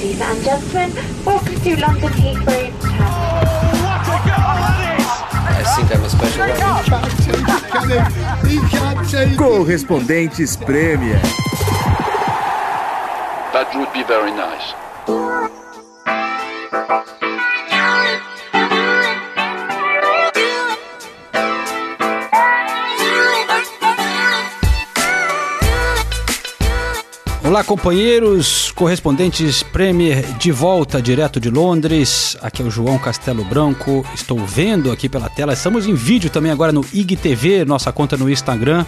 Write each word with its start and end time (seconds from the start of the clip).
Ladies 0.00 0.20
and 0.22 0.42
gentlemen, 0.42 0.90
welcome 1.26 1.60
to 1.60 1.76
London 1.78 2.08
Heathrow. 2.08 2.72
I 5.44 5.62
think 5.76 5.90
I'm 5.94 6.02
a 6.02 6.08
special 6.08 6.42
Correspondentes 9.36 10.56
Premier. 10.64 11.20
That 13.52 13.68
would 13.74 13.92
be 13.92 14.02
very 14.04 14.30
nice. 14.30 14.72
Olá, 27.50 27.64
companheiros, 27.64 28.70
correspondentes 28.70 29.60
Premier 29.60 30.22
de 30.38 30.52
volta 30.52 31.02
direto 31.02 31.40
de 31.40 31.50
Londres. 31.50 32.36
Aqui 32.40 32.62
é 32.62 32.64
o 32.64 32.70
João 32.70 32.96
Castelo 32.96 33.44
Branco. 33.44 34.06
Estou 34.14 34.38
vendo 34.38 34.92
aqui 34.92 35.08
pela 35.08 35.28
tela. 35.28 35.52
Estamos 35.52 35.84
em 35.88 35.92
vídeo 35.92 36.30
também 36.30 36.52
agora 36.52 36.70
no 36.70 36.86
IGTV, 36.92 37.64
nossa 37.64 37.90
conta 37.90 38.16
no 38.16 38.30
Instagram. 38.30 38.86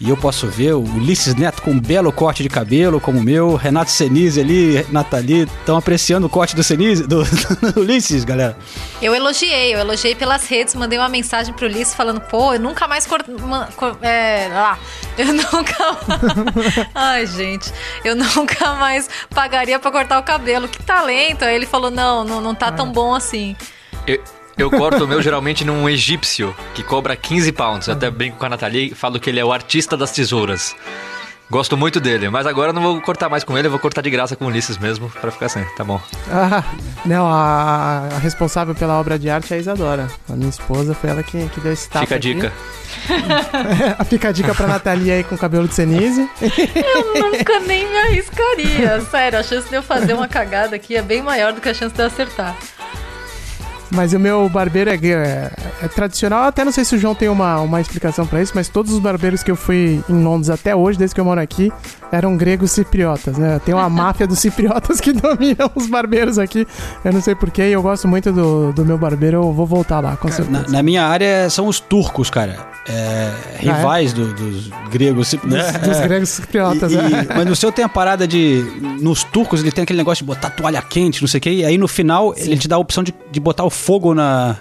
E 0.00 0.08
eu 0.08 0.16
posso 0.16 0.46
ver 0.46 0.72
o 0.72 0.80
Ulisses 0.80 1.34
Neto 1.34 1.60
com 1.60 1.72
um 1.72 1.78
belo 1.78 2.10
corte 2.10 2.42
de 2.42 2.48
cabelo, 2.48 2.98
como 2.98 3.18
o 3.18 3.22
meu. 3.22 3.54
Renato 3.54 3.90
Senise 3.90 4.40
ali, 4.40 4.86
Nathalie, 4.90 5.42
estão 5.42 5.76
apreciando 5.76 6.26
o 6.26 6.30
corte 6.30 6.56
do 6.56 6.64
Senise, 6.64 7.06
do, 7.06 7.22
do 7.74 7.80
Ulisses, 7.80 8.24
galera. 8.24 8.56
Eu 9.02 9.14
elogiei, 9.14 9.74
eu 9.74 9.78
elogiei 9.78 10.14
pelas 10.14 10.46
redes, 10.46 10.74
mandei 10.74 10.98
uma 10.98 11.08
mensagem 11.10 11.52
pro 11.52 11.66
Ulisses 11.66 11.92
falando, 11.92 12.18
pô, 12.18 12.54
eu 12.54 12.60
nunca 12.60 12.88
mais 12.88 13.06
cor... 13.06 13.20
é, 14.00 14.48
lá, 14.50 14.78
eu 15.18 15.34
nunca 15.34 15.98
Ai, 16.94 17.26
gente, 17.26 17.70
eu 18.02 18.16
nunca 18.16 18.74
mais 18.76 19.06
pagaria 19.28 19.78
pra 19.78 19.90
cortar 19.90 20.18
o 20.18 20.22
cabelo. 20.22 20.66
Que 20.66 20.82
talento! 20.82 21.44
Aí 21.44 21.54
ele 21.54 21.66
falou, 21.66 21.90
não, 21.90 22.24
não, 22.24 22.40
não 22.40 22.54
tá 22.54 22.72
tão 22.72 22.90
bom 22.90 23.14
assim. 23.14 23.54
Eu, 24.06 24.18
eu 24.62 24.70
corto 24.70 25.04
o 25.04 25.08
meu 25.08 25.20
geralmente 25.22 25.64
num 25.64 25.88
egípcio, 25.88 26.54
que 26.74 26.82
cobra 26.82 27.16
15 27.16 27.52
pounds. 27.52 27.88
Eu 27.88 27.94
até 27.94 28.10
brinco 28.10 28.36
com 28.36 28.46
a 28.46 28.48
Nathalie 28.50 28.92
e 28.92 28.94
falo 28.94 29.18
que 29.18 29.30
ele 29.30 29.40
é 29.40 29.44
o 29.44 29.52
artista 29.52 29.96
das 29.96 30.10
tesouras. 30.12 30.74
Gosto 31.50 31.76
muito 31.76 31.98
dele, 31.98 32.28
mas 32.30 32.46
agora 32.46 32.68
eu 32.68 32.72
não 32.72 32.80
vou 32.80 33.00
cortar 33.00 33.28
mais 33.28 33.42
com 33.42 33.58
ele, 33.58 33.66
eu 33.66 33.72
vou 33.72 33.80
cortar 33.80 34.02
de 34.02 34.10
graça 34.10 34.36
com 34.36 34.44
o 34.44 34.48
Ulisses 34.48 34.78
mesmo, 34.78 35.10
pra 35.20 35.32
ficar 35.32 35.46
assim, 35.46 35.64
tá 35.76 35.82
bom. 35.82 36.00
Ah, 36.30 36.62
não, 37.04 37.26
a, 37.26 38.08
a 38.14 38.18
responsável 38.18 38.72
pela 38.72 39.00
obra 39.00 39.18
de 39.18 39.28
arte 39.28 39.52
é 39.52 39.56
a 39.56 39.58
Isadora. 39.58 40.06
A 40.28 40.34
minha 40.34 40.48
esposa 40.48 40.94
foi 40.94 41.10
ela 41.10 41.24
que, 41.24 41.48
que 41.48 41.58
deu 41.60 41.72
esse 41.72 41.88
tapa 41.88 42.06
Fica 42.06 42.14
a 42.14 42.18
aqui. 42.18 42.34
dica. 42.34 42.52
Fica 44.08 44.28
a 44.28 44.32
dica 44.32 44.54
pra 44.54 44.68
Nathalie 44.68 45.10
aí 45.10 45.24
com 45.24 45.34
o 45.34 45.38
cabelo 45.38 45.66
de 45.66 45.74
cenise. 45.74 46.28
Eu 46.40 47.20
nunca 47.32 47.58
nem 47.60 47.84
me 47.88 47.98
arriscaria. 47.98 49.00
Sério, 49.10 49.40
a 49.40 49.42
chance 49.42 49.68
de 49.68 49.74
eu 49.74 49.82
fazer 49.82 50.12
uma 50.14 50.28
cagada 50.28 50.76
aqui 50.76 50.94
é 50.94 51.02
bem 51.02 51.20
maior 51.20 51.52
do 51.52 51.60
que 51.60 51.68
a 51.68 51.74
chance 51.74 51.92
de 51.92 52.00
eu 52.00 52.06
acertar. 52.06 52.56
Mas 53.92 54.12
o 54.12 54.20
meu 54.20 54.48
barbeiro 54.48 54.90
é, 54.90 54.94
é, 54.94 55.50
é 55.82 55.88
tradicional. 55.88 56.44
Até 56.44 56.64
não 56.64 56.72
sei 56.72 56.84
se 56.84 56.94
o 56.94 56.98
João 56.98 57.14
tem 57.14 57.28
uma, 57.28 57.60
uma 57.60 57.80
explicação 57.80 58.26
pra 58.26 58.40
isso, 58.40 58.52
mas 58.54 58.68
todos 58.68 58.92
os 58.92 58.98
barbeiros 59.00 59.42
que 59.42 59.50
eu 59.50 59.56
fui 59.56 60.02
em 60.08 60.22
Londres 60.22 60.48
até 60.48 60.74
hoje, 60.74 60.98
desde 60.98 61.14
que 61.14 61.20
eu 61.20 61.24
moro 61.24 61.40
aqui, 61.40 61.72
eram 62.12 62.36
gregos 62.36 62.72
cipriotas, 62.72 63.36
né? 63.38 63.60
Tem 63.64 63.74
uma 63.74 63.88
máfia 63.88 64.26
dos 64.26 64.38
cipriotas 64.38 65.00
que 65.00 65.12
dominam 65.14 65.70
os 65.74 65.86
barbeiros 65.86 66.38
aqui. 66.38 66.66
Eu 67.04 67.12
não 67.12 67.20
sei 67.20 67.34
porquê, 67.34 67.62
e 67.68 67.72
eu 67.72 67.82
gosto 67.82 68.08
muito 68.08 68.32
do, 68.32 68.72
do 68.72 68.84
meu 68.84 68.98
barbeiro. 68.98 69.36
Eu 69.38 69.52
vou 69.52 69.66
voltar 69.66 70.00
lá, 70.00 70.16
com 70.16 70.28
certeza. 70.28 70.50
Na, 70.62 70.68
na 70.68 70.82
minha 70.82 71.04
área 71.06 71.48
são 71.50 71.66
os 71.66 71.78
turcos, 71.80 72.30
cara. 72.30 72.56
É, 72.88 73.30
rivais 73.58 74.12
do- 74.12 74.32
dos 74.32 74.70
gregos. 74.90 75.32
né? 75.44 75.70
Dos, 75.72 75.88
dos 75.88 75.98
É. 75.98 76.08
gregos 76.08 76.28
cipriotas, 76.30 76.92
E- 76.92 76.96
né? 76.96 77.26
e- 77.30 77.34
mas 77.36 77.46
no 77.46 77.54
seu 77.54 77.70
tem 77.70 77.84
a 77.84 77.88
parada 77.88 78.26
de. 78.26 78.64
Nos 79.00 79.22
turcos 79.22 79.60
ele 79.60 79.70
tem 79.70 79.82
aquele 79.84 79.98
negócio 79.98 80.24
de 80.24 80.26
botar 80.26 80.50
toalha 80.50 80.82
quente, 80.82 81.20
não 81.20 81.28
sei 81.28 81.38
o 81.38 81.40
quê. 81.40 81.50
E 81.50 81.64
aí 81.64 81.78
no 81.78 81.86
final 81.86 82.34
ele 82.36 82.56
te 82.58 82.66
dá 82.66 82.76
a 82.76 82.78
opção 82.78 83.02
de, 83.04 83.14
de 83.30 83.38
botar 83.38 83.64
o 83.64 83.70
fogo 83.70 84.14
na, 84.14 84.56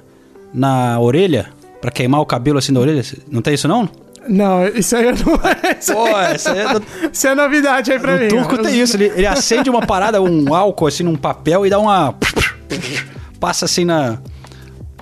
na 0.53 1.00
orelha. 1.00 1.47
Pra 1.81 1.89
queimar 1.92 2.20
o 2.20 2.25
cabelo 2.25 2.59
assim 2.59 2.73
da 2.73 2.80
orelha. 2.81 3.02
Não 3.31 3.42
tem 3.42 3.54
isso 3.54 3.66
não? 3.67 3.87
Não, 4.27 4.67
isso 4.67 4.95
aí 4.95 5.05
eu 5.05 5.11
não. 5.13 5.39
Isso, 5.80 5.93
Pô, 5.93 6.07
essa 6.07 6.52
aí 6.52 6.59
é 6.59 6.73
do, 6.73 6.83
isso 7.11 7.27
é 7.27 7.35
novidade 7.35 7.91
aí 7.91 7.99
pra 7.99 8.17
mim. 8.17 8.23
no 8.25 8.30
turco 8.30 8.55
Os- 8.55 8.61
tem 8.67 8.80
isso. 8.80 8.97
Ele, 8.97 9.05
ele 9.15 9.25
acende 9.27 9.69
uma 9.69 9.85
parada, 9.85 10.21
um 10.21 10.53
álcool 10.53 10.87
assim 10.87 11.03
num 11.03 11.15
papel 11.15 11.65
e 11.65 11.69
dá 11.69 11.80
uma. 11.80 12.13
Passa 13.39 13.65
assim 13.65 13.85
na. 13.85 14.17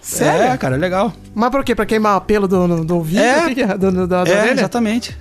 Sério? 0.01 0.53
É, 0.53 0.57
cara, 0.57 0.78
legal. 0.78 1.11
Mas 1.35 1.50
por 1.50 1.63
quê? 1.66 1.73
Pra 1.75 1.85
queimar 1.85 2.22
pelo 2.22 2.47
do, 2.47 2.67
do, 2.67 2.85
do 2.85 2.95
ouvido? 2.95 3.19
É. 3.22 3.44
O 3.44 3.47
que 3.47 3.55
que 3.55 3.61
é? 3.63 3.78
Do, 3.78 3.91
do, 3.91 4.07
da, 4.07 4.17
É, 4.19 4.22
orelha? 4.22 4.51
exatamente. 4.51 5.17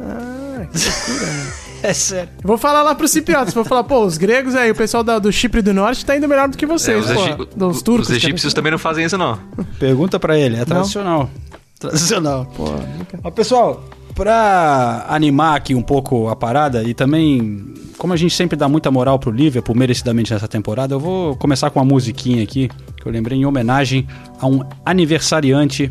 Ah, 0.00 0.66
que 0.72 0.78
loucura, 0.88 1.26
mano. 1.32 1.48
É 1.80 1.92
sério. 1.92 2.28
Eu 2.42 2.48
Vou 2.48 2.58
falar 2.58 2.82
lá 2.82 2.92
pros 2.92 3.12
cipriotas, 3.12 3.54
vou 3.54 3.64
falar, 3.64 3.84
pô, 3.84 4.04
os 4.04 4.18
gregos 4.18 4.56
aí, 4.56 4.68
o 4.68 4.74
pessoal 4.74 5.04
da- 5.04 5.20
do 5.20 5.30
Chipre 5.30 5.62
do 5.62 5.72
Norte 5.72 6.04
tá 6.04 6.16
indo 6.16 6.26
melhor 6.26 6.48
do 6.48 6.58
que 6.58 6.64
É, 6.64 6.68
vocês, 6.68 7.06
os, 7.08 7.12
pô. 7.12 7.20
egi- 7.24 7.48
Dos 7.54 7.82
turcos. 7.82 8.08
os 8.08 8.16
egípcios 8.16 8.52
também 8.52 8.72
não 8.72 8.80
fazem 8.80 9.04
isso, 9.04 9.16
não. 9.16 9.38
Pergunta 9.78 10.18
pra 10.18 10.36
ele, 10.36 10.56
é 10.56 10.64
tradicional. 10.64 11.30
Tradicional. 11.78 12.46
Pô, 12.56 12.64
nunca... 12.64 13.20
Ó, 13.22 13.30
pessoal, 13.30 13.84
pra 14.14 15.06
animar 15.08 15.56
aqui 15.56 15.74
um 15.74 15.82
pouco 15.82 16.28
a 16.28 16.34
parada 16.34 16.82
e 16.82 16.92
também, 16.92 17.72
como 17.96 18.12
a 18.12 18.16
gente 18.16 18.34
sempre 18.34 18.56
dá 18.56 18.68
muita 18.68 18.90
moral 18.90 19.18
pro 19.18 19.30
Liverpool 19.30 19.76
merecidamente 19.76 20.32
nessa 20.32 20.48
temporada, 20.48 20.94
eu 20.94 21.00
vou 21.00 21.36
começar 21.36 21.70
com 21.70 21.78
uma 21.78 21.84
musiquinha 21.84 22.42
aqui 22.42 22.68
que 22.96 23.06
eu 23.06 23.12
lembrei 23.12 23.38
em 23.38 23.46
homenagem 23.46 24.08
a 24.40 24.46
um 24.46 24.62
aniversariante 24.84 25.90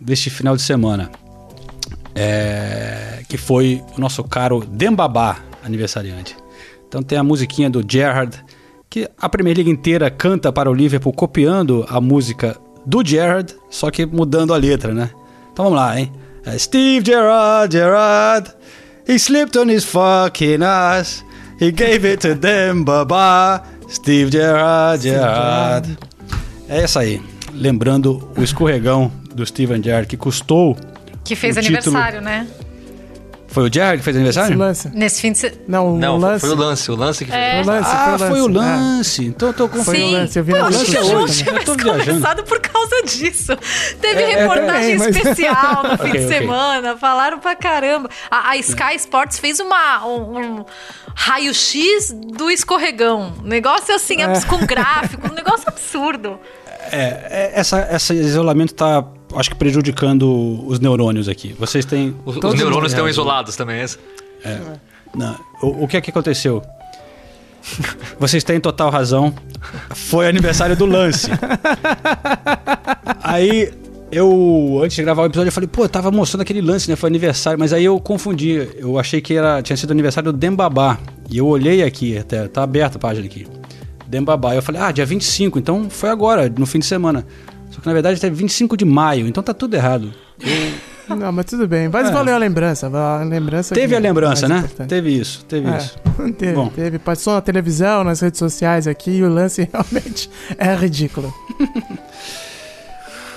deste 0.00 0.30
final 0.30 0.56
de 0.56 0.62
semana. 0.62 1.10
É, 2.14 3.22
que 3.28 3.36
foi 3.36 3.82
o 3.96 4.00
nosso 4.00 4.24
caro 4.24 4.64
Dembabá 4.66 5.36
aniversariante. 5.62 6.34
Então 6.88 7.02
tem 7.02 7.18
a 7.18 7.22
musiquinha 7.22 7.68
do 7.68 7.84
Gerrard, 7.86 8.42
que 8.88 9.08
a 9.20 9.28
Premier 9.28 9.54
League 9.54 9.70
inteira 9.70 10.10
canta 10.10 10.50
para 10.50 10.70
o 10.70 10.74
Liverpool 10.74 11.12
copiando 11.12 11.84
a 11.88 12.00
música 12.00 12.56
do 12.86 13.04
Gerrard, 13.04 13.54
só 13.68 13.90
que 13.90 14.06
mudando 14.06 14.54
a 14.54 14.56
letra, 14.56 14.94
né? 14.94 15.10
Então 15.58 15.64
vamos 15.64 15.80
lá, 15.80 15.98
hein? 15.98 16.12
É, 16.46 16.56
Steve 16.56 17.04
Gerrard, 17.04 17.76
Gerrard, 17.76 18.48
he 19.08 19.14
slipped 19.18 19.58
on 19.58 19.68
his 19.68 19.84
fucking 19.84 20.62
ass, 20.62 21.24
he 21.60 21.72
gave 21.72 22.06
it 22.08 22.18
to 22.18 22.36
Dembaba, 22.36 23.64
Steve 23.90 24.30
Gerrard, 24.30 25.02
Gerrard. 25.02 25.98
É 26.68 26.82
essa 26.84 27.00
aí, 27.00 27.20
lembrando 27.52 28.30
o 28.36 28.42
escorregão 28.44 29.10
do 29.34 29.44
Steven 29.44 29.82
Gerrard, 29.82 30.06
que 30.06 30.16
custou... 30.16 30.76
Que 31.24 31.34
fez 31.34 31.56
o 31.56 31.60
título- 31.60 31.96
aniversário, 31.96 32.20
né? 32.20 32.46
Foi 33.58 33.68
o 33.68 33.72
Gerrard 33.72 33.98
que 33.98 34.04
fez 34.04 34.14
Esse 34.14 34.20
aniversário? 34.20 34.56
lance. 34.56 34.88
Nesse 34.94 35.20
fim 35.20 35.32
de 35.32 35.38
semana. 35.38 35.60
Não, 35.66 35.94
o 35.94 35.98
Não, 35.98 36.16
lance. 36.16 36.40
foi 36.46 36.50
o 36.50 36.54
lance, 36.54 36.90
o 36.92 36.94
lance 36.94 37.24
que 37.24 37.32
É. 37.32 37.54
Foi 37.54 37.62
o 37.62 37.66
lance, 37.76 37.90
Ah, 37.92 38.16
foi 38.18 38.40
o 38.40 38.48
é. 38.48 38.52
lance. 38.52 39.24
Então 39.26 39.48
eu 39.48 39.54
tô 39.54 39.68
com... 39.68 39.82
Foi 39.82 40.00
o 40.00 40.10
lance, 40.12 40.38
eu 40.38 40.44
vi 40.44 40.52
Pô, 40.52 40.58
lance 40.58 40.76
o 40.76 40.94
Eu 40.94 41.02
tô 41.02 41.16
mais 41.16 41.34
viajando. 41.82 42.04
começado 42.04 42.42
por 42.44 42.60
causa 42.60 43.02
disso. 43.02 43.56
Teve 44.00 44.22
É, 44.22 44.30
é, 44.32 44.40
reportagem 44.42 44.96
também, 44.96 44.98
mas- 44.98 45.16
especial 45.16 45.82
no 45.82 45.88
fim 45.98 46.08
Ok, 46.08 46.20
de 46.20 46.28
semana, 46.28 46.96
falaram 46.96 47.40
pra 47.40 47.56
caramba. 47.56 48.08
A, 48.30 48.50
a 48.50 48.56
Sky 48.58 48.94
Sports 48.94 49.40
fez 49.40 49.58
uma, 49.58 50.06
um, 50.06 50.38
um 50.60 50.64
raio-x 51.16 52.12
do 52.12 52.48
escorregão. 52.50 53.32
Um 53.44 53.48
negócio 53.48 53.92
assim, 53.92 54.22
abs- 54.22 54.44
com 54.44 54.64
gráfico, 54.66 55.28
um 55.28 55.34
negócio 55.34 55.64
absurdo. 55.68 56.38
É, 56.92 57.52
é, 57.52 57.52
essa, 57.54 57.88
esse 57.92 58.14
isolamento 58.14 58.72
tá, 58.72 59.04
acho 59.34 59.50
que 59.50 59.56
prejudicando 59.56 60.64
os 60.66 60.80
neurônios 60.80 61.28
aqui. 61.28 61.54
Vocês 61.58 61.84
têm... 61.84 62.14
Os, 62.24 62.36
os 62.36 62.54
neurônios 62.54 62.86
os- 62.86 62.92
estão 62.92 63.08
isolados 63.08 63.56
também, 63.56 63.80
é 63.80 63.84
esse? 63.84 63.98
Não, 65.14 65.36
o, 65.62 65.84
o 65.84 65.88
que 65.88 65.96
é 65.96 66.00
que 66.00 66.10
aconteceu? 66.10 66.62
Vocês 68.18 68.42
têm 68.44 68.60
total 68.60 68.90
razão. 68.90 69.34
Foi 69.90 70.28
aniversário 70.28 70.76
do 70.76 70.86
lance. 70.86 71.28
Aí 73.22 73.70
eu, 74.10 74.80
antes 74.82 74.96
de 74.96 75.02
gravar 75.02 75.22
o 75.22 75.26
episódio, 75.26 75.48
eu 75.48 75.52
falei, 75.52 75.68
pô, 75.68 75.84
eu 75.84 75.88
tava 75.88 76.10
mostrando 76.10 76.42
aquele 76.42 76.60
lance, 76.60 76.88
né? 76.88 76.96
Foi 76.96 77.08
aniversário. 77.08 77.58
Mas 77.58 77.72
aí 77.72 77.84
eu 77.84 77.98
confundi. 78.00 78.68
Eu 78.76 78.98
achei 78.98 79.20
que 79.20 79.34
era, 79.34 79.60
tinha 79.62 79.76
sido 79.76 79.90
aniversário 79.90 80.32
do 80.32 80.38
Dembabá. 80.38 80.98
E 81.30 81.38
eu 81.38 81.46
olhei 81.46 81.82
aqui, 81.82 82.16
até, 82.16 82.48
tá 82.48 82.62
aberta 82.62 82.96
a 82.96 83.00
página 83.00 83.26
aqui. 83.26 83.46
Dembabá. 84.06 84.54
Eu 84.54 84.62
falei, 84.62 84.80
ah, 84.80 84.90
dia 84.90 85.04
25, 85.04 85.58
então 85.58 85.90
foi 85.90 86.08
agora, 86.08 86.48
no 86.56 86.64
fim 86.66 86.78
de 86.78 86.86
semana. 86.86 87.26
Só 87.78 87.82
que 87.82 87.86
na 87.86 87.92
verdade 87.92 88.26
é 88.26 88.30
25 88.30 88.76
de 88.76 88.84
maio, 88.84 89.26
então 89.26 89.42
tá 89.42 89.54
tudo 89.54 89.74
errado. 89.74 90.12
Não, 91.08 91.32
mas 91.32 91.46
tudo 91.46 91.66
bem. 91.66 91.88
Mas 91.88 92.08
É. 92.08 92.12
valeu 92.12 92.34
a 92.34 92.38
lembrança. 92.38 92.86
A 92.86 93.24
lembrança 93.24 93.74
Teve 93.74 93.96
a 93.96 93.98
lembrança, 93.98 94.44
é 94.44 94.48
né? 94.48 94.54
mais 94.56 94.64
importante. 94.66 94.88
Teve 94.90 95.10
isso, 95.10 95.44
teve 95.46 95.68
É, 95.68 95.78
isso. 95.78 95.96
teve, 96.36 96.52
Bom. 96.52 96.68
teve. 96.68 96.98
Passou 96.98 97.34
na 97.34 97.40
televisão, 97.40 98.04
nas 98.04 98.20
redes 98.20 98.38
sociais 98.38 98.86
aqui, 98.86 99.12
e 99.12 99.22
o 99.24 99.28
lance 99.28 99.66
realmente 99.72 100.28
é 100.58 100.74
ridículo. 100.74 101.32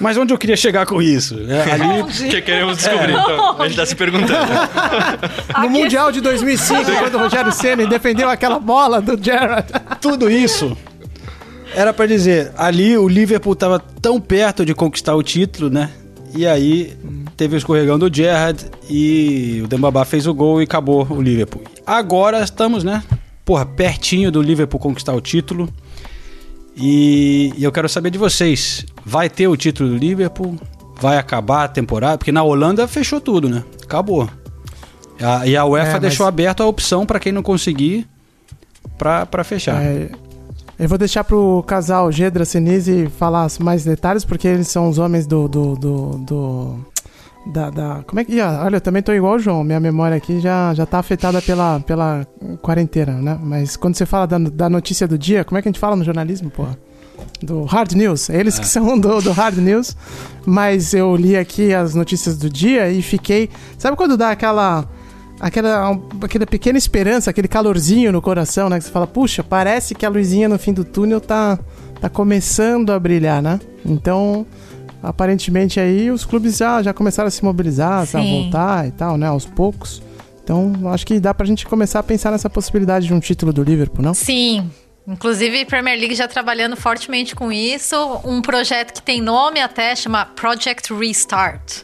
Mas 0.01 0.17
onde 0.17 0.33
eu 0.33 0.37
queria 0.37 0.57
chegar 0.57 0.85
com 0.87 1.01
isso? 1.01 1.37
É, 1.47 1.61
ali 1.71 2.03
que 2.29 2.41
queremos 2.41 2.77
descobrir, 2.77 3.11
então. 3.11 3.61
A 3.61 3.67
gente 3.67 3.77
tá 3.77 3.85
se 3.85 3.95
perguntando. 3.95 4.51
No 5.61 5.69
Mundial 5.69 6.11
de 6.11 6.19
2005, 6.21 6.83
quando 6.99 7.15
o 7.15 7.19
Rogério 7.19 7.51
Ceni 7.51 7.85
defendeu 7.87 8.27
aquela 8.29 8.59
bola 8.59 8.99
do 8.99 9.21
Gerrard. 9.23 9.67
tudo 10.01 10.29
isso 10.29 10.75
era 11.75 11.93
pra 11.93 12.05
dizer, 12.05 12.51
ali 12.57 12.97
o 12.97 13.07
Liverpool 13.07 13.55
tava 13.55 13.79
tão 13.79 14.19
perto 14.19 14.65
de 14.65 14.73
conquistar 14.73 15.15
o 15.15 15.23
título, 15.23 15.69
né? 15.69 15.89
E 16.35 16.45
aí 16.47 16.93
teve 17.35 17.55
o 17.55 17.57
escorregão 17.57 17.99
do 17.99 18.13
Gerrard 18.13 18.65
e 18.89 19.61
o 19.63 19.67
Dembabá 19.67 20.05
fez 20.05 20.25
o 20.27 20.33
gol 20.33 20.61
e 20.61 20.63
acabou 20.63 21.05
o 21.09 21.21
Liverpool. 21.21 21.63
Agora 21.85 22.41
estamos, 22.43 22.83
né? 22.83 23.03
porra, 23.43 23.65
pertinho 23.65 24.31
do 24.31 24.41
Liverpool 24.41 24.79
conquistar 24.79 25.13
o 25.13 25.19
título. 25.19 25.67
E, 26.77 27.51
e 27.57 27.63
eu 27.63 27.71
quero 27.71 27.89
saber 27.89 28.09
de 28.09 28.17
vocês. 28.17 28.85
Vai 29.05 29.29
ter 29.29 29.47
o 29.47 29.57
título 29.57 29.89
do 29.89 29.97
Liverpool? 29.97 30.55
Vai 31.01 31.17
acabar 31.17 31.65
a 31.65 31.67
temporada? 31.67 32.17
Porque 32.17 32.31
na 32.31 32.43
Holanda 32.43 32.87
fechou 32.87 33.19
tudo, 33.19 33.49
né? 33.49 33.63
Acabou. 33.83 34.29
A- 35.19 35.45
e 35.45 35.57
a 35.57 35.65
UEFA 35.65 35.87
É, 35.89 35.91
mas- 35.93 36.01
deixou 36.01 36.25
aberto 36.25 36.63
a 36.63 36.65
opção 36.65 37.05
para 37.05 37.19
quem 37.19 37.31
não 37.33 37.43
conseguir 37.43 38.07
pra, 38.97 39.25
pra 39.25 39.43
fechar. 39.43 39.81
É, 39.83 40.09
eu 40.81 40.89
vou 40.89 40.97
deixar 40.97 41.23
pro 41.23 41.63
casal 41.67 42.11
Gedra 42.11 42.43
Senise 42.43 43.07
falar 43.17 43.47
mais 43.59 43.83
detalhes, 43.85 44.25
porque 44.25 44.47
eles 44.47 44.67
são 44.67 44.89
os 44.89 44.97
homens 44.97 45.25
do. 45.27 45.47
do, 45.47 45.75
do, 45.75 46.09
do- 46.17 46.91
da, 47.53 47.69
da- 47.71 48.03
Como 48.05 48.19
é 48.19 48.23
que. 48.25 48.39
Olha, 48.39 48.75
eu 48.75 48.81
também 48.81 49.01
tô 49.01 49.11
igual 49.13 49.35
o 49.35 49.39
João. 49.39 49.63
Minha 49.63 49.79
memória 49.79 50.15
aqui 50.17 50.39
já, 50.39 50.73
já 50.75 50.85
tá 50.85 50.99
afetada 50.99 51.41
pela, 51.41 51.79
pela 51.79 52.25
quarentena, 52.61 53.13
né? 53.13 53.39
Mas 53.41 53.75
quando 53.75 53.95
você 53.95 54.05
fala 54.05 54.27
da, 54.27 54.37
da 54.37 54.69
notícia 54.69 55.07
do 55.07 55.17
dia, 55.17 55.43
como 55.43 55.57
é 55.57 55.61
que 55.61 55.67
a 55.67 55.71
gente 55.71 55.79
fala 55.79 55.95
no 55.95 56.03
jornalismo, 56.03 56.51
porra? 56.51 56.77
Do 57.41 57.63
Hard 57.63 57.93
News. 57.93 58.29
Eles 58.29 58.59
que 58.59 58.67
são 58.67 58.97
do, 58.99 59.21
do 59.21 59.31
Hard 59.31 59.57
News. 59.57 59.95
Mas 60.45 60.93
eu 60.93 61.15
li 61.15 61.35
aqui 61.35 61.73
as 61.73 61.95
notícias 61.95 62.37
do 62.37 62.47
dia 62.49 62.91
e 62.91 63.01
fiquei. 63.01 63.49
Sabe 63.77 63.97
quando 63.97 64.15
dá 64.17 64.29
aquela. 64.31 64.85
Aquela, 65.41 65.99
aquela 66.21 66.45
pequena 66.45 66.77
esperança, 66.77 67.31
aquele 67.31 67.47
calorzinho 67.47 68.11
no 68.11 68.21
coração, 68.21 68.69
né? 68.69 68.77
Que 68.77 68.85
você 68.85 68.91
fala, 68.91 69.07
puxa, 69.07 69.43
parece 69.43 69.95
que 69.95 70.05
a 70.05 70.09
luzinha 70.09 70.47
no 70.47 70.59
fim 70.59 70.71
do 70.71 70.85
túnel 70.85 71.19
tá, 71.19 71.57
tá 71.99 72.07
começando 72.07 72.91
a 72.91 72.99
brilhar, 72.99 73.41
né? 73.41 73.59
Então, 73.83 74.45
aparentemente 75.01 75.79
aí 75.79 76.11
os 76.11 76.23
clubes 76.23 76.57
já, 76.57 76.83
já 76.83 76.93
começaram 76.93 77.27
a 77.27 77.31
se 77.31 77.43
mobilizar, 77.43 78.01
a 78.01 78.21
voltar 78.21 78.87
e 78.87 78.91
tal, 78.91 79.17
né? 79.17 79.25
Aos 79.25 79.47
poucos. 79.47 79.99
Então, 80.43 80.73
acho 80.93 81.07
que 81.07 81.19
dá 81.19 81.33
pra 81.33 81.47
gente 81.47 81.65
começar 81.65 82.01
a 82.01 82.03
pensar 82.03 82.29
nessa 82.29 82.49
possibilidade 82.49 83.07
de 83.07 83.13
um 83.13 83.19
título 83.19 83.51
do 83.51 83.63
Liverpool, 83.63 84.05
não? 84.05 84.13
Sim. 84.13 84.69
Inclusive, 85.07 85.65
Premier 85.65 85.97
League 85.97 86.13
já 86.13 86.27
trabalhando 86.27 86.75
fortemente 86.75 87.33
com 87.33 87.51
isso. 87.51 87.95
Um 88.23 88.43
projeto 88.43 88.93
que 88.93 89.01
tem 89.01 89.19
nome 89.19 89.59
até, 89.59 89.95
chama 89.95 90.23
Project 90.23 90.93
Restart. 90.93 91.81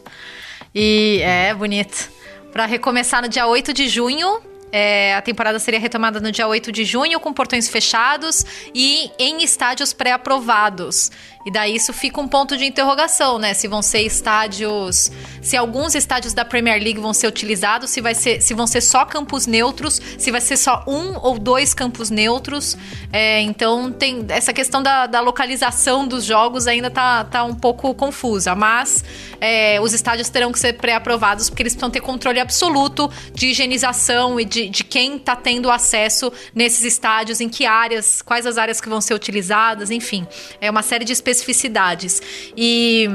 E 0.76 1.22
é 1.24 1.56
bonito. 1.56 2.17
Para 2.52 2.66
recomeçar 2.66 3.22
no 3.22 3.28
dia 3.28 3.46
8 3.46 3.74
de 3.74 3.88
junho. 3.88 4.42
é, 4.72 5.16
a 5.16 5.22
temporada 5.22 5.60
seria 5.60 5.80
retomada 5.80 6.20
no 6.20 6.32
dia 6.32 6.48
8 6.48 6.72
de 6.72 6.84
junho, 6.84 7.20
com 7.20 7.32
portões 7.32 7.70
fechados 7.70 8.46
e 8.74 9.10
em 9.18 9.44
estádios 9.44 9.94
pré-aprovados. 9.94 11.10
E 11.48 11.50
daí 11.50 11.78
isso 11.78 11.94
fica 11.94 12.20
um 12.20 12.28
ponto 12.28 12.58
de 12.58 12.66
interrogação, 12.66 13.40
né? 13.40 13.54
Se 13.54 13.70
vão 13.70 13.82
ser 13.82 14.02
estádios. 14.02 15.10
Se 15.42 15.56
alguns 15.56 15.96
estádios 15.96 16.34
da 16.34 16.44
Premier 16.44 16.84
League 16.84 17.00
vão 17.00 17.14
ser 17.14 17.26
utilizados, 17.26 17.90
se, 17.90 18.02
vai 18.02 18.14
ser, 18.14 18.42
se 18.42 18.54
vão 18.54 18.68
ser 18.68 18.82
só 18.82 19.06
campos 19.06 19.48
neutros, 19.48 20.02
se 20.18 20.30
vai 20.30 20.42
ser 20.42 20.58
só 20.58 20.84
um 20.86 21.18
ou 21.26 21.40
dois 21.40 21.74
campos 21.74 22.10
neutros. 22.10 22.78
É, 23.14 23.40
então 23.40 23.90
tem 23.94 24.26
essa 24.28 24.52
questão 24.52 24.84
da, 24.84 25.08
da 25.08 25.22
localização 25.22 26.06
dos 26.06 26.26
jogos 26.26 26.68
ainda 26.68 26.92
tá, 26.92 27.24
tá 27.24 27.46
um 27.46 27.56
pouco 27.56 27.96
confusa. 27.96 28.54
Mas 28.54 29.06
é, 29.40 29.80
os 29.80 29.94
estádios 29.94 30.28
terão 30.28 30.52
que 30.52 30.60
ser 30.60 30.74
pré-aprovados 30.74 31.50
porque 31.50 31.64
eles 31.64 31.72
precisam 31.72 31.90
ter 31.90 32.02
controle 32.02 32.42
absoluto 32.42 33.10
de 33.34 33.48
higienização 33.48 34.38
e 34.38 34.44
de, 34.44 34.68
de 34.68 34.84
quem 34.84 35.18
tá 35.18 35.34
tendo 35.34 35.72
acesso 35.72 36.30
nesses 36.54 36.84
estádios, 36.84 37.40
em 37.40 37.48
que 37.48 37.66
áreas, 37.66 38.22
quais 38.22 38.46
as 38.46 38.58
áreas 38.58 38.82
que 38.82 38.90
vão 38.90 39.00
ser 39.00 39.14
utilizadas, 39.14 39.92
enfim. 39.92 40.28
É 40.60 40.70
uma 40.70 40.82
série 40.82 41.06
de 41.06 41.14
especificidades. 41.40 42.22
E. 42.56 43.08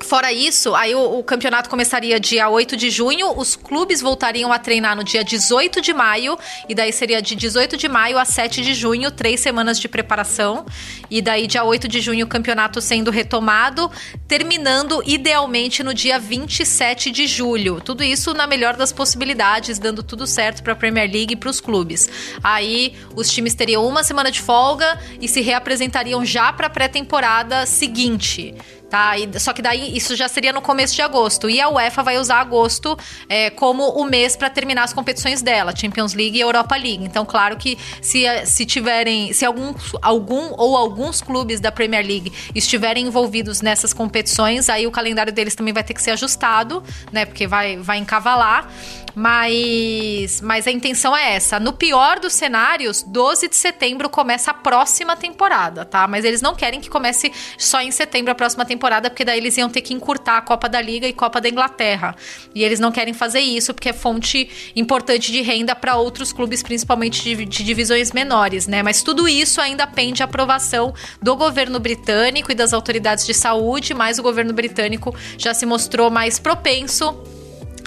Fora 0.00 0.32
isso, 0.32 0.74
aí 0.74 0.94
o, 0.94 1.18
o 1.18 1.24
campeonato 1.24 1.68
começaria 1.68 2.18
dia 2.18 2.48
8 2.48 2.76
de 2.76 2.90
junho, 2.90 3.38
os 3.38 3.56
clubes 3.56 4.00
voltariam 4.00 4.52
a 4.52 4.58
treinar 4.58 4.96
no 4.96 5.04
dia 5.04 5.24
18 5.24 5.80
de 5.80 5.92
maio, 5.92 6.38
e 6.68 6.74
daí 6.74 6.92
seria 6.92 7.20
de 7.20 7.34
18 7.34 7.76
de 7.76 7.88
maio 7.88 8.18
a 8.18 8.24
7 8.24 8.62
de 8.62 8.74
junho, 8.74 9.10
três 9.10 9.40
semanas 9.40 9.78
de 9.78 9.88
preparação. 9.88 10.66
E 11.10 11.20
daí, 11.22 11.46
dia 11.46 11.64
8 11.64 11.86
de 11.88 12.00
junho, 12.00 12.26
o 12.26 12.28
campeonato 12.28 12.80
sendo 12.80 13.10
retomado, 13.10 13.90
terminando 14.26 15.02
idealmente 15.06 15.82
no 15.82 15.94
dia 15.94 16.18
27 16.18 17.10
de 17.10 17.26
julho. 17.26 17.80
Tudo 17.80 18.02
isso 18.02 18.34
na 18.34 18.46
melhor 18.46 18.76
das 18.76 18.92
possibilidades, 18.92 19.78
dando 19.78 20.02
tudo 20.02 20.26
certo 20.26 20.62
para 20.62 20.72
a 20.72 20.76
Premier 20.76 21.10
League 21.10 21.34
e 21.34 21.36
para 21.36 21.50
os 21.50 21.60
clubes. 21.60 22.08
Aí 22.42 22.94
os 23.14 23.30
times 23.30 23.54
teriam 23.54 23.86
uma 23.86 24.02
semana 24.02 24.30
de 24.30 24.40
folga 24.40 24.98
e 25.20 25.28
se 25.28 25.40
reapresentariam 25.40 26.24
já 26.24 26.52
para 26.52 26.66
a 26.66 26.70
pré-temporada 26.70 27.66
seguinte. 27.66 28.54
Tá? 28.88 29.18
E- 29.18 29.40
só 29.40 29.52
que 29.52 29.60
daí 29.62 29.96
isso 29.96 30.14
já 30.14 30.28
seria 30.28 30.52
no 30.52 30.60
começo 30.60 30.94
de 30.94 31.02
agosto. 31.02 31.48
E 31.50 31.60
a 31.60 31.68
UEFA 31.68 32.02
vai 32.02 32.18
usar 32.18 32.40
agosto 32.40 32.96
é, 33.28 33.50
como 33.50 33.88
o 33.90 34.04
mês 34.04 34.36
para 34.36 34.48
terminar 34.50 34.84
as 34.84 34.92
competições 34.92 35.42
dela, 35.42 35.74
Champions 35.74 36.14
League 36.14 36.36
e 36.36 36.40
Europa 36.40 36.76
League. 36.76 37.04
Então, 37.04 37.24
claro 37.24 37.56
que 37.56 37.76
se, 38.00 38.24
eh, 38.24 38.44
se 38.44 38.64
tiverem, 38.64 39.32
se 39.32 39.44
algum, 39.44 39.74
algum 40.00 40.52
ou 40.56 40.76
alguns 40.76 41.20
clubes 41.20 41.60
da 41.60 41.72
Premier 41.72 42.06
League 42.06 42.32
estiverem 42.54 43.06
envolvidos 43.06 43.60
nessas 43.60 43.92
competições, 43.92 44.68
aí 44.68 44.86
o 44.86 44.90
calendário 44.90 45.32
deles 45.32 45.54
também 45.54 45.74
vai 45.74 45.82
ter 45.82 45.94
que 45.94 46.02
ser 46.02 46.12
ajustado, 46.12 46.82
né? 47.10 47.24
Porque 47.24 47.46
vai, 47.46 47.76
vai 47.76 47.98
encavalar. 47.98 48.70
Mas, 49.14 50.40
mas 50.40 50.66
a 50.66 50.70
intenção 50.70 51.16
é 51.16 51.34
essa. 51.34 51.60
No 51.60 51.72
pior 51.72 52.18
dos 52.18 52.32
cenários, 52.32 53.02
12 53.02 53.48
de 53.48 53.56
setembro 53.56 54.10
começa 54.10 54.50
a 54.50 54.54
próxima 54.54 55.16
temporada, 55.16 55.84
tá? 55.84 56.06
Mas 56.08 56.24
eles 56.24 56.42
não 56.42 56.54
querem 56.54 56.80
que 56.80 56.90
comece 56.90 57.32
só 57.56 57.80
em 57.80 57.90
setembro 57.90 58.32
a 58.32 58.34
próxima 58.34 58.64
temporada, 58.64 59.08
porque 59.08 59.24
daí 59.24 59.38
eles 59.38 59.56
iam 59.56 59.70
ter 59.70 59.82
que 59.82 59.94
encurtar 59.94 60.38
a 60.38 60.42
Copa 60.42 60.68
da 60.68 60.80
Liga 60.80 61.06
e 61.06 61.12
Copa 61.12 61.40
da 61.40 61.48
Inglaterra. 61.48 62.16
E 62.54 62.64
eles 62.64 62.80
não 62.80 62.90
querem 62.90 63.14
fazer 63.14 63.40
isso, 63.40 63.72
porque 63.72 63.90
é 63.90 63.92
fonte 63.92 64.72
importante 64.74 65.30
de 65.30 65.42
renda 65.42 65.76
para 65.76 65.96
outros 65.96 66.32
clubes, 66.32 66.62
principalmente 66.62 67.22
de, 67.22 67.44
de 67.44 67.64
divisões 67.64 68.12
menores, 68.12 68.66
né? 68.66 68.82
Mas 68.82 69.02
tudo 69.02 69.28
isso 69.28 69.60
ainda 69.60 69.86
pende 69.86 70.22
a 70.22 70.24
aprovação 70.24 70.92
do 71.22 71.36
governo 71.36 71.78
britânico 71.78 72.50
e 72.50 72.54
das 72.54 72.72
autoridades 72.72 73.24
de 73.24 73.34
saúde, 73.34 73.94
mas 73.94 74.18
o 74.18 74.22
governo 74.22 74.52
britânico 74.52 75.14
já 75.38 75.54
se 75.54 75.64
mostrou 75.64 76.10
mais 76.10 76.38
propenso 76.38 77.14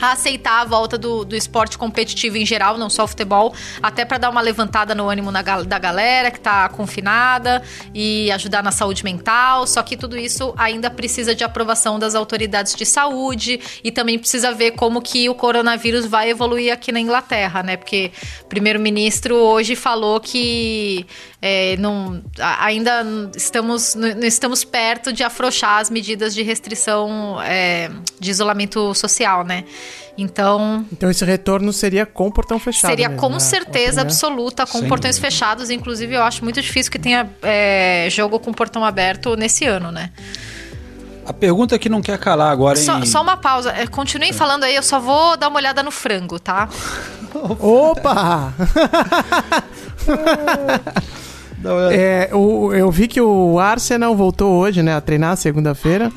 a 0.02 0.12
aceitar 0.12 0.62
a 0.62 0.66
volta 0.66 0.98
do, 0.98 1.26
do 1.26 1.36
esporte 1.36 1.78
competitivo 1.78 2.38
em 2.38 2.46
geral, 2.46 2.78
não 2.78 2.90
só 2.90 3.04
o 3.04 3.08
futebol, 3.08 3.54
até 3.82 4.06
para 4.06 4.18
dar 4.18 4.30
uma 4.30 4.42
levantada 4.42 4.94
no 4.94 5.10
ânimo 5.10 5.32
na 5.32 5.42
da 5.42 5.80
galera 5.80 6.30
que 6.30 6.40
tá 6.40 6.68
confinada 6.70 7.64
e 7.94 8.30
ajudar 8.32 8.62
na 8.62 8.72
saúde 8.72 9.04
mental. 9.04 9.66
Só 9.66 9.82
que 9.82 9.96
tudo 9.96 10.18
isso 10.18 10.54
ainda 10.58 10.90
precisa 10.90 11.34
de 11.34 11.44
aprovação 11.44 11.98
das 11.98 12.16
autoridades 12.16 12.76
de 12.76 12.86
saúde 12.86 13.60
e 13.84 13.92
também 13.92 14.20
precisa 14.20 14.52
ver 14.52 14.72
como 14.72 15.02
que 15.02 15.30
o 15.30 15.36
coronavírus 15.36 16.06
vai 16.06 16.30
evoluir 16.30 16.72
aqui 16.72 16.92
na 16.92 17.00
Inglaterra, 17.00 17.64
né? 17.64 17.78
Porque 17.78 18.12
o 18.44 18.46
primeiro-ministro 18.46 19.36
hoje 19.36 19.76
falou 19.76 20.20
que 20.20 21.06
é, 21.42 21.78
não, 21.78 22.22
ainda 22.60 23.06
estamos, 23.36 23.94
não 23.96 24.24
estamos 24.24 24.64
perto 24.64 25.14
de 25.14 25.24
afrouxar 25.24 25.80
as 25.80 25.90
medidas 25.90 26.34
de 26.34 26.42
restrição 26.42 27.40
é, 27.44 27.90
de 28.20 28.32
isolamento 28.32 28.94
social, 28.96 29.44
né? 29.44 29.64
Então, 30.18 30.84
Então 30.92 31.12
esse 31.12 31.24
retorno 31.24 31.72
seria 31.72 32.04
com 32.06 32.28
o 32.28 32.32
portão 32.32 32.58
fechado. 32.60 32.90
seria 32.90 33.08
mesmo, 33.08 33.22
com 33.22 33.30
né? 33.34 33.40
certeza 33.40 33.68
primeira- 33.88 34.02
absoluta, 34.02 34.66
com 34.66 34.80
Sem 34.80 34.88
portões 34.88 35.16
dúvida. 35.16 35.32
fechados. 35.32 35.70
Inclusive, 35.70 36.16
eu 36.16 36.24
acho 36.24 36.44
muito 36.44 36.60
difícil 36.60 36.92
que 36.92 36.98
tenha 36.98 37.30
é, 37.44 38.08
jogo 38.10 38.40
com 38.40 38.52
portão 38.52 38.84
aberto 38.84 39.36
nesse 39.36 39.66
ano, 39.66 39.92
né? 39.92 40.12
A 41.24 41.34
pergunta 41.34 41.78
que 41.78 41.88
não 41.88 42.02
quer 42.02 42.18
calar 42.18 42.52
agora, 42.52 42.80
hein? 42.80 42.86
Só, 42.86 43.06
só 43.06 43.22
uma 43.22 43.38
pausa. 43.38 43.70
É, 43.74 43.86
Continuem 43.86 44.34
falando 44.34 44.64
aí, 44.64 44.76
eu 44.76 44.82
só 44.82 45.00
vou 45.00 45.38
dar 45.38 45.50
uma 45.50 45.58
olhada 45.60 45.84
no 45.84 45.92
frango, 45.92 46.40
tá? 46.40 46.68
Opa! 47.60 48.54
É, 51.92 52.30
o- 52.34 52.74
eu 52.74 52.90
vi 52.92 53.08
que 53.08 53.20
o 53.22 53.60
Arsenal 53.60 54.16
voltou 54.16 54.54
hoje, 54.54 54.82
né, 54.84 54.96
a 54.96 55.02
treinar 55.02 55.36
segunda-feira. 55.38 56.12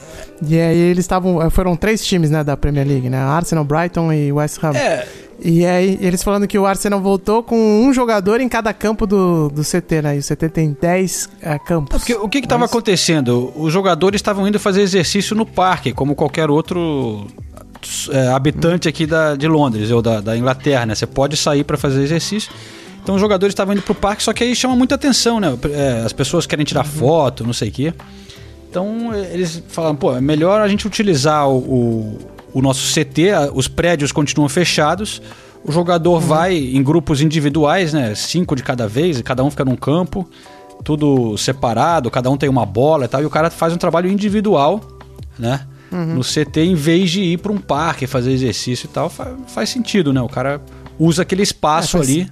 E 0.47 0.59
aí 0.59 0.79
eles 0.79 1.05
estavam. 1.05 1.51
Foram 1.51 1.77
três 1.77 2.05
times, 2.05 2.31
né, 2.31 2.43
da 2.45 2.57
Premier 2.57 2.87
League, 2.87 3.09
né? 3.11 3.19
Arsenal, 3.19 3.65
Brighton 3.65 4.13
e 4.13 4.33
West 4.33 4.63
Ham. 4.63 4.73
É, 4.77 5.07
E 5.43 5.65
aí 5.65 5.99
eles 6.03 6.23
falando 6.23 6.47
que 6.47 6.59
o 6.59 6.67
Arsenal 6.67 7.01
voltou 7.01 7.43
com 7.43 7.57
um 7.83 7.93
jogador 7.95 8.41
em 8.43 8.49
cada 8.49 8.75
campo 8.75 9.07
do, 9.07 9.49
do 9.49 9.63
CT, 9.65 10.03
né? 10.03 10.17
E 10.17 10.19
o 10.19 10.23
CT 10.23 10.49
tem 10.51 10.77
10 10.79 11.29
é, 11.41 11.59
campos. 11.59 11.97
porque 11.97 12.15
o 12.15 12.29
que 12.29 12.39
estava 12.39 12.67
acontecendo? 12.67 13.51
Os 13.57 13.73
jogadores 13.73 14.19
estavam 14.19 14.47
indo 14.47 14.59
fazer 14.61 14.83
exercício 14.83 15.35
no 15.35 15.47
parque, 15.47 15.93
como 15.95 16.15
qualquer 16.15 16.51
outro 16.51 17.27
é, 18.13 18.29
habitante 18.29 18.87
aqui 18.89 19.07
da, 19.07 19.35
de 19.35 19.49
Londres 19.49 19.91
ou 19.91 20.03
da, 20.03 20.21
da 20.21 20.37
Inglaterra, 20.37 20.85
né? 20.85 20.95
Você 20.95 21.07
pode 21.07 21.37
sair 21.39 21.65
para 21.65 21.79
fazer 21.79 22.03
exercício. 22.03 22.53
Então 23.03 23.15
os 23.15 23.21
jogadores 23.21 23.53
estavam 23.53 23.73
indo 23.75 23.83
pro 23.83 23.95
parque, 23.95 24.23
só 24.23 24.33
que 24.33 24.45
aí 24.45 24.55
chama 24.55 24.77
muita 24.77 24.95
atenção, 24.95 25.41
né? 25.41 25.57
É, 25.73 26.03
as 26.05 26.13
pessoas 26.13 26.47
querem 26.47 26.65
tirar 26.65 26.85
foto, 26.85 27.45
não 27.45 27.53
sei 27.53 27.69
o 27.69 27.73
quê. 27.73 27.95
Então 28.71 29.13
é, 29.13 29.33
eles 29.33 29.63
falaram, 29.69 29.97
pô, 29.97 30.15
é 30.17 30.21
melhor 30.21 30.61
a 30.61 30.69
gente 30.69 30.87
utilizar 30.87 31.49
o, 31.49 31.59
o, 31.59 32.19
o 32.55 32.63
nosso 32.63 32.93
CT, 32.95 33.31
a- 33.33 33.51
os 33.53 33.67
prédios 33.69 34.13
continuam 34.13 34.49
fechados, 34.49 35.21
o 35.65 35.73
jogador 35.73 36.21
vai 36.21 36.57
em 36.57 36.83
grupos 36.83 37.21
individuais, 37.21 37.93
né? 37.93 38.15
Cinco 38.15 38.55
de 38.55 38.63
cada 38.63 38.87
vez, 38.87 39.19
e 39.19 39.23
cada 39.23 39.43
um 39.43 39.51
fica 39.51 39.65
num 39.65 39.77
campo, 39.77 40.29
tudo 40.85 41.37
separado, 41.37 42.11
cada 42.11 42.31
um 42.31 42.37
tem 42.37 42.49
uma 42.49 42.65
bola 42.65 43.07
e 43.07 43.09
tal, 43.09 43.23
e 43.23 43.27
o 43.27 43.31
cara 43.31 43.51
faz 43.51 43.73
um 43.73 43.77
trabalho 43.77 44.11
individual, 44.11 44.81
né? 45.39 45.67
No 46.15 46.23
CT, 46.23 46.61
em 46.61 46.75
vez 46.77 47.11
de 47.11 47.21
ir 47.21 47.39
para 47.39 47.51
um 47.51 47.59
parque 47.59 48.07
fazer 48.07 48.31
exercício 48.31 48.87
e 48.87 48.89
tal, 48.89 49.11
fa- 49.11 49.35
faz 49.49 49.71
sentido, 49.71 50.13
né? 50.13 50.21
O 50.23 50.29
cara 50.29 50.61
usa 50.99 51.23
aquele 51.23 51.43
espaço 51.43 51.97
É, 51.97 52.01
faz- 52.01 52.11
ali 52.11 52.31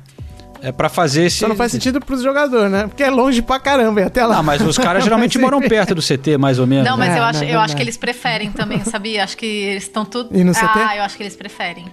É 0.62 0.72
pra 0.72 0.88
fazer 0.88 1.24
esse. 1.26 1.36
Só 1.38 1.48
não 1.48 1.56
faz 1.56 1.70
sentido 1.72 2.00
pros 2.00 2.22
jogadores, 2.22 2.70
né? 2.70 2.86
Porque 2.88 3.02
é 3.02 3.10
longe 3.10 3.40
pra 3.42 3.58
caramba, 3.60 4.00
e 4.00 4.04
até 4.04 4.24
lá. 4.26 4.36
Não, 4.36 4.42
mas 4.42 4.60
os 4.60 4.76
caras 4.76 5.02
geralmente 5.04 5.38
moram 5.38 5.60
perto 5.60 5.94
do 5.94 6.02
CT, 6.02 6.36
mais 6.38 6.58
ou 6.58 6.66
menos. 6.66 6.84
Não, 6.88 6.96
mas 6.96 7.14
É, 7.14 7.18
eu, 7.18 7.22
acho, 7.22 7.38
não, 7.40 7.46
é 7.46 7.50
eu 7.50 7.58
acho 7.58 7.58
verdade. 7.60 7.76
que 7.76 7.82
eles 7.82 7.96
preferem 7.96 8.50
também, 8.50 8.82
sabia? 8.84 9.24
Acho 9.24 9.36
que 9.36 9.46
eles 9.46 9.84
estão 9.84 10.04
tudo. 10.04 10.30
E 10.36 10.42
no 10.44 10.52
CT? 10.52 10.64
Ah, 10.74 10.96
eu 10.96 11.02
acho 11.02 11.16
que 11.16 11.22
eles 11.22 11.36
preferem. 11.36 11.86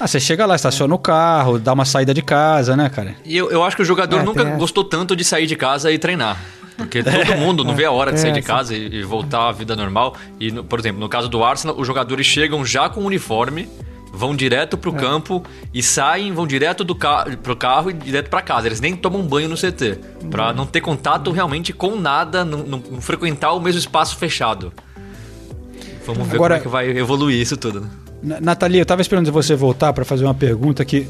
Ah, 0.00 0.06
você 0.06 0.18
chega 0.18 0.46
lá, 0.46 0.56
estaciona 0.56 0.94
o 0.94 0.98
carro, 0.98 1.58
dá 1.58 1.72
uma 1.72 1.84
saída 1.84 2.12
de 2.12 2.22
casa, 2.22 2.76
né, 2.76 2.88
cara? 2.88 3.14
E 3.24 3.36
eu, 3.36 3.50
eu 3.50 3.62
acho 3.62 3.76
que 3.76 3.82
o 3.82 3.84
jogador 3.84 4.18
É, 4.20 4.22
nunca 4.24 4.44
gostou 4.56 4.82
tanto 4.82 5.14
de 5.14 5.22
sair 5.24 5.46
de 5.46 5.54
casa 5.56 5.92
e 5.92 5.98
treinar. 5.98 6.38
Porque 6.76 7.02
todo 7.04 7.36
mundo 7.38 7.62
não 7.64 7.74
vê 7.74 7.84
a 7.84 7.90
hora 7.92 8.10
de 8.12 8.18
sair 8.18 8.32
de 8.32 8.38
essa. 8.40 8.48
casa 8.48 8.74
e, 8.74 8.96
e 8.96 9.02
voltar 9.04 9.48
à 9.48 9.52
vida 9.52 9.76
normal. 9.76 10.16
E, 10.40 10.50
no- 10.50 10.64
por 10.64 10.80
exemplo, 10.80 10.98
no 11.00 11.08
caso 11.08 11.28
do 11.28 11.44
Arsenal, 11.44 11.76
os 11.78 11.86
jogadores 11.86 12.26
chegam 12.26 12.64
já 12.64 12.88
com 12.88 13.02
o 13.02 13.04
uniforme, 13.04 13.68
vão 14.12 14.36
direto 14.36 14.76
É. 14.76 14.78
pro 14.78 14.92
campo 14.92 15.42
e 15.72 15.82
saem, 15.82 16.32
vão 16.32 16.46
direto 16.46 16.84
do 16.84 16.94
ca 16.94 17.26
pro 17.42 17.56
carro 17.56 17.90
e 17.90 17.94
direto 17.94 18.28
pra 18.28 18.42
casa. 18.42 18.68
Eles 18.68 18.80
nem 18.80 18.94
tomam 18.94 19.22
banho 19.22 19.48
no 19.48 19.56
CT. 19.56 19.98
Pra 20.30 20.52
não 20.52 20.66
ter 20.66 20.80
contato 20.82 21.30
realmente 21.32 21.72
com 21.72 21.96
nada, 21.96 22.44
não, 22.44 22.58
não- 22.58 22.82
não 22.90 23.00
frequentar 23.00 23.52
o 23.52 23.60
mesmo 23.60 23.78
espaço 23.78 24.16
fechado. 24.16 24.72
Vamos 26.06 26.26
ver 26.28 26.34
Agora- 26.36 26.54
como 26.60 26.60
é 26.60 26.62
que 26.62 26.68
vai 26.92 26.98
evoluir 26.98 27.40
isso 27.40 27.56
tudo. 27.56 27.80
né? 27.80 27.88
Na- 28.22 28.40
Nathalie, 28.40 28.78
eu 28.78 28.86
tava 28.86 29.02
esperando 29.02 29.30
você 29.32 29.54
voltar 29.56 29.92
pra 29.92 30.04
fazer 30.04 30.24
uma 30.24 30.34
pergunta 30.34 30.84
que 30.84 31.08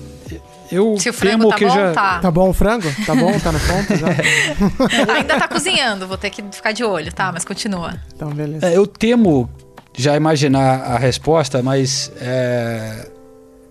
eu 0.71 0.97
Se 0.99 1.11
o 1.11 1.13
frango 1.13 1.39
temo 1.39 1.49
tá 1.51 1.57
que 1.57 1.67
bom, 1.67 1.75
já 1.75 1.93
tá. 1.93 2.19
Tá 2.21 2.31
bom 2.31 2.49
o 2.49 2.53
frango? 2.55 2.89
Tá 3.05 3.15
bom? 3.15 3.39
Tá 3.39 3.53
no 3.53 3.61
ponto 3.61 3.97
já? 3.97 4.07
Ainda 5.15 5.39
tá 5.39 5.49
cozinhando, 5.49 6.07
vou 6.07 6.17
ter 6.17 6.31
que 6.31 6.43
ficar 6.53 6.73
de 6.73 6.83
olho, 6.85 7.13
tá? 7.13 7.31
Mas 7.33 7.45
continua. 7.45 7.95
Então, 8.15 8.31
beleza. 8.31 8.67
É, 8.67 8.77
eu 8.77 8.87
temo 8.87 9.51
já 9.95 10.17
imaginar 10.17 10.81
a 10.83 10.99
resposta, 10.99 11.63
mas 11.63 12.11
é, 12.21 13.09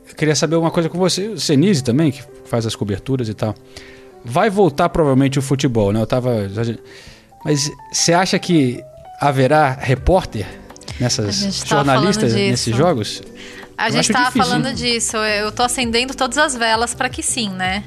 eu 0.09 0.15
queria 0.15 0.35
saber 0.35 0.55
uma 0.55 0.71
coisa 0.71 0.89
com 0.89 0.97
você, 0.97 1.27
o 1.27 1.39
Senise 1.39 1.83
também, 1.83 2.11
que 2.11 2.23
faz 2.45 2.65
as 2.65 2.75
coberturas 2.75 3.27
e 3.29 3.33
tal. 3.33 3.55
Vai 4.23 4.49
voltar 4.49 4.89
provavelmente 4.89 5.39
o 5.39 5.41
futebol, 5.41 5.91
né? 5.91 5.99
Eu 5.99 6.05
tava. 6.05 6.47
Mas 7.43 7.71
você 7.91 8.13
acha 8.13 8.37
que 8.37 8.83
haverá 9.19 9.71
repórter 9.71 10.45
nessas 10.99 11.63
jornalistas 11.65 12.33
nesses 12.33 12.75
jogos? 12.75 13.23
A 13.77 13.87
Eu 13.87 13.93
gente 13.93 13.99
acho 14.01 14.13
tava 14.13 14.25
difícil, 14.25 14.47
falando 14.47 14.67
hein? 14.67 14.75
disso. 14.75 15.17
Eu 15.17 15.51
tô 15.51 15.63
acendendo 15.63 16.13
todas 16.13 16.37
as 16.37 16.55
velas 16.55 16.93
pra 16.93 17.09
que 17.09 17.23
sim, 17.23 17.49
né? 17.49 17.83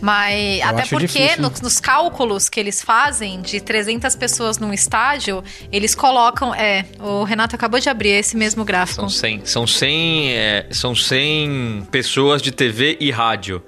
Mas 0.00 0.60
até 0.62 0.82
acho 0.82 0.90
porque 0.90 1.06
difícil, 1.06 1.42
no- 1.42 1.52
nos 1.62 1.80
cálculos 1.80 2.48
que 2.48 2.60
eles 2.60 2.80
fazem 2.82 3.40
de 3.40 3.60
300 3.60 4.14
pessoas 4.14 4.58
num 4.58 4.72
estádio, 4.72 5.42
eles 5.72 5.94
colocam, 5.94 6.54
é, 6.54 6.84
o 7.00 7.24
Renato 7.24 7.56
acabou 7.56 7.80
de 7.80 7.88
abrir 7.88 8.10
esse 8.10 8.36
mesmo 8.36 8.64
gráfico. 8.64 9.00
São 9.00 9.08
100, 9.08 9.40
são 9.44 9.66
100, 9.66 10.32
é, 10.32 10.66
são 10.70 10.94
100 10.94 11.88
pessoas 11.90 12.40
de 12.40 12.52
TV 12.52 12.96
e 13.00 13.10
rádio. 13.10 13.62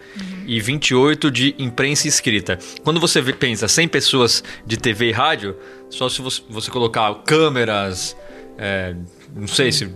E 0.46 0.60
28 0.60 1.30
de 1.30 1.54
imprensa 1.58 2.08
escrita. 2.08 2.58
Quando 2.82 2.98
você 2.98 3.20
vê- 3.20 3.32
pensa 3.32 3.68
100 3.68 3.86
pessoas 3.88 4.42
de 4.66 4.76
TV 4.76 5.08
e 5.10 5.12
rádio, 5.12 5.56
só 5.88 6.08
se 6.08 6.20
você, 6.22 6.42
você 6.48 6.70
colocar 6.70 7.12
câmeras, 7.24 8.16
é, 8.58 8.94
não 9.34 9.46
sei 9.46 9.70
se... 9.72 9.88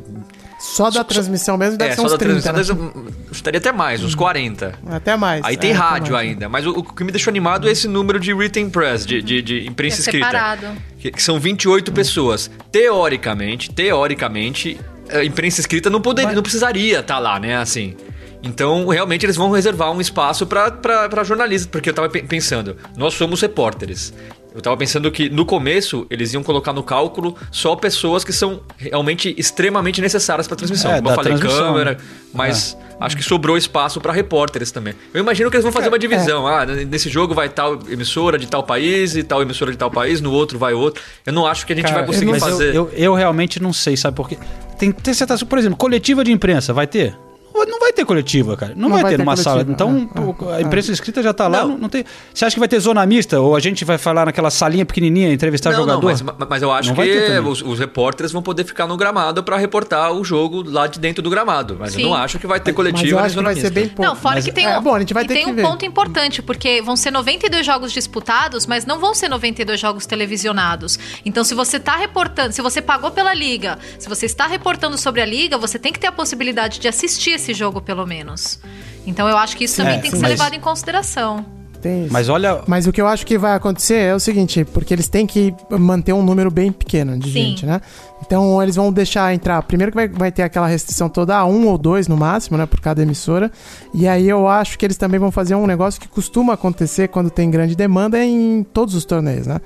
Só 0.74 0.90
da 0.90 1.04
transmissão 1.04 1.56
mesmo 1.56 1.76
deve 1.78 1.92
É, 1.92 1.94
ser 1.94 2.00
só 2.00 2.06
uns 2.06 2.12
da 2.12 2.18
30, 2.18 2.40
transmissão, 2.52 2.76
né? 2.76 2.90
deve- 2.94 3.10
estaria 3.30 3.58
até 3.58 3.70
mais, 3.72 4.02
uns 4.02 4.14
40. 4.14 4.74
Até 4.90 5.16
mais. 5.16 5.44
Aí 5.44 5.56
tem 5.56 5.70
É, 5.70 5.74
rádio 5.74 6.12
mais. 6.14 6.28
ainda, 6.28 6.48
mas 6.48 6.66
o, 6.66 6.70
o 6.70 6.82
que 6.82 7.04
me 7.04 7.12
deixou 7.12 7.30
animado 7.30 7.68
é 7.68 7.70
esse 7.72 7.86
número 7.86 8.18
de 8.18 8.32
written 8.34 8.68
press, 8.68 9.06
de, 9.06 9.22
de, 9.22 9.40
de 9.40 9.66
imprensa 9.68 9.98
É 9.98 10.00
escrita. 10.00 10.26
separado. 10.26 10.66
Que, 10.98 11.10
que 11.12 11.22
são 11.22 11.38
28 11.38 11.92
pessoas. 11.92 12.50
Teoricamente, 12.72 13.70
teoricamente, 13.70 14.78
a 15.10 15.24
imprensa 15.24 15.60
escrita 15.60 15.88
não, 15.88 16.00
poderia, 16.00 16.32
não 16.32 16.42
precisaria 16.42 17.00
estar 17.00 17.18
lá, 17.18 17.38
né? 17.38 17.56
Assim. 17.56 17.94
Então, 18.42 18.86
realmente, 18.88 19.24
eles 19.24 19.36
vão 19.36 19.50
reservar 19.50 19.90
um 19.90 20.00
espaço 20.00 20.46
para 20.46 21.24
jornalistas, 21.24 21.66
porque 21.70 21.88
eu 21.90 21.94
tava 21.94 22.08
pe- 22.10 22.22
pensando, 22.22 22.76
nós 22.96 23.14
somos 23.14 23.40
repórteres. 23.40 24.12
Eu 24.54 24.62
tava 24.62 24.76
pensando 24.76 25.10
que 25.10 25.28
no 25.28 25.44
começo 25.44 26.06
eles 26.08 26.32
iam 26.32 26.42
colocar 26.42 26.72
no 26.72 26.82
cálculo 26.82 27.36
só 27.50 27.74
pessoas 27.74 28.22
que 28.22 28.32
são 28.32 28.60
realmente 28.76 29.34
extremamente 29.36 30.00
necessárias 30.00 30.46
para 30.46 30.56
transmissão. 30.56 30.92
É, 30.92 30.96
Como 30.98 31.10
eu 31.10 31.14
falei, 31.16 31.32
transmissão, 31.32 31.66
câmera, 31.72 31.90
né? 31.92 31.96
mas 32.32 32.76
acho 33.00 33.16
que 33.16 33.22
sobrou 33.24 33.56
espaço 33.56 34.00
para 34.00 34.12
repórteres 34.12 34.70
também. 34.70 34.94
Eu 35.12 35.20
imagino 35.20 35.50
que 35.50 35.56
eles 35.56 35.64
vão 35.64 35.72
fazer 35.72 35.88
uma 35.88 35.98
divisão. 35.98 36.46
Ah, 36.46 36.64
nesse 36.64 37.10
jogo 37.10 37.34
vai 37.34 37.48
tal 37.48 37.80
emissora 37.88 38.38
de 38.38 38.46
tal 38.46 38.62
país 38.62 39.16
e 39.16 39.24
tal 39.24 39.42
emissora 39.42 39.72
de 39.72 39.76
tal 39.76 39.90
país, 39.90 40.20
no 40.20 40.30
outro 40.30 40.56
vai 40.56 40.72
outro. 40.72 41.02
Eu 41.26 41.32
não 41.32 41.46
acho 41.46 41.66
que 41.66 41.72
a 41.72 41.76
gente 41.76 41.86
Cara, 41.86 41.96
vai 41.98 42.06
conseguir 42.06 42.30
eu- 42.30 42.38
fazer. 42.38 42.74
Eu, 42.74 42.88
eu 42.94 43.12
realmente 43.14 43.60
não 43.60 43.72
sei, 43.72 43.96
sabe 43.96 44.16
por 44.16 44.28
quê? 44.28 44.38
Tem 44.78 44.92
que 44.92 45.02
ter 45.02 45.14
certas. 45.14 45.42
Por 45.42 45.58
exemplo, 45.58 45.76
coletiva 45.76 46.22
de 46.22 46.30
imprensa, 46.30 46.72
vai 46.72 46.86
ter? 46.86 47.16
Não 47.54 47.78
vai 47.78 47.92
ter 47.92 48.04
coletiva, 48.04 48.56
cara. 48.56 48.72
Não, 48.74 48.88
Não 48.88 48.90
vai, 48.90 49.02
vai 49.02 49.12
ter 49.12 49.16
ter 49.18 49.24
numa 49.24 49.36
sala. 49.36 49.64
coletiva. 49.64 49.72
Então, 50.12 50.48
É, 50.48 50.52
é, 50.54 50.56
a 50.56 50.60
imprensa 50.62 50.90
escrita 50.92 51.22
já 51.22 51.32
tá 51.32 51.46
lá, 51.48 51.60
Não. 51.62 51.68
não, 51.68 51.78
não 51.78 51.88
tem. 51.88 52.04
Você 52.32 52.44
acha 52.44 52.54
que 52.54 52.58
vai 52.60 52.68
ter 52.68 52.78
zona 52.80 53.04
mista? 53.06 53.40
Ou 53.40 53.54
a 53.54 53.60
gente 53.60 53.84
vai 53.84 53.96
falar 53.96 54.26
naquela 54.26 54.50
salinha 54.50 54.84
pequenininha, 54.84 55.32
entrevistar 55.32 55.70
não, 55.70 55.78
jogador? 55.80 56.00
não, 56.02 56.08
mas, 56.36 56.48
mas 56.48 56.62
eu 56.62 56.72
acho 56.72 56.92
que 56.94 57.38
os, 57.46 57.62
os 57.62 57.78
repórteres 57.78 58.32
vão 58.32 58.42
poder 58.42 58.64
ficar 58.64 58.86
no 58.86 58.96
gramado 58.96 59.42
para 59.44 59.56
reportar 59.56 60.12
o 60.12 60.24
jogo 60.24 60.62
lá 60.68 60.86
de 60.86 60.98
dentro 60.98 61.22
do 61.22 61.30
gramado. 61.30 61.76
Mas 61.78 61.92
Sim. 61.92 62.02
eu 62.02 62.08
não 62.08 62.14
acho 62.16 62.38
que 62.38 62.46
vai 62.46 62.58
ter 62.60 62.72
Mas 62.72 62.76
coletiva 62.76 63.06
eu 63.08 63.16
nem 63.16 63.24
acho 63.26 63.36
que 63.36 63.42
vai 63.42 63.54
ser 63.54 63.60
mista. 63.62 63.74
bem 63.74 63.88
pouco. 63.88 64.02
Não, 64.02 64.16
fora 64.16 64.34
Mas- 64.36 64.44
que 64.44 64.52
tem 64.52 64.66
é, 64.66 64.78
um, 64.78 64.82
bom, 64.82 64.94
a 64.94 65.00
gente 65.00 65.14
vai 65.14 65.24
ter 65.24 65.34
tem 65.34 65.44
que 65.44 65.50
um 65.50 65.54
ver. 65.54 65.62
ponto 65.62 65.84
importante, 65.84 66.42
porque 66.42 66.82
vão 66.82 66.96
ser 66.96 67.10
92 67.10 67.64
jogos 67.64 67.92
disputados, 67.92 68.66
mas 68.66 68.84
não 68.84 68.98
vão 68.98 69.14
ser 69.14 69.28
92 69.28 69.78
jogos 69.78 70.06
televisionados. 70.06 70.98
Então, 71.24 71.44
se 71.44 71.54
você 71.54 71.78
tá 71.78 71.96
reportando, 71.96 72.52
se 72.52 72.60
você 72.60 72.82
pagou 72.82 73.10
pela 73.10 73.32
liga, 73.32 73.78
se 73.98 74.08
você 74.08 74.26
está 74.26 74.46
reportando 74.46 74.98
sobre 74.98 75.20
a 75.20 75.26
liga, 75.26 75.56
você 75.56 75.78
tem 75.78 75.92
que 75.92 75.98
ter 76.00 76.08
a 76.08 76.12
possibilidade 76.12 76.78
de 76.80 76.88
assistir 76.88 77.30
esse 77.30 77.43
jogo, 77.52 77.80
pelo 77.82 78.06
menos. 78.06 78.58
Então, 79.06 79.28
eu 79.28 79.36
acho 79.36 79.56
que 79.56 79.64
isso 79.64 79.76
também 79.76 79.96
É, 79.96 79.98
tem 79.98 80.10
que 80.10 80.16
sim, 80.16 80.22
ser 80.22 80.22
mas- 80.22 80.38
levado 80.38 80.54
em 80.54 80.60
consideração. 80.60 81.44
Tem 81.82 82.04
isso. 82.04 82.12
Mas 82.14 82.30
olha. 82.30 82.62
Mas 82.66 82.86
o 82.86 82.92
que 82.92 82.98
eu 83.02 83.06
acho 83.06 83.26
que 83.26 83.36
vai 83.36 83.54
acontecer 83.54 83.96
é 83.96 84.14
o 84.14 84.18
seguinte, 84.18 84.64
porque 84.64 84.94
eles 84.94 85.06
têm 85.06 85.26
que 85.26 85.54
manter 85.68 86.14
um 86.14 86.22
número 86.22 86.50
bem 86.50 86.72
pequeno 86.72 87.18
de 87.18 87.26
Sim. 87.26 87.32
gente, 87.32 87.66
né? 87.66 87.78
Então 88.24 88.62
eles 88.62 88.74
vão 88.76 88.90
deixar 88.90 89.34
entrar. 89.34 89.60
Primeiro 89.64 89.92
que 89.92 89.96
vai, 89.96 90.08
vai 90.08 90.32
ter 90.32 90.44
aquela 90.44 90.66
restrição 90.66 91.10
toda 91.10 91.36
a 91.36 91.44
um 91.44 91.66
ou 91.66 91.76
dois 91.76 92.08
no 92.08 92.16
máximo, 92.16 92.56
né? 92.56 92.64
Por 92.64 92.80
cada 92.80 93.02
emissora. 93.02 93.52
E 93.92 94.08
aí 94.08 94.26
eu 94.26 94.48
acho 94.48 94.78
que 94.78 94.86
eles 94.86 94.96
também 94.96 95.20
vão 95.20 95.30
fazer 95.30 95.56
um 95.56 95.66
negócio 95.66 96.00
que 96.00 96.08
costuma 96.08 96.54
acontecer 96.54 97.08
quando 97.08 97.28
tem 97.28 97.50
grande 97.50 97.76
demanda 97.76 98.24
em 98.24 98.64
todos 98.72 98.94
os 98.94 99.04
torneios, 99.04 99.46
né? 99.46 99.60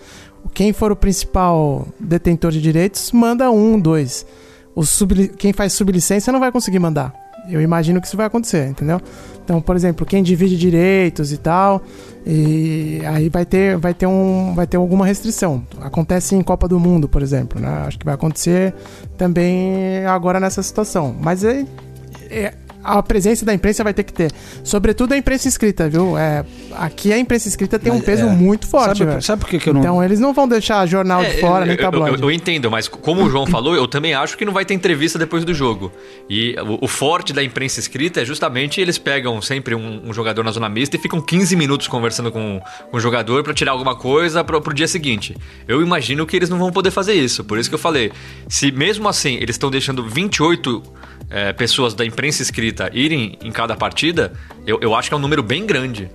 Quem 0.53 0.73
for 0.73 0.91
o 0.91 0.97
principal 0.97 1.87
detentor 2.01 2.51
de 2.51 2.61
direitos, 2.61 3.13
manda 3.13 3.49
um, 3.49 3.79
dois. 3.79 4.27
O 4.75 4.85
subli- 4.85 5.29
quem 5.29 5.53
faz 5.53 5.73
sublicência 5.73 6.33
não 6.33 6.41
vai 6.41 6.51
conseguir 6.51 6.81
mandar. 6.81 7.13
Eu 7.49 7.61
imagino 7.61 8.01
que 8.01 8.07
isso 8.07 8.17
vai 8.17 8.27
acontecer, 8.27 8.69
entendeu? 8.69 9.01
Então, 9.45 9.61
por 9.63 9.75
exemplo, 9.75 10.05
quem 10.05 10.23
divide 10.23 10.57
direitos 10.59 11.33
e 11.33 11.39
tal, 11.39 11.83
e 12.27 13.01
aí 13.07 13.31
vai 13.31 13.47
ter, 13.47 13.79
vai 13.79 13.95
ter, 13.95 14.07
um, 14.07 14.53
vai 14.55 14.67
ter 14.67 14.77
alguma 14.77 15.07
restrição. 15.07 15.65
Acontece 15.81 16.35
em 16.35 16.43
Copa 16.43 16.69
do 16.69 16.79
Mundo, 16.79 17.09
por 17.09 17.23
exemplo, 17.23 17.59
né? 17.59 17.85
Acho 17.87 17.99
que 17.99 18.05
vai 18.05 18.15
acontecer 18.15 18.75
também 19.17 20.05
agora 20.07 20.39
nessa 20.39 20.63
situação. 20.63 21.17
Mas 21.19 21.45
é, 21.45 21.65
é- 22.31 22.55
a 22.83 23.03
presença 23.03 23.45
da 23.45 23.53
imprensa 23.53 23.83
vai 23.85 23.93
ter 23.93 24.03
que 24.05 24.13
ter. 24.13 24.33
Sobretudo 24.63 25.13
a 25.13 25.17
imprensa 25.17 25.49
escrita, 25.49 25.89
viu? 25.89 26.17
É, 26.17 26.45
aqui 26.73 27.13
a 27.13 27.19
imprensa 27.19 27.49
escrita 27.49 27.79
tem 27.79 27.93
um 27.93 27.97
Mas, 27.97 28.05
peso 28.05 28.23
é, 28.27 28.31
muito 28.31 28.67
forte, 28.67 28.99
sabe, 28.99 29.11
velho. 29.11 29.23
sabe 29.23 29.41
por 29.41 29.49
que, 29.51 29.59
que 29.59 29.69
eu 29.69 29.75
não. 29.75 29.81
Então 29.81 30.03
eles 30.05 30.21
não 30.21 30.33
vão 30.33 30.47
deixar 30.49 30.87
jornal 30.87 31.23
É, 31.23 31.31
de 31.31 31.41
fora, 31.41 31.67
nem 31.67 31.75
eu, 31.77 31.81
eu, 31.83 31.91
tabloide. 31.91 32.23
eu 32.23 32.31
entendo, 32.31 32.71
mas 32.71 32.89
como 32.89 33.25
o 33.25 33.31
João 33.31 33.47
falou, 33.47 33.75
eu 33.75 33.87
também 33.87 34.15
acho 34.15 34.37
que 34.37 34.45
não 34.45 34.53
vai 34.53 34.65
ter 34.65 34.75
entrevista 34.75 35.19
depois 35.19 35.45
do 35.45 35.53
jogo. 35.53 35.93
E 36.31 36.55
o, 36.61 36.85
o 36.85 36.89
forte 36.89 37.33
da 37.33 37.43
imprensa 37.43 37.81
escrita 37.81 38.21
é 38.23 38.25
justamente 38.25 38.81
eles 38.81 38.99
pegam 38.99 39.41
sempre 39.43 39.75
um, 39.75 40.09
um 40.09 40.13
jogador 40.13 40.45
na 40.45 40.51
zona 40.51 40.69
mista 40.69 40.97
e 40.97 40.99
ficam 40.99 41.21
15 41.21 41.57
minutos 41.57 41.89
conversando 41.89 42.31
com, 42.33 42.61
com 42.91 42.97
o 42.97 43.01
jogador 43.01 43.43
pra 43.43 43.53
tirar 43.53 43.73
alguma 43.73 43.97
coisa 43.97 44.43
pro, 44.45 44.61
pro 44.61 44.73
dia 44.75 44.89
seguinte. 44.89 45.37
Eu 45.67 45.83
imagino 45.83 46.27
que 46.27 46.37
eles 46.37 46.49
não 46.49 46.59
vão 46.59 46.71
poder 46.71 46.91
fazer 46.91 47.15
isso. 47.15 47.43
Por 47.45 47.59
isso 47.59 47.69
que 47.69 47.75
eu 47.75 47.79
falei, 47.79 48.13
se 48.49 48.71
mesmo 48.71 49.09
assim 49.09 49.35
eles 49.35 49.55
estão 49.57 49.71
deixando 49.71 50.03
28 50.05 50.83
é, 51.31 51.53
pessoas 51.53 51.95
da 51.95 52.05
imprensa 52.05 52.43
escrita 52.43 52.91
irem 52.93 53.39
em 53.43 53.51
cada 53.51 53.77
partida, 53.77 54.33
eu, 54.67 54.79
eu 54.81 54.95
acho 54.95 55.09
que 55.09 55.15
é 55.15 55.17
um 55.17 55.21
número 55.21 55.43
bem 55.43 55.67
grande. 55.67 56.11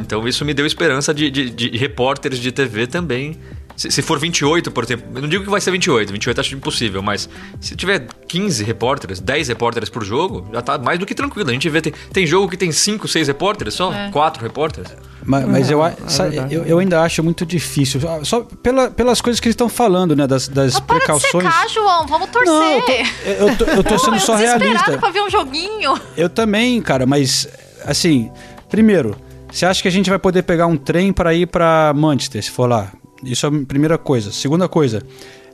Então 0.00 0.26
isso 0.26 0.44
me 0.44 0.54
deu 0.54 0.66
esperança 0.66 1.12
de, 1.12 1.30
de, 1.30 1.50
de 1.50 1.76
repórteres 1.76 2.38
de 2.38 2.52
TV 2.52 2.86
também. 2.86 3.36
Se, 3.76 3.90
se 3.90 4.02
for 4.02 4.18
28, 4.18 4.70
por 4.70 4.84
exemplo, 4.84 5.06
eu 5.14 5.22
não 5.22 5.28
digo 5.28 5.44
que 5.44 5.50
vai 5.50 5.60
ser 5.60 5.70
28, 5.70 6.12
28 6.12 6.40
acho 6.40 6.54
impossível, 6.54 7.02
mas 7.02 7.28
se 7.60 7.74
tiver 7.74 8.06
15 8.28 8.62
repórteres, 8.64 9.18
10 9.18 9.48
repórteres 9.48 9.88
por 9.88 10.04
jogo, 10.04 10.46
já 10.52 10.60
tá 10.62 10.78
mais 10.78 10.98
do 10.98 11.06
que 11.06 11.14
tranquilo. 11.14 11.48
A 11.50 11.52
gente 11.52 11.68
vê, 11.68 11.80
tem, 11.80 11.92
tem 12.12 12.26
jogo 12.26 12.48
que 12.48 12.56
tem 12.56 12.70
5, 12.70 13.08
6 13.08 13.28
repórteres 13.28 13.74
só, 13.74 13.92
É. 13.92 14.10
4 14.10 14.42
repórteres. 14.42 14.92
Mas, 15.24 15.46
mas 15.46 15.70
eu, 15.70 15.82
a- 15.82 15.90
é 15.90 15.96
sa- 16.08 16.24
verdade. 16.28 16.54
eu, 16.54 16.64
eu 16.64 16.78
ainda 16.80 17.00
acho 17.02 17.22
muito 17.22 17.46
difícil. 17.46 18.00
Só- 18.00 18.24
Só 18.24 18.40
pela, 18.62 18.90
pelas 18.90 19.20
coisas 19.20 19.40
que 19.40 19.46
eles 19.48 19.54
estão 19.54 19.68
falando, 19.68 20.14
né? 20.16 20.26
Das, 20.26 20.48
das 20.48 20.76
Ah, 20.76 20.80
para 20.80 20.96
de 20.96 21.04
precauções. 21.04 21.44
secar, 21.44 21.68
João. 21.70 22.06
Vamos 22.06 22.28
torcer. 22.30 22.52
Não, 22.52 22.72
eu 22.72 22.82
tô, 22.82 22.92
eu 22.92 23.56
tô, 23.56 23.64
eu 23.64 23.84
tô 23.84 23.98
sendo 23.98 24.16
Eu 24.16 24.20
só 24.20 24.34
realista. 24.34 24.98
pra 24.98 25.10
ver 25.10 25.22
um 25.22 25.30
joguinho. 25.30 25.94
Eu 26.16 26.28
também, 26.28 26.80
cara, 26.82 27.06
mas 27.06 27.48
assim, 27.84 28.30
primeiro, 28.68 29.16
você 29.50 29.64
acha 29.64 29.80
que 29.80 29.88
a 29.88 29.92
gente 29.92 30.10
vai 30.10 30.18
poder 30.18 30.42
pegar 30.42 30.66
um 30.66 30.76
trem 30.76 31.12
para 31.12 31.32
ir 31.34 31.46
para 31.46 31.92
Manchester, 31.94 32.42
se 32.42 32.50
for 32.50 32.68
lá? 32.68 32.90
Isso 33.24 33.46
é 33.46 33.48
a 33.48 33.52
primeira 33.66 33.98
coisa. 33.98 34.32
Segunda 34.32 34.68
coisa, 34.68 35.02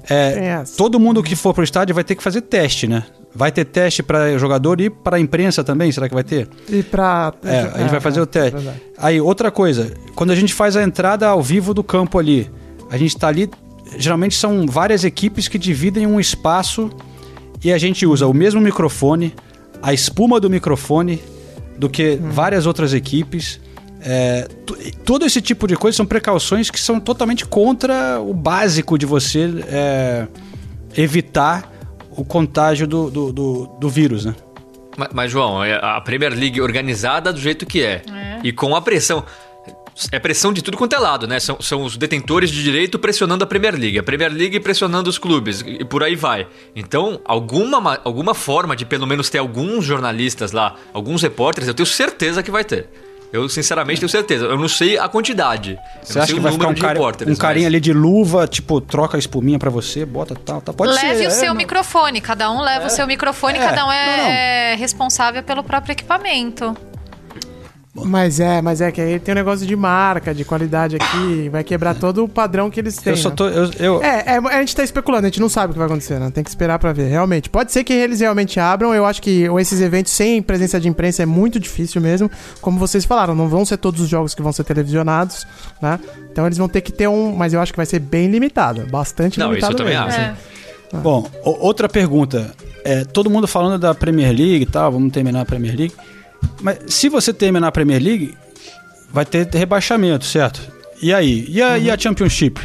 é, 0.08 0.62
todo 0.76 0.98
mundo 0.98 1.22
que 1.22 1.36
for 1.36 1.52
pro 1.52 1.62
estádio 1.62 1.94
vai 1.94 2.02
ter 2.02 2.14
que 2.14 2.22
fazer 2.22 2.40
teste, 2.42 2.86
né? 2.86 3.04
Vai 3.34 3.52
ter 3.52 3.64
teste 3.64 4.02
para 4.02 4.38
jogador 4.38 4.80
e 4.80 4.88
para 4.88 5.20
imprensa 5.20 5.62
também? 5.62 5.92
Será 5.92 6.08
que 6.08 6.14
vai 6.14 6.24
ter? 6.24 6.48
E 6.68 6.82
pra. 6.82 7.32
É, 7.44 7.60
a 7.74 7.78
gente 7.78 7.90
vai 7.90 8.00
fazer 8.00 8.20
é, 8.20 8.22
o 8.22 8.26
teste. 8.26 8.54
é 8.54 8.58
verdade. 8.58 8.82
Aí, 8.96 9.20
outra 9.20 9.50
coisa, 9.50 9.92
quando 10.14 10.30
a 10.30 10.34
gente 10.34 10.54
faz 10.54 10.76
a 10.76 10.82
entrada 10.82 11.28
ao 11.28 11.42
vivo 11.42 11.74
do 11.74 11.84
campo 11.84 12.18
ali, 12.18 12.50
a 12.90 12.96
gente 12.96 13.16
tá 13.16 13.28
ali, 13.28 13.50
geralmente 13.98 14.34
são 14.34 14.66
várias 14.66 15.04
equipes 15.04 15.46
que 15.46 15.58
dividem 15.58 16.06
um 16.06 16.18
espaço 16.18 16.90
e 17.62 17.72
a 17.72 17.78
gente 17.78 18.06
usa 18.06 18.26
o 18.26 18.32
mesmo 18.32 18.60
microfone, 18.60 19.34
a 19.82 19.92
espuma 19.92 20.40
do 20.40 20.48
microfone, 20.48 21.22
do 21.76 21.88
que 21.88 22.16
várias 22.16 22.66
outras 22.66 22.94
equipes. 22.94 23.60
É, 24.00 24.46
todo 25.04 25.24
esse 25.26 25.40
tipo 25.40 25.66
de 25.66 25.76
coisa 25.76 25.96
são 25.96 26.06
precauções 26.06 26.70
que 26.70 26.80
são 26.80 27.00
totalmente 27.00 27.44
contra 27.44 28.20
o 28.20 28.32
básico 28.32 28.96
de 28.96 29.04
você 29.06 29.50
é, 29.68 30.26
evitar 30.96 31.72
o 32.10 32.24
contágio 32.24 32.86
do, 32.86 33.10
do, 33.10 33.32
do, 33.32 33.66
do 33.80 33.88
vírus, 33.88 34.24
né? 34.24 34.34
Mas, 34.96 35.08
mas, 35.12 35.30
João, 35.30 35.62
é 35.62 35.74
a 35.82 36.00
Premier 36.00 36.32
League 36.32 36.60
organizada 36.60 37.32
do 37.32 37.40
jeito 37.40 37.64
que 37.66 37.82
é. 37.82 38.02
E 38.42 38.52
com 38.52 38.74
a 38.74 38.82
pressão. 38.82 39.24
É 40.12 40.18
pressão 40.20 40.52
de 40.52 40.62
tudo 40.62 40.76
quanto 40.76 40.94
é 40.94 40.98
lado, 40.98 41.26
né? 41.26 41.40
São, 41.40 41.60
são 41.60 41.82
os 41.82 41.96
detentores 41.96 42.50
de 42.50 42.62
direito 42.62 43.00
pressionando 43.00 43.42
a 43.42 43.46
Premier 43.48 43.74
League, 43.74 43.98
a 43.98 44.02
Premier 44.02 44.32
League 44.32 44.60
pressionando 44.60 45.10
os 45.10 45.18
clubes, 45.18 45.60
e 45.66 45.84
por 45.84 46.04
aí 46.04 46.14
vai. 46.14 46.46
Então, 46.74 47.20
alguma, 47.24 47.80
ma- 47.80 47.98
alguma 48.04 48.32
forma 48.32 48.76
de 48.76 48.84
pelo 48.84 49.08
menos 49.08 49.28
ter 49.28 49.38
alguns 49.38 49.84
jornalistas 49.84 50.52
lá, 50.52 50.76
alguns 50.92 51.20
repórteres, 51.22 51.66
eu 51.66 51.74
tenho 51.74 51.86
certeza 51.86 52.44
que 52.44 52.50
vai 52.50 52.62
ter. 52.62 52.88
Eu, 53.32 53.48
sinceramente, 53.48 54.00
tenho 54.00 54.08
certeza. 54.08 54.46
Eu 54.46 54.56
não 54.56 54.68
sei 54.68 54.98
a 54.98 55.08
quantidade. 55.08 55.72
Eu 55.72 55.78
Você 56.06 56.14
não 56.14 56.22
acha 56.22 56.26
sei 56.26 56.34
que 56.34 56.40
o 56.40 56.42
vai 56.42 56.52
ficar 56.52 56.68
um, 56.68 56.72
de 56.72 56.80
cara, 56.80 56.98
um 57.00 57.36
carinha 57.36 57.64
mas- 57.64 57.74
ali 57.74 57.80
de 57.80 57.92
luva, 57.92 58.46
tipo, 58.46 58.80
troca 58.80 59.16
a 59.16 59.20
espuminha 59.20 59.58
pra 59.58 59.68
você, 59.70 60.06
bota 60.06 60.34
tal, 60.34 60.60
tal. 60.62 60.74
Pode 60.74 60.92
Leve 60.92 61.16
ser. 61.18 61.24
o 61.24 61.26
é, 61.26 61.30
seu 61.30 61.48
não- 61.48 61.54
microfone, 61.56 62.20
cada 62.20 62.50
um 62.50 62.60
leva 62.62 62.86
o 62.86 62.90
seu 62.90 63.06
microfone, 63.06 63.58
É, 63.58 63.60
cada 63.64 63.86
um 63.86 63.92
é, 63.92 64.06
não, 64.16 64.24
não. 64.24 64.30
é 64.30 64.74
responsável 64.76 65.42
pelo 65.42 65.62
próprio 65.62 65.92
equipamento. 65.92 66.74
Mas 67.94 68.38
é, 68.38 68.62
mas 68.62 68.80
é 68.80 68.92
que 68.92 69.00
aí 69.00 69.18
tem 69.18 69.32
um 69.32 69.36
negócio 69.36 69.66
de 69.66 69.74
marca, 69.74 70.32
de 70.32 70.44
qualidade 70.44 70.96
aqui, 70.96 71.48
vai 71.48 71.64
quebrar 71.64 71.94
todo 71.94 72.22
o 72.22 72.28
padrão 72.28 72.70
que 72.70 72.78
eles 72.78 72.96
têm. 72.96 73.12
Eu 73.12 73.16
só 73.16 73.30
né? 73.30 73.34
tô. 73.34 73.48
Eu, 73.48 73.70
eu- 73.78 74.02
É, 74.02 74.34
é, 74.34 74.36
a 74.38 74.60
gente 74.60 74.76
tá 74.76 74.84
especulando, 74.84 75.26
a 75.26 75.28
gente 75.30 75.40
não 75.40 75.48
sabe 75.48 75.70
o 75.70 75.72
que 75.72 75.78
vai 75.78 75.86
acontecer, 75.86 76.20
né? 76.20 76.30
Tem 76.30 76.44
que 76.44 76.50
esperar 76.50 76.78
pra 76.78 76.92
ver, 76.92 77.08
realmente. 77.08 77.50
Pode 77.50 77.72
ser 77.72 77.82
que 77.82 77.92
eles 77.92 78.20
realmente 78.20 78.60
abram, 78.60 78.94
eu 78.94 79.04
acho 79.04 79.20
que 79.20 79.46
esses 79.58 79.80
eventos 79.80 80.12
sem 80.12 80.40
presença 80.40 80.78
de 80.78 80.86
imprensa 80.88 81.22
é 81.22 81.26
muito 81.26 81.58
difícil 81.58 82.00
mesmo. 82.00 82.30
Como 82.60 82.78
vocês 82.78 83.04
falaram, 83.04 83.34
não 83.34 83.48
vão 83.48 83.64
ser 83.64 83.78
todos 83.78 84.00
os 84.00 84.08
jogos 84.08 84.34
que 84.34 84.42
vão 84.42 84.52
ser 84.52 84.62
televisionados, 84.64 85.46
né? 85.82 85.98
Então 86.30 86.46
eles 86.46 86.58
vão 86.58 86.68
ter 86.68 86.82
que 86.82 86.92
ter 86.92 87.08
um, 87.08 87.34
mas 87.34 87.52
eu 87.52 87.60
acho 87.60 87.72
que 87.72 87.76
vai 87.78 87.86
ser 87.86 87.98
bem 87.98 88.28
limitado, 88.28 88.86
bastante 88.90 89.38
Não, 89.40 89.46
isso 89.46 89.54
limitado 89.66 89.72
eu 89.72 89.76
também 89.78 89.94
mesmo. 89.94 90.08
acho. 90.08 90.20
É. 90.20 90.34
Bom, 91.02 91.28
outra 91.42 91.88
pergunta. 91.88 92.52
É, 92.84 93.04
todo 93.04 93.28
mundo 93.28 93.46
falando 93.48 93.78
da 93.78 93.94
Premier 93.94 94.28
League 94.30 94.62
e 94.62 94.66
tal, 94.66 94.92
vamos 94.92 95.12
terminar 95.12 95.40
a 95.42 95.44
Premier 95.44 95.76
League. 95.76 95.94
Mas 96.62 96.78
se 96.88 97.08
você 97.08 97.32
terminar 97.32 97.68
a 97.68 97.72
Premier 97.72 98.02
League, 98.02 98.34
vai 99.12 99.24
ter 99.24 99.46
rebaixamento, 99.52 100.24
certo? 100.24 100.60
E 101.00 101.12
aí? 101.14 101.44
E 101.48 101.62
a, 101.62 101.78
e 101.78 101.90
a 101.90 101.98
Championship? 101.98 102.60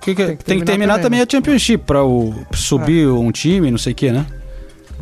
Que 0.00 0.14
que- 0.14 0.24
tem, 0.26 0.36
que 0.36 0.44
terminar 0.44 0.66
terminar 0.66 0.92
também, 0.94 1.02
também, 1.02 1.18
né? 1.20 1.26
a 1.28 1.30
Championship 1.30 1.84
pra 1.84 2.04
o, 2.04 2.34
subir 2.54 3.08
um 3.08 3.32
time, 3.32 3.70
não 3.70 3.78
sei 3.78 3.92
o 3.92 3.96
que, 3.96 4.12
né? 4.12 4.24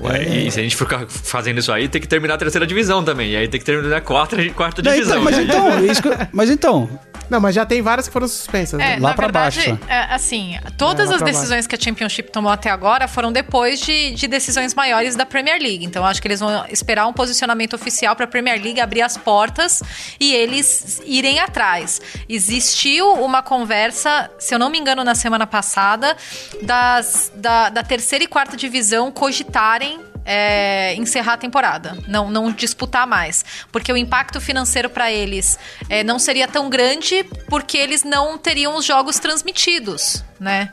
Ué, 0.00 0.22
e 0.24 0.50
se 0.50 0.58
a 0.60 0.62
gente 0.62 0.76
ficar 0.76 1.06
fazendo 1.08 1.58
isso 1.58 1.72
aí, 1.72 1.88
tem 1.88 2.00
que 2.00 2.08
terminar 2.08 2.34
a 2.34 2.38
terceira 2.38 2.66
divisão 2.66 3.02
também. 3.04 3.30
E 3.32 3.36
aí 3.36 3.48
tem 3.48 3.60
que 3.60 3.66
terminar 3.66 3.96
a 3.96 4.00
quarta, 4.00 4.36
quarta 4.54 4.82
Não, 4.82 4.92
divisão. 4.92 5.16
então, 5.20 5.24
mas 5.24 5.36
né? 5.36 5.42
então, 5.44 5.68
é 5.78 5.82
isso 5.86 6.02
mas 6.32 6.50
então, 6.50 6.90
Não, 7.30 7.40
mas 7.40 7.54
já 7.54 7.64
tem 7.64 7.80
várias 7.80 8.06
que 8.08 8.12
foram 8.12 8.26
suspensas. 8.28 8.78
É, 8.80 8.96
né? 8.96 8.96
Lá 9.00 9.10
na 9.10 9.14
pra 9.14 9.26
verdade, 9.26 9.56
baixo. 9.70 9.78
é, 9.88 10.14
assim, 10.14 10.58
todas 10.76 11.06
É, 11.06 11.10
lá 11.10 11.16
as 11.16 11.22
decisões 11.22 11.66
que 11.66 11.74
a 11.74 11.80
Championship 11.80 12.30
tomou 12.30 12.50
até 12.52 12.70
agora 12.70 13.06
foram 13.08 13.30
depois 13.32 13.80
de, 13.80 14.10
de 14.14 14.26
decisões 14.26 14.74
maiores 14.74 15.14
da 15.16 15.24
Premier 15.24 15.60
League. 15.60 15.84
Então, 15.84 16.04
acho 16.04 16.20
que 16.20 16.26
eles 16.28 16.40
vão 16.40 16.64
esperar 16.70 17.06
um 17.06 17.12
posicionamento 17.12 17.74
oficial 17.74 18.14
para 18.16 18.24
a 18.24 18.28
Premier 18.28 18.60
League 18.62 18.80
abrir 18.80 19.02
as 19.02 19.16
portas 19.16 19.82
e 20.20 20.34
eles 20.34 21.00
irem 21.06 21.38
atrás. 21.40 22.00
Existiu 22.28 23.12
uma 23.14 23.42
conversa, 23.42 24.28
se 24.38 24.54
eu 24.54 24.58
não 24.58 24.68
me 24.68 24.78
engano, 24.78 25.02
na 25.04 25.14
semana 25.14 25.46
passada, 25.46 26.16
das, 26.62 27.32
da, 27.34 27.68
da 27.70 27.82
terceira 27.82 28.24
e 28.24 28.26
quarta 28.26 28.56
divisão 28.56 29.10
cogitarem 29.10 29.83
é, 30.24 30.94
encerrar 30.96 31.34
a 31.34 31.36
temporada, 31.36 31.96
não, 32.08 32.30
não 32.30 32.50
disputar 32.50 33.06
mais, 33.06 33.44
porque 33.70 33.92
o 33.92 33.96
impacto 33.96 34.40
financeiro 34.40 34.88
para 34.88 35.10
eles 35.12 35.58
é, 35.88 36.02
não 36.02 36.18
seria 36.18 36.48
tão 36.48 36.70
grande, 36.70 37.24
porque 37.48 37.76
eles 37.76 38.02
não 38.04 38.38
teriam 38.38 38.76
os 38.76 38.84
jogos 38.84 39.18
transmitidos, 39.18 40.24
né? 40.40 40.70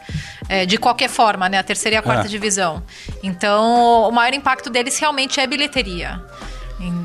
É, 0.50 0.66
de 0.66 0.78
qualquer 0.78 1.10
forma, 1.10 1.48
né? 1.50 1.58
A 1.60 1.64
terceira 1.64 1.96
e 1.96 1.98
a 1.98 2.02
quarta 2.02 2.26
É. 2.26 2.30
divisão. 2.30 2.84
Então, 3.24 4.08
o 4.08 4.12
maior 4.12 4.34
impacto 4.34 4.70
deles 4.70 4.98
realmente 4.98 5.40
é 5.40 5.44
a 5.44 5.48
bilheteria. 5.48 6.22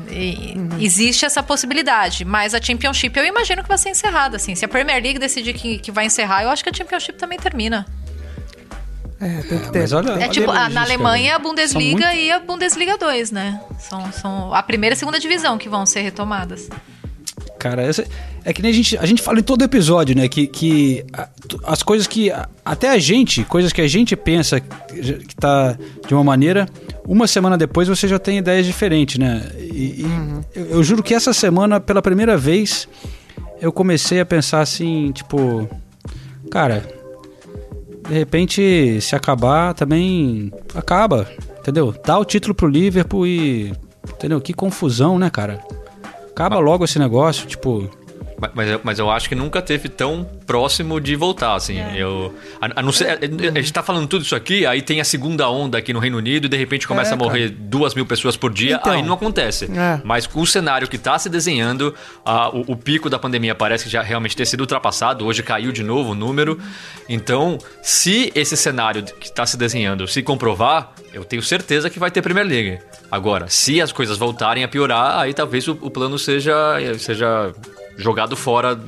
E- 0.09 0.55
e 0.79 0.85
Existe 0.85 1.25
essa 1.25 1.43
possibilidade, 1.43 2.25
mas 2.25 2.53
a 2.55 2.61
Championship 2.61 3.15
eu 3.17 3.25
imagino 3.25 3.61
que 3.61 3.67
vai 3.69 3.77
ser 3.77 3.89
encerrada, 3.89 4.37
assim. 4.37 4.55
Se 4.55 4.65
a 4.65 4.67
Premier 4.67 5.01
League 5.01 5.19
decidir 5.19 5.53
que, 5.53 5.77
que 5.77 5.91
vai 5.91 6.05
encerrar, 6.05 6.43
eu 6.43 6.49
acho 6.49 6.63
que 6.63 6.69
a 6.69 6.73
Championship 6.73 7.17
também 7.17 7.37
termina. 7.37 7.85
É, 9.19 9.41
tem 9.41 9.59
que 9.59 9.71
ter. 9.71 9.79
mas 9.79 9.93
olha, 9.93 10.09
É 10.11 10.13
olha 10.13 10.29
tipo, 10.29 10.51
a 10.51 10.65
a- 10.65 10.69
na 10.69 10.81
Alemanha 10.83 11.35
a? 11.35 11.39
Bundesliga 11.39 12.05
muito- 12.07 12.17
e 12.19 12.31
a 12.31 12.39
Bundesliga 12.39 12.97
2, 12.97 13.31
né? 13.31 13.59
São, 13.79 14.11
são 14.11 14.53
a 14.53 14.61
primeira 14.61 14.93
e 14.93 14.97
segunda 14.97 15.19
divisão 15.19 15.57
que 15.57 15.67
vão 15.67 15.85
ser 15.85 16.01
retomadas. 16.01 16.69
Cara, 17.59 17.81
essa, 17.81 18.05
é 18.45 18.53
que 18.53 18.61
nem 18.61 18.69
a 18.71 18.73
gente, 18.73 18.97
a 18.97 19.05
gente 19.05 19.21
fala 19.21 19.39
em 19.39 19.43
todo 19.43 19.63
episódio, 19.63 20.15
né? 20.15 20.27
Que, 20.27 20.45
que 20.45 21.03
a- 21.11 21.27
as 21.65 21.81
coisas 21.81 22.05
que. 22.05 22.29
a- 22.31 22.47
Até 22.63 22.89
a 22.89 22.99
gente, 22.99 23.43
coisas 23.45 23.73
que 23.73 23.81
a 23.81 23.87
gente 23.87 24.15
pensa 24.15 24.59
que 24.59 25.35
tá 25.35 25.75
de 26.07 26.13
uma 26.13 26.23
maneira, 26.23 26.67
uma 27.07 27.25
semana 27.27 27.57
depois 27.57 27.87
você 27.87 28.07
já 28.07 28.19
tem 28.19 28.37
ideias 28.37 28.65
diferentes, 28.65 29.17
né? 29.17 29.49
E, 29.57 30.05
e 30.05 30.05
eu, 30.53 30.65
eu 30.65 30.83
juro 30.83 31.01
que 31.01 31.13
essa 31.15 31.33
semana, 31.33 31.79
pela 31.79 32.01
primeira 32.01 32.37
vez, 32.37 32.87
eu 33.59 33.71
comecei 33.71 34.19
a 34.19 34.25
pensar 34.25 34.61
assim, 34.61 35.11
tipo. 35.11 35.67
Cara, 36.51 36.83
de 38.07 38.13
repente, 38.13 38.99
se 39.01 39.15
acabar, 39.15 39.73
também 39.73 40.51
acaba, 40.73 41.27
entendeu? 41.59 41.93
Dá 42.05 42.17
o 42.17 42.25
título 42.25 42.55
pro 42.55 42.67
Liverpool 42.67 43.27
e. 43.27 43.73
Entendeu? 44.09 44.39
Que 44.39 44.53
confusão, 44.53 45.19
né, 45.19 45.29
cara? 45.29 45.59
Acaba 46.29 46.57
logo 46.59 46.85
esse 46.85 46.97
negócio, 46.97 47.47
tipo. 47.47 47.89
Mas- 48.39 48.51
Mas 48.53 48.69
eu, 48.69 48.81
mas 48.83 48.99
eu 48.99 49.09
acho 49.09 49.27
que 49.29 49.33
nunca 49.35 49.61
teve 49.61 49.89
tão 49.89 50.23
próximo 50.45 50.99
de 51.01 51.15
voltar, 51.15 51.55
assim. 51.55 51.79
Eu, 51.95 52.35
a, 52.61 52.79
a 52.79 52.83
não 52.83 52.91
ser, 52.91 53.09
a, 53.09 53.13
a 53.13 53.61
gente 53.61 53.73
tá 53.73 53.81
falando 53.81 54.07
tudo 54.07 54.21
isso 54.23 54.35
aqui, 54.35 54.65
aí 54.65 54.81
tem 54.81 55.01
a 55.01 55.03
segunda 55.03 55.49
onda 55.49 55.77
aqui 55.77 55.91
no 55.91 55.99
Reino 55.99 56.17
Unido 56.17 56.45
e 56.45 56.49
de 56.49 56.55
repente 56.57 56.87
começa 56.87 57.11
É, 57.11 57.13
a 57.13 57.17
morrer 57.17 57.49
duas 57.49 57.95
mil 57.95 58.05
pessoas 58.05 58.37
por 58.37 58.53
dia, 58.53 58.75
Então. 58.79 58.93
aí 58.93 59.01
não 59.01 59.13
acontece. 59.15 59.65
É. 59.65 59.99
Mas 60.03 60.27
com 60.27 60.39
o 60.41 60.45
cenário 60.47 60.87
que 60.87 60.97
tá 60.97 61.17
se 61.17 61.29
desenhando, 61.29 61.93
a- 62.23 62.49
o, 62.49 62.61
o 62.73 62.75
pico 62.75 63.09
da 63.09 63.17
pandemia 63.17 63.55
parece 63.55 63.85
que 63.85 63.89
já 63.89 64.01
realmente 64.03 64.35
ter 64.35 64.45
sido 64.45 64.61
ultrapassado, 64.61 65.25
hoje 65.25 65.41
caiu 65.41 65.71
de 65.71 65.81
novo 65.83 66.11
o 66.11 66.15
número. 66.15 66.59
Então, 67.09 67.57
se 67.81 68.31
esse 68.35 68.55
cenário 68.55 69.03
que 69.03 69.31
tá 69.31 69.45
se 69.45 69.57
desenhando 69.57 70.07
se 70.07 70.21
comprovar, 70.21 70.93
eu 71.13 71.23
tenho 71.23 71.41
certeza 71.41 71.89
que 71.89 71.97
vai 71.99 72.11
ter 72.11 72.21
Premier 72.21 72.45
League. 72.45 72.79
Agora, 73.09 73.47
se 73.47 73.81
as 73.81 73.91
coisas 73.91 74.17
voltarem 74.17 74.63
a 74.63 74.67
piorar, 74.67 75.19
aí 75.19 75.33
talvez 75.33 75.67
o, 75.67 75.71
o 75.81 75.89
plano 75.89 76.19
seja, 76.19 76.53
seja 76.99 77.51
jogado 77.97 78.35
fora 78.35 78.79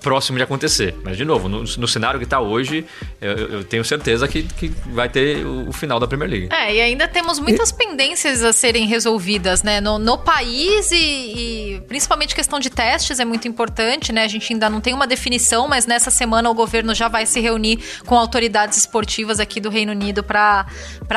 próximo 0.00 0.36
de 0.38 0.44
acontecer. 0.44 0.94
Mas, 1.02 1.16
de 1.16 1.24
novo, 1.24 1.48
no, 1.48 1.62
no 1.62 1.88
cenário 1.88 2.18
que 2.18 2.24
está 2.24 2.40
hoje, 2.40 2.84
eu, 3.20 3.32
eu 3.36 3.64
tenho 3.64 3.84
certeza 3.84 4.26
que, 4.28 4.42
que 4.42 4.68
vai 4.86 5.08
ter 5.08 5.44
o, 5.44 5.68
o 5.68 5.72
final 5.72 5.98
da 5.98 6.06
Premier 6.06 6.30
League. 6.30 6.48
É, 6.52 6.74
e 6.74 6.80
ainda 6.80 7.06
temos 7.08 7.38
muitas 7.38 7.72
pendências 7.72 8.42
a 8.42 8.52
serem 8.52 8.86
resolvidas, 8.86 9.62
né? 9.62 9.80
No, 9.80 9.98
no 9.98 10.18
país 10.18 10.90
e, 10.92 10.96
e 11.76 11.80
principalmente 11.88 12.34
questão 12.34 12.58
de 12.60 12.70
testes 12.70 13.18
é 13.20 13.24
muito 13.24 13.48
importante, 13.48 14.12
né? 14.12 14.24
A 14.24 14.28
gente 14.28 14.52
ainda 14.52 14.68
não 14.70 14.80
tem 14.80 14.94
uma 14.94 15.06
definição, 15.06 15.66
mas 15.68 15.86
nessa 15.86 16.10
semana 16.10 16.48
o 16.50 16.54
governo 16.54 16.94
já 16.94 17.08
vai 17.08 17.26
se 17.26 17.40
reunir 17.40 17.78
com 18.06 18.16
autoridades 18.16 18.78
esportivas 18.78 19.40
aqui 19.40 19.60
do 19.60 19.68
Reino 19.70 19.92
Unido 19.92 20.22
para 20.22 20.66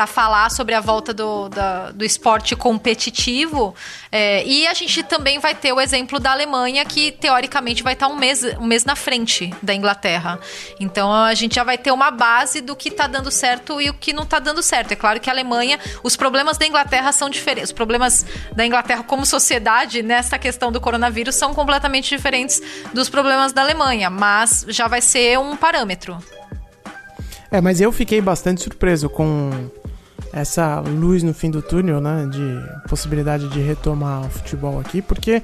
falar 0.06 0.50
sobre 0.50 0.74
a 0.74 0.80
volta 0.80 1.12
do, 1.14 1.48
da- 1.48 1.90
do 1.92 2.04
esporte 2.04 2.54
competitivo. 2.56 3.74
É, 4.10 4.44
e 4.46 4.66
a 4.66 4.74
gente 4.74 5.02
também 5.02 5.38
vai 5.38 5.54
ter 5.54 5.72
o 5.72 5.80
exemplo 5.80 6.18
da 6.20 6.32
Alemanha, 6.32 6.84
que 6.84 7.10
teoricamente 7.12 7.82
vai 7.82 7.94
estar 7.94 8.08
um 8.08 8.16
mês, 8.16 8.42
um 8.60 8.66
mês 8.72 8.86
na 8.86 8.96
frente 8.96 9.52
da 9.62 9.74
Inglaterra. 9.74 10.40
Então 10.80 11.12
a 11.12 11.34
gente 11.34 11.56
já 11.56 11.64
vai 11.64 11.76
ter 11.76 11.92
uma 11.92 12.10
base 12.10 12.62
do 12.62 12.74
que 12.74 12.90
tá 12.90 13.06
dando 13.06 13.30
certo 13.30 13.78
e 13.82 13.90
o 13.90 13.94
que 13.94 14.14
não 14.14 14.24
tá 14.24 14.38
dando 14.38 14.62
certo. 14.62 14.92
É 14.92 14.96
claro 14.96 15.20
que 15.20 15.28
a 15.28 15.32
Alemanha, 15.32 15.78
os 16.02 16.16
problemas 16.16 16.56
da 16.56 16.66
Inglaterra 16.66 17.12
são 17.12 17.28
diferentes. 17.28 17.68
Os 17.68 17.74
problemas 17.74 18.24
da 18.56 18.64
Inglaterra 18.64 19.02
como 19.02 19.26
sociedade 19.26 20.02
nessa 20.02 20.38
questão 20.38 20.72
do 20.72 20.80
coronavírus 20.80 21.34
são 21.34 21.52
completamente 21.52 22.08
diferentes 22.08 22.62
dos 22.94 23.10
problemas 23.10 23.52
da 23.52 23.60
Alemanha, 23.60 24.08
mas 24.08 24.64
já 24.68 24.88
vai 24.88 25.02
ser 25.02 25.38
um 25.38 25.54
parâmetro. 25.54 26.16
É, 27.50 27.60
mas 27.60 27.78
eu 27.78 27.92
fiquei 27.92 28.22
bastante 28.22 28.62
surpreso 28.62 29.10
com 29.10 29.50
essa 30.32 30.80
luz 30.80 31.22
no 31.22 31.34
fim 31.34 31.50
do 31.50 31.60
túnel, 31.60 32.00
né? 32.00 32.26
De 32.26 32.88
possibilidade 32.88 33.48
de 33.48 33.60
retomar 33.60 34.24
o 34.24 34.30
futebol 34.30 34.80
aqui, 34.80 35.02
porque 35.02 35.42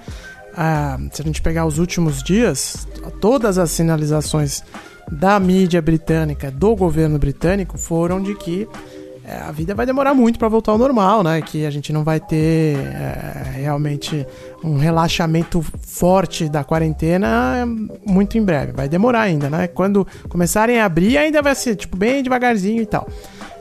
se 1.12 1.22
a 1.22 1.24
gente 1.24 1.40
pegar 1.40 1.66
os 1.66 1.78
últimos 1.78 2.22
dias, 2.22 2.86
todas 3.20 3.58
as 3.58 3.70
sinalizações 3.70 4.62
da 5.10 5.38
mídia 5.38 5.80
britânica, 5.80 6.50
do 6.50 6.74
governo 6.76 7.18
britânico, 7.18 7.78
foram 7.78 8.22
de 8.22 8.34
que 8.34 8.68
é, 9.28 9.42
a 9.46 9.52
vida 9.52 9.74
vai 9.74 9.84
demorar 9.84 10.14
muito 10.14 10.38
para 10.38 10.48
voltar 10.48 10.72
ao 10.72 10.78
normal, 10.78 11.22
né? 11.22 11.42
Que 11.42 11.66
a 11.66 11.70
gente 11.70 11.92
não 11.92 12.02
vai 12.02 12.18
ter 12.18 12.78
é, 12.78 13.52
realmente 13.56 14.26
um 14.64 14.78
relaxamento 14.78 15.60
forte 15.60 16.48
da 16.48 16.64
quarentena 16.64 17.66
muito 18.06 18.38
em 18.38 18.42
breve. 18.42 18.72
Vai 18.72 18.88
demorar 18.88 19.20
ainda, 19.20 19.50
né? 19.50 19.68
Quando 19.68 20.06
começarem 20.30 20.80
a 20.80 20.86
abrir, 20.86 21.18
ainda 21.18 21.42
vai 21.42 21.54
ser 21.54 21.76
tipo 21.76 21.94
bem 21.94 22.22
devagarzinho 22.22 22.80
e 22.80 22.86
tal. 22.86 23.06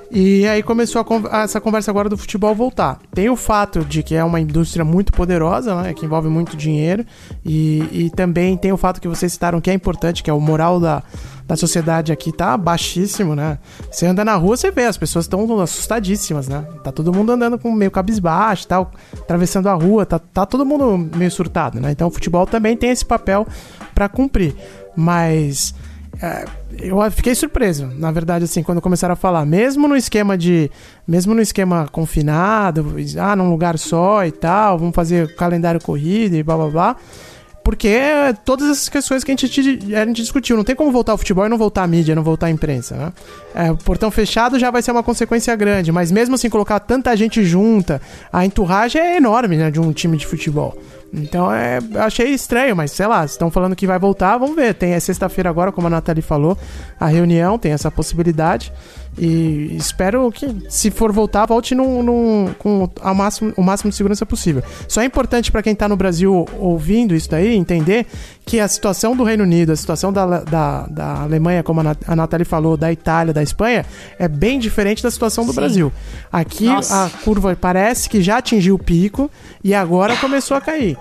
E 0.09 0.47
aí 0.47 0.63
começou 0.63 1.05
a, 1.29 1.41
essa 1.41 1.59
conversa 1.59 1.91
agora 1.91 2.07
do 2.07 2.17
futebol 2.17 2.55
voltar. 2.55 2.99
Tem 3.13 3.29
o 3.29 3.35
fato 3.35 3.83
de 3.83 4.01
que 4.01 4.15
é 4.15 4.23
uma 4.23 4.39
indústria 4.39 4.85
muito 4.85 5.11
poderosa, 5.11 5.81
né, 5.81 5.93
que 5.93 6.05
envolve 6.05 6.29
muito 6.29 6.55
dinheiro, 6.55 7.05
e, 7.45 7.83
e 7.91 8.09
também 8.09 8.55
tem 8.55 8.71
o 8.71 8.77
fato 8.77 9.01
que 9.01 9.07
vocês 9.07 9.33
citaram 9.33 9.59
que 9.59 9.69
é 9.69 9.73
importante, 9.73 10.23
que 10.23 10.29
é 10.29 10.33
o 10.33 10.39
moral 10.39 10.79
da, 10.79 11.03
da 11.45 11.55
sociedade 11.55 12.11
aqui 12.11 12.31
tá 12.31 12.57
baixíssimo, 12.57 13.35
né? 13.35 13.57
Você 13.91 14.05
anda 14.05 14.23
na 14.23 14.35
rua, 14.35 14.55
você 14.55 14.71
vê, 14.71 14.85
as 14.85 14.97
pessoas 14.97 15.25
estão 15.25 15.59
assustadíssimas, 15.61 16.47
né? 16.47 16.65
Tá 16.83 16.91
todo 16.91 17.13
mundo 17.13 17.31
andando 17.31 17.59
com 17.59 17.71
meio 17.71 17.91
cabisbaixo, 17.91 18.67
tal, 18.67 18.91
atravessando 19.13 19.67
a 19.67 19.73
rua, 19.73 20.05
tá, 20.05 20.19
tá 20.19 20.45
todo 20.45 20.65
mundo 20.65 21.09
meio 21.17 21.31
surtado, 21.31 21.79
né? 21.81 21.91
Então 21.91 22.07
o 22.07 22.11
futebol 22.11 22.45
também 22.45 22.77
tem 22.77 22.91
esse 22.91 23.05
papel 23.05 23.45
para 23.93 24.07
cumprir. 24.07 24.55
Mas 24.95 25.75
é, 26.21 26.45
eu 26.79 26.99
fiquei 27.11 27.35
surpreso, 27.35 27.87
na 27.95 28.11
verdade, 28.11 28.45
assim, 28.45 28.63
quando 28.63 28.81
começaram 28.81 29.13
a 29.13 29.15
falar, 29.15 29.45
mesmo 29.45 29.87
no 29.87 29.95
esquema 29.95 30.37
de. 30.37 30.71
Mesmo 31.07 31.33
no 31.33 31.41
esquema 31.41 31.87
confinado, 31.91 32.95
ah, 33.19 33.35
num 33.35 33.49
lugar 33.49 33.77
só 33.77 34.25
e 34.25 34.31
tal, 34.31 34.79
vamos 34.79 34.95
fazer 34.95 35.35
calendário 35.35 35.79
corrido 35.81 36.35
e 36.35 36.43
blá 36.43 36.57
blá 36.57 36.69
blá. 36.69 36.95
Porque 37.63 37.99
todas 38.45 38.69
essas 38.69 38.87
questões 38.87 39.25
que 39.25 39.31
a 39.31 39.35
gente, 39.35 39.93
a 39.93 40.05
gente 40.05 40.21
discutiu, 40.21 40.55
não 40.55 40.63
tem 40.63 40.73
como 40.73 40.89
voltar 40.89 41.11
ao 41.11 41.17
futebol 41.17 41.45
e 41.45 41.49
não 41.49 41.57
voltar 41.57 41.83
à 41.83 41.87
mídia, 41.87 42.15
não 42.15 42.23
voltar 42.23 42.47
à 42.47 42.49
imprensa, 42.49 42.95
né? 42.95 43.13
É, 43.53 43.73
portão 43.73 44.09
fechado 44.09 44.57
já 44.57 44.71
vai 44.71 44.81
ser 44.81 44.91
uma 44.91 45.03
consequência 45.03 45.53
grande, 45.53 45.91
mas 45.91 46.09
mesmo 46.09 46.35
assim 46.35 46.49
colocar 46.49 46.79
tanta 46.79 47.13
gente 47.17 47.43
junta, 47.43 48.01
a 48.31 48.45
enturragem 48.45 49.01
é 49.01 49.17
enorme, 49.17 49.57
né, 49.57 49.69
de 49.69 49.81
um 49.81 49.91
time 49.91 50.15
de 50.15 50.25
futebol. 50.25 50.77
Então 51.13 51.51
é, 51.51 51.79
achei 51.95 52.29
estranho, 52.29 52.75
mas 52.75 52.91
sei 52.91 53.07
lá, 53.07 53.23
estão 53.23 53.49
falando 53.49 53.75
que 53.75 53.87
vai 53.87 53.97
voltar, 53.97 54.37
vamos 54.37 54.55
ver. 54.55 54.73
Tem 54.73 54.93
é 54.93 54.99
sexta-feira 54.99 55.49
agora, 55.49 55.71
como 55.71 55.87
a 55.87 55.89
Nathalie 55.89 56.21
falou, 56.21 56.57
a 56.99 57.07
reunião, 57.07 57.57
tem 57.57 57.71
essa 57.71 57.89
possibilidade. 57.89 58.71
E 59.17 59.75
espero 59.75 60.31
que, 60.31 60.47
se 60.69 60.91
for 60.91 61.11
voltar, 61.11 61.45
volte 61.47 61.73
num, 61.73 62.03
num, 62.03 62.53
com 62.59 62.87
a 63.01 63.13
máximo, 63.13 63.51
o 63.57 63.63
máximo 63.63 63.89
de 63.89 63.95
segurança 63.95 64.25
possível. 64.25 64.61
Só 64.87 65.01
é 65.01 65.05
importante 65.05 65.51
para 65.51 65.63
quem 65.63 65.73
está 65.73 65.87
no 65.89 65.95
Brasil 65.95 66.45
ouvindo 66.59 67.15
isso 67.15 67.29
daí, 67.29 67.55
entender 67.55 68.05
que 68.45 68.59
a 68.59 68.67
situação 68.67 69.15
do 69.15 69.23
Reino 69.23 69.43
Unido, 69.43 69.71
a 69.71 69.75
situação 69.75 70.13
da, 70.13 70.41
da, 70.41 70.87
da 70.87 71.21
Alemanha, 71.23 71.63
como 71.63 71.81
a 71.81 72.15
Nathalie 72.15 72.45
falou, 72.45 72.77
da 72.77 72.91
Itália, 72.91 73.33
da 73.33 73.41
Espanha, 73.41 73.85
é 74.19 74.27
bem 74.27 74.59
diferente 74.59 75.01
da 75.01 75.09
situação 75.09 75.45
do 75.45 75.51
Sim. 75.51 75.59
Brasil. 75.59 75.93
Aqui 76.31 76.65
Nossa. 76.65 77.05
a 77.05 77.09
curva 77.09 77.57
parece 77.59 78.07
que 78.07 78.21
já 78.21 78.37
atingiu 78.37 78.75
o 78.75 78.79
pico 78.79 79.31
e 79.63 79.73
agora 79.73 80.15
começou 80.17 80.55
a 80.55 80.61
cair. 80.61 80.97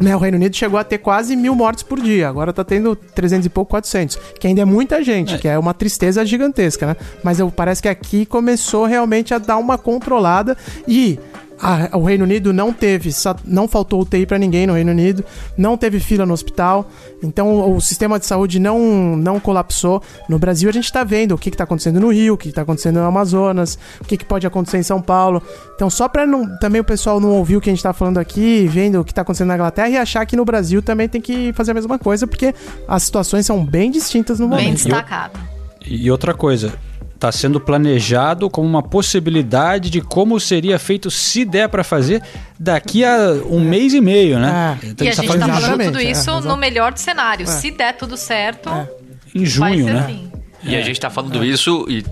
Né, 0.00 0.14
o 0.14 0.18
Reino 0.18 0.36
Unido 0.36 0.54
chegou 0.54 0.78
a 0.78 0.84
ter 0.84 0.98
quase 0.98 1.34
mil 1.34 1.56
mortes 1.56 1.82
por 1.82 2.00
dia, 2.00 2.28
agora 2.28 2.52
tá 2.52 2.62
tendo 2.62 2.94
300 2.94 3.46
e 3.46 3.48
pouco, 3.50 3.70
400, 3.70 4.16
que 4.38 4.46
ainda 4.46 4.62
é 4.62 4.64
muita 4.64 5.02
gente, 5.02 5.34
é. 5.34 5.38
que 5.38 5.48
é 5.48 5.58
uma 5.58 5.74
tristeza 5.74 6.24
gigantesca, 6.24 6.86
né? 6.86 6.96
Mas 7.24 7.40
eu, 7.40 7.50
parece 7.50 7.82
que 7.82 7.88
aqui 7.88 8.24
começou 8.24 8.84
realmente 8.84 9.34
a 9.34 9.38
dar 9.38 9.56
uma 9.56 9.76
controlada 9.76 10.56
e 10.86 11.18
a, 11.60 11.96
o 11.96 12.04
Reino 12.04 12.24
Unido 12.24 12.52
não 12.52 12.72
teve, 12.72 13.10
não 13.44 13.66
faltou 13.66 14.00
UTI 14.00 14.26
para 14.26 14.38
ninguém 14.38 14.66
no 14.66 14.74
Reino 14.74 14.90
Unido, 14.90 15.24
não 15.56 15.76
teve 15.76 16.00
fila 16.00 16.24
no 16.24 16.32
hospital, 16.32 16.88
então 17.22 17.52
o, 17.52 17.76
o 17.76 17.80
sistema 17.80 18.18
de 18.18 18.26
saúde 18.26 18.58
não, 18.58 19.16
não 19.16 19.40
colapsou. 19.40 20.02
No 20.28 20.38
Brasil 20.38 20.68
a 20.68 20.72
gente 20.72 20.84
está 20.84 21.02
vendo 21.04 21.34
o 21.34 21.38
que 21.38 21.48
está 21.48 21.64
acontecendo 21.64 22.00
no 22.00 22.12
Rio, 22.12 22.34
o 22.34 22.36
que 22.36 22.48
está 22.48 22.62
acontecendo 22.62 23.00
no 23.00 23.06
Amazonas, 23.06 23.78
o 24.00 24.04
que, 24.04 24.16
que, 24.16 24.24
pode 24.24 24.46
acontecer 24.46 24.78
em 24.78 24.82
São 24.82 25.00
Paulo. 25.00 25.42
Então 25.74 25.90
só 25.90 26.08
para 26.08 26.26
também 26.60 26.80
o 26.80 26.84
pessoal 26.84 27.18
não 27.20 27.30
ouvir 27.30 27.56
o 27.56 27.60
que 27.60 27.70
a 27.70 27.72
gente 27.72 27.78
está 27.78 27.92
falando 27.92 28.18
aqui, 28.18 28.66
vendo 28.66 29.00
o 29.00 29.04
que 29.04 29.12
está 29.12 29.22
acontecendo 29.22 29.48
na 29.48 29.54
Inglaterra 29.54 29.88
e 29.88 29.96
achar 29.96 30.24
que 30.26 30.36
no 30.36 30.44
Brasil 30.44 30.82
também 30.82 31.08
tem 31.08 31.20
que 31.20 31.52
fazer 31.52 31.72
a 31.72 31.74
mesma 31.74 31.98
coisa, 31.98 32.26
porque 32.26 32.54
as 32.86 33.02
situações 33.02 33.46
são 33.46 33.64
bem 33.64 33.90
distintas 33.90 34.38
no 34.38 34.48
momento. 34.48 34.64
Bem 34.64 34.74
destacado. 34.74 35.38
E 35.84 36.10
outra 36.10 36.34
coisa, 36.34 36.74
está 37.18 37.32
sendo 37.32 37.58
planejado 37.58 38.48
como 38.48 38.68
uma 38.68 38.82
possibilidade 38.82 39.90
de 39.90 40.00
como 40.00 40.38
seria 40.38 40.78
feito 40.78 41.10
se 41.10 41.44
der 41.44 41.68
para 41.68 41.82
fazer 41.82 42.22
daqui 42.58 43.04
a 43.04 43.32
um 43.50 43.60
mês 43.60 43.92
e 43.92 44.00
meio, 44.00 44.38
né? 44.38 44.78
É. 44.80 44.86
Então, 44.86 45.04
e 45.04 45.10
a 45.10 45.12
gente 45.12 45.26
está 45.26 45.46
tá 45.46 45.60
falando 45.60 45.84
tudo 45.84 46.00
isso 46.00 46.30
é, 46.30 46.40
no 46.40 46.56
melhor 46.56 46.92
dos 46.92 47.02
cenários. 47.02 47.50
É. 47.50 47.52
Se 47.54 47.72
der 47.72 47.96
tudo 47.96 48.16
certo, 48.16 48.68
é. 48.70 48.88
em 49.34 49.44
junho, 49.44 49.86
né? 49.86 49.98
Assim. 49.98 50.32
E 50.62 50.76
a 50.76 50.80
gente 50.80 50.92
está 50.92 51.10
falando 51.10 51.44
isso 51.44 51.86
e 51.88 52.04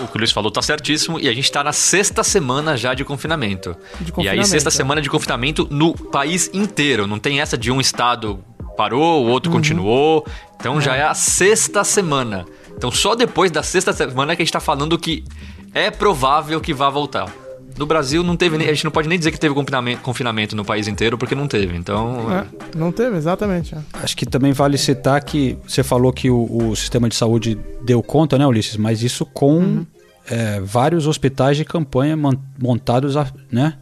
o 0.00 0.08
que 0.08 0.16
o 0.16 0.18
Luiz 0.18 0.30
falou 0.30 0.50
tá 0.50 0.60
certíssimo. 0.60 1.18
E 1.18 1.26
a 1.26 1.32
gente 1.32 1.50
tá 1.50 1.64
na 1.64 1.72
sexta 1.72 2.22
semana 2.22 2.76
já 2.76 2.92
de 2.92 3.02
confinamento. 3.02 3.74
de 4.00 4.12
confinamento. 4.12 4.36
E 4.36 4.40
aí, 4.40 4.44
sexta 4.44 4.68
é. 4.68 4.72
semana 4.72 5.00
de 5.00 5.08
confinamento 5.08 5.66
no 5.70 5.94
país 5.94 6.50
inteiro. 6.52 7.06
Não 7.06 7.18
tem 7.18 7.40
essa 7.40 7.56
de 7.56 7.70
um 7.70 7.80
estado 7.80 8.44
parou, 8.76 9.24
o 9.24 9.28
outro 9.28 9.50
uhum. 9.50 9.58
continuou. 9.58 10.26
Então 10.56 10.80
já 10.80 10.96
é 10.96 11.02
a 11.02 11.14
sexta 11.14 11.82
semana. 11.82 12.44
Então 12.76 12.90
só 12.90 13.14
depois 13.14 13.50
da 13.50 13.62
sexta 13.62 13.92
semana 13.92 14.34
que 14.34 14.42
a 14.42 14.44
gente 14.44 14.52
tá 14.52 14.60
falando 14.60 14.98
que 14.98 15.24
é 15.72 15.90
provável 15.90 16.60
que 16.60 16.72
vá 16.72 16.90
voltar. 16.90 17.32
No 17.76 17.86
Brasil 17.86 18.22
não 18.22 18.36
teve 18.36 18.56
nem, 18.56 18.68
a 18.68 18.72
gente 18.72 18.84
não 18.84 18.90
pode 18.90 19.08
nem 19.08 19.18
dizer 19.18 19.32
que 19.32 19.38
teve 19.38 19.52
confinamento, 20.00 20.54
no 20.54 20.64
país 20.64 20.86
inteiro 20.86 21.18
porque 21.18 21.34
não 21.34 21.48
teve. 21.48 21.76
Então, 21.76 22.30
é, 22.30 22.46
não 22.76 22.92
teve, 22.92 23.16
exatamente. 23.16 23.74
É. 23.74 23.78
Acho 23.94 24.16
que 24.16 24.24
também 24.24 24.52
vale 24.52 24.78
citar 24.78 25.22
que 25.24 25.58
você 25.66 25.82
falou 25.82 26.12
que 26.12 26.30
o, 26.30 26.68
o, 26.68 26.76
sistema 26.76 27.08
de 27.08 27.16
saúde 27.16 27.58
deu 27.82 28.00
conta, 28.00 28.38
né, 28.38 28.46
Ulisses? 28.46 28.76
Mas 28.76 29.02
isso 29.02 29.26
com 29.26 29.56
uhum. 29.56 29.86
é, 30.30 30.60
vários 30.60 31.08
hospitais 31.08 31.56
de 31.56 31.64
campanha 31.64 32.16
montados, 32.56 33.16
né? 33.50 33.74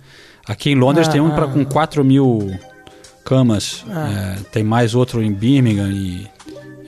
Aqui 0.46 0.70
em 0.70 0.74
Londres 0.74 1.06
tem 1.06 1.20
um 1.20 1.30
pra, 1.30 1.46
com 1.46 1.62
4 1.62 2.02
mil 2.02 2.50
camas. 3.24 3.84
É. 3.88 3.92
É, 3.92 4.36
tem 4.50 4.64
mais 4.64 4.94
outro 4.94 5.22
em 5.22 5.32
Birmingham 5.32 5.90
e 5.90 6.26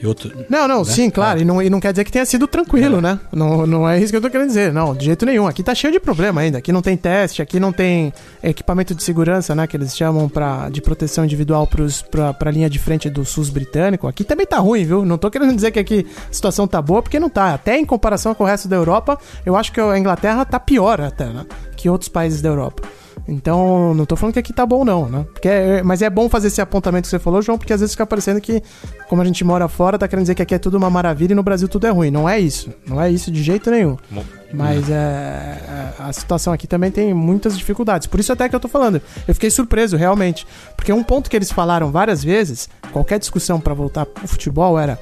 outro, 0.07 0.31
não, 0.49 0.67
não, 0.67 0.79
né? 0.79 0.85
sim, 0.85 1.09
claro. 1.09 1.39
É. 1.39 1.41
E, 1.41 1.45
não, 1.45 1.61
e 1.61 1.69
não 1.69 1.79
quer 1.79 1.91
dizer 1.91 2.03
que 2.03 2.11
tenha 2.11 2.25
sido 2.25 2.47
tranquilo, 2.47 2.97
é. 2.97 3.01
né? 3.01 3.19
Não, 3.31 3.65
não 3.65 3.87
é 3.87 3.99
isso 3.99 4.11
que 4.11 4.17
eu 4.17 4.21
tô 4.21 4.29
querendo 4.29 4.47
dizer. 4.47 4.73
Não, 4.73 4.93
de 4.95 5.05
jeito 5.05 5.25
nenhum. 5.25 5.47
Aqui 5.47 5.63
tá 5.63 5.73
cheio 5.73 5.93
de 5.93 5.99
problema 5.99 6.41
ainda. 6.41 6.57
Aqui 6.57 6.71
não 6.71 6.81
tem 6.81 6.95
teste, 6.97 7.41
aqui 7.41 7.59
não 7.59 7.71
tem 7.71 8.13
equipamento 8.43 8.93
de 8.93 9.03
segurança, 9.03 9.55
né? 9.55 9.67
Que 9.67 9.77
eles 9.77 9.95
chamam 9.95 10.27
pra, 10.29 10.69
de 10.69 10.81
proteção 10.81 11.25
individual 11.25 11.67
pros, 11.67 12.01
pra, 12.01 12.33
pra 12.33 12.51
linha 12.51 12.69
de 12.69 12.79
frente 12.79 13.09
do 13.09 13.25
SUS 13.25 13.49
britânico. 13.49 14.07
Aqui 14.07 14.23
também 14.23 14.45
tá 14.45 14.59
ruim, 14.59 14.85
viu? 14.85 15.05
Não 15.05 15.17
tô 15.17 15.29
querendo 15.29 15.53
dizer 15.55 15.71
que 15.71 15.79
aqui 15.79 16.05
a 16.29 16.33
situação 16.33 16.67
tá 16.67 16.81
boa, 16.81 17.01
porque 17.01 17.19
não 17.19 17.29
tá. 17.29 17.53
Até 17.53 17.77
em 17.77 17.85
comparação 17.85 18.33
com 18.33 18.43
o 18.43 18.47
resto 18.47 18.67
da 18.67 18.75
Europa, 18.75 19.17
eu 19.45 19.55
acho 19.55 19.71
que 19.71 19.79
a 19.79 19.97
Inglaterra 19.97 20.45
tá 20.45 20.59
pior 20.59 21.01
até, 21.01 21.25
né? 21.25 21.45
Que 21.75 21.89
outros 21.89 22.09
países 22.09 22.41
da 22.41 22.49
Europa. 22.49 22.83
Então, 23.27 23.93
não 23.93 24.05
tô 24.05 24.15
falando 24.15 24.33
que 24.33 24.39
aqui 24.39 24.53
tá 24.53 24.65
bom, 24.65 24.85
não, 24.85 25.09
né? 25.09 25.25
Porque 25.33 25.47
é, 25.47 25.81
mas 25.83 26.01
é 26.01 26.09
bom 26.09 26.29
fazer 26.29 26.47
esse 26.47 26.61
apontamento 26.61 27.03
que 27.03 27.09
você 27.09 27.19
falou, 27.19 27.41
João, 27.41 27.57
porque 27.57 27.73
às 27.73 27.79
vezes 27.79 27.93
fica 27.93 28.05
parecendo 28.05 28.39
que, 28.39 28.61
como 29.09 29.21
a 29.21 29.25
gente 29.25 29.43
mora 29.43 29.67
fora, 29.67 29.97
tá 29.97 30.07
querendo 30.07 30.23
dizer 30.23 30.35
que 30.35 30.41
aqui 30.41 30.55
é 30.55 30.59
tudo 30.59 30.77
uma 30.77 30.89
maravilha 30.89 31.33
e 31.33 31.35
no 31.35 31.43
Brasil 31.43 31.67
tudo 31.67 31.87
é 31.87 31.89
ruim. 31.89 32.11
Não 32.11 32.29
é 32.29 32.39
isso. 32.39 32.71
Não 32.87 33.01
é 33.01 33.09
isso 33.09 33.31
de 33.31 33.41
jeito 33.41 33.71
nenhum. 33.71 33.97
Bom, 34.11 34.23
mas 34.53 34.89
é, 34.89 34.93
é, 34.93 35.93
a 35.99 36.13
situação 36.13 36.53
aqui 36.53 36.67
também 36.67 36.91
tem 36.91 37.13
muitas 37.13 37.57
dificuldades. 37.57 38.07
Por 38.07 38.19
isso 38.19 38.31
até 38.31 38.47
que 38.47 38.55
eu 38.55 38.59
tô 38.59 38.67
falando. 38.67 39.01
Eu 39.27 39.33
fiquei 39.33 39.49
surpreso, 39.49 39.97
realmente. 39.97 40.45
Porque 40.75 40.93
um 40.93 41.03
ponto 41.03 41.29
que 41.29 41.35
eles 41.35 41.51
falaram 41.51 41.91
várias 41.91 42.23
vezes, 42.23 42.69
qualquer 42.91 43.19
discussão 43.19 43.59
para 43.59 43.73
voltar 43.73 44.07
o 44.23 44.27
futebol 44.27 44.79
era: 44.79 44.99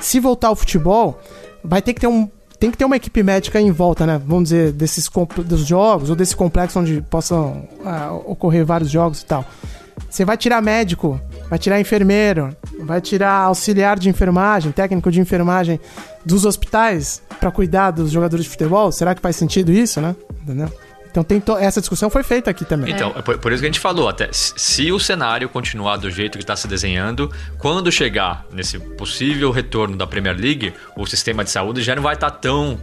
se 0.00 0.20
voltar 0.20 0.48
ao 0.48 0.56
futebol, 0.56 1.18
vai 1.64 1.80
ter 1.80 1.94
que 1.94 2.00
ter 2.00 2.06
um 2.06 2.28
tem 2.62 2.70
que 2.70 2.78
ter 2.78 2.84
uma 2.84 2.94
equipe 2.94 3.24
médica 3.24 3.60
em 3.60 3.72
volta, 3.72 4.06
né? 4.06 4.22
Vamos 4.24 4.44
dizer, 4.44 4.70
desses 4.70 5.10
dos 5.44 5.66
jogos 5.66 6.10
ou 6.10 6.14
desse 6.14 6.36
complexo 6.36 6.78
onde 6.78 7.00
possam 7.10 7.68
ah, 7.84 8.12
ocorrer 8.24 8.64
vários 8.64 8.88
jogos 8.88 9.20
e 9.20 9.26
tal. 9.26 9.44
Você 10.08 10.24
vai 10.24 10.36
tirar 10.36 10.62
médico, 10.62 11.20
vai 11.50 11.58
tirar 11.58 11.80
enfermeiro, 11.80 12.56
vai 12.78 13.00
tirar 13.00 13.32
auxiliar 13.32 13.98
de 13.98 14.08
enfermagem, 14.08 14.70
técnico 14.70 15.10
de 15.10 15.20
enfermagem 15.20 15.80
dos 16.24 16.44
hospitais 16.44 17.20
para 17.40 17.50
cuidar 17.50 17.90
dos 17.90 18.12
jogadores 18.12 18.44
de 18.44 18.50
futebol? 18.52 18.92
Será 18.92 19.12
que 19.12 19.20
faz 19.20 19.34
sentido 19.34 19.72
isso, 19.72 20.00
né? 20.00 20.14
Entendeu? 20.44 20.70
Então 21.12 21.22
tem 21.22 21.42
essa 21.60 21.78
discussão 21.78 22.08
foi 22.08 22.22
feita 22.22 22.50
aqui 22.50 22.64
também. 22.64 22.92
Então, 22.92 23.12
é. 23.14 23.20
por, 23.20 23.36
por, 23.36 23.52
isso 23.52 23.60
que 23.60 23.66
a 23.66 23.70
gente 23.70 23.78
falou, 23.78 24.08
até 24.08 24.30
se 24.32 24.90
o 24.90 24.98
cenário 24.98 25.46
continuar 25.46 25.98
do 25.98 26.10
jeito 26.10 26.38
que 26.38 26.42
está 26.42 26.56
se 26.56 26.66
desenhando, 26.66 27.30
quando 27.58 27.92
chegar 27.92 28.46
nesse 28.50 28.78
possível 28.78 29.50
retorno 29.50 29.94
da 29.94 30.06
Premier 30.06 30.34
League, 30.34 30.72
o 30.96 31.06
sistema 31.06 31.44
de 31.44 31.50
saúde 31.50 31.82
já 31.82 31.94
não 31.94 32.02
vai 32.02 32.14
estar 32.14 32.30
tá 32.30 32.36
tão 32.38 32.80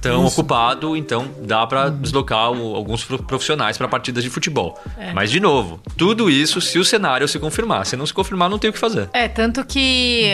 tão 0.00 0.26
Isso. 0.26 0.40
ocupado, 0.40 0.96
então 0.96 1.28
dá 1.40 1.66
para 1.66 1.86
uhum. 1.86 2.00
deslocar 2.00 2.50
o, 2.50 2.74
alguns 2.74 3.04
profissionais 3.04 3.76
para 3.76 3.88
partidas 3.88 4.22
de 4.22 4.30
futebol. 4.30 4.78
É. 4.98 5.12
Mas, 5.12 5.30
de 5.30 5.40
novo, 5.40 5.80
tudo 5.96 6.30
isso 6.30 6.60
se 6.60 6.78
o 6.78 6.84
cenário 6.84 7.26
se 7.26 7.38
confirmar. 7.38 7.86
Se 7.86 7.96
não 7.96 8.06
se 8.06 8.14
confirmar, 8.14 8.48
não 8.48 8.58
tem 8.58 8.70
o 8.70 8.72
que 8.72 8.78
fazer. 8.78 9.08
É, 9.12 9.28
tanto 9.28 9.64
que 9.64 10.32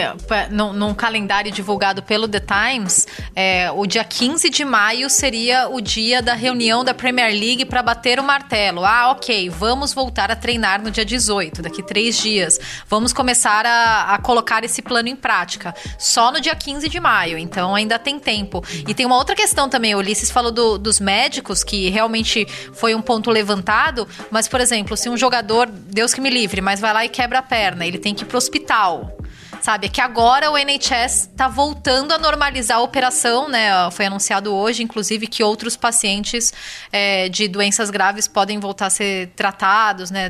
num, 0.50 0.72
num 0.72 0.94
calendário 0.94 1.50
divulgado 1.50 2.02
pelo 2.02 2.28
The 2.28 2.40
Times, 2.40 3.06
é, 3.34 3.70
o 3.70 3.86
dia 3.86 4.04
15 4.04 4.50
de 4.50 4.64
maio 4.64 5.08
seria 5.08 5.68
o 5.68 5.80
dia 5.80 6.20
da 6.20 6.34
reunião 6.34 6.84
da 6.84 6.92
Premier 6.92 7.32
League 7.32 7.64
para 7.64 7.82
bater 7.82 8.18
o 8.20 8.24
martelo. 8.24 8.84
Ah, 8.84 9.10
ok, 9.10 9.48
vamos 9.50 9.92
voltar 9.92 10.30
a 10.30 10.36
treinar 10.36 10.82
no 10.82 10.90
dia 10.90 11.04
18, 11.04 11.62
daqui 11.62 11.82
três 11.82 12.16
dias. 12.16 12.58
Vamos 12.88 13.12
começar 13.12 13.64
a, 13.64 14.14
a 14.14 14.18
colocar 14.18 14.64
esse 14.64 14.82
plano 14.82 15.08
em 15.08 15.16
prática. 15.16 15.74
Só 15.98 16.30
no 16.30 16.40
dia 16.40 16.54
15 16.54 16.88
de 16.88 17.00
maio, 17.00 17.38
então 17.38 17.74
ainda 17.74 17.98
tem 17.98 18.18
tempo. 18.18 18.62
E 18.86 18.94
tem 18.94 19.06
uma 19.06 19.16
outra 19.16 19.34
questão 19.34 19.53
questão 19.54 19.68
também, 19.68 19.94
Ulisses 19.94 20.32
falou 20.32 20.50
do- 20.50 20.76
dos 20.76 20.98
médicos, 20.98 21.62
que 21.62 21.88
realmente 21.88 22.44
foi 22.72 22.92
um 22.92 23.00
ponto 23.00 23.30
levantado, 23.30 24.06
mas, 24.28 24.48
por 24.48 24.60
exemplo, 24.60 24.96
se 24.96 25.08
um 25.08 25.16
jogador, 25.16 25.68
Deus 25.70 26.12
que 26.12 26.20
me 26.20 26.28
livre, 26.28 26.60
mas 26.60 26.80
vai 26.80 26.92
lá 26.92 27.04
e 27.04 27.08
quebra 27.08 27.38
a 27.38 27.42
perna, 27.42 27.86
ele 27.86 27.98
tem 27.98 28.12
que 28.12 28.24
ir 28.24 28.26
pro 28.26 28.36
hospital. 28.36 29.16
Sabe, 29.64 29.86
é 29.86 29.88
que 29.88 30.02
agora 30.02 30.50
o 30.50 30.58
NHS 30.58 31.30
tá 31.34 31.48
voltando 31.48 32.12
a 32.12 32.18
normalizar 32.18 32.76
a 32.76 32.82
operação, 32.82 33.48
né? 33.48 33.70
Foi 33.92 34.04
anunciado 34.04 34.54
hoje, 34.54 34.82
inclusive, 34.82 35.26
que 35.26 35.42
outros 35.42 35.74
pacientes 35.74 36.52
é, 36.92 37.30
de 37.30 37.48
doenças 37.48 37.88
graves 37.88 38.28
podem 38.28 38.58
voltar 38.58 38.88
a 38.88 38.90
ser 38.90 39.28
tratados, 39.34 40.10
né? 40.10 40.28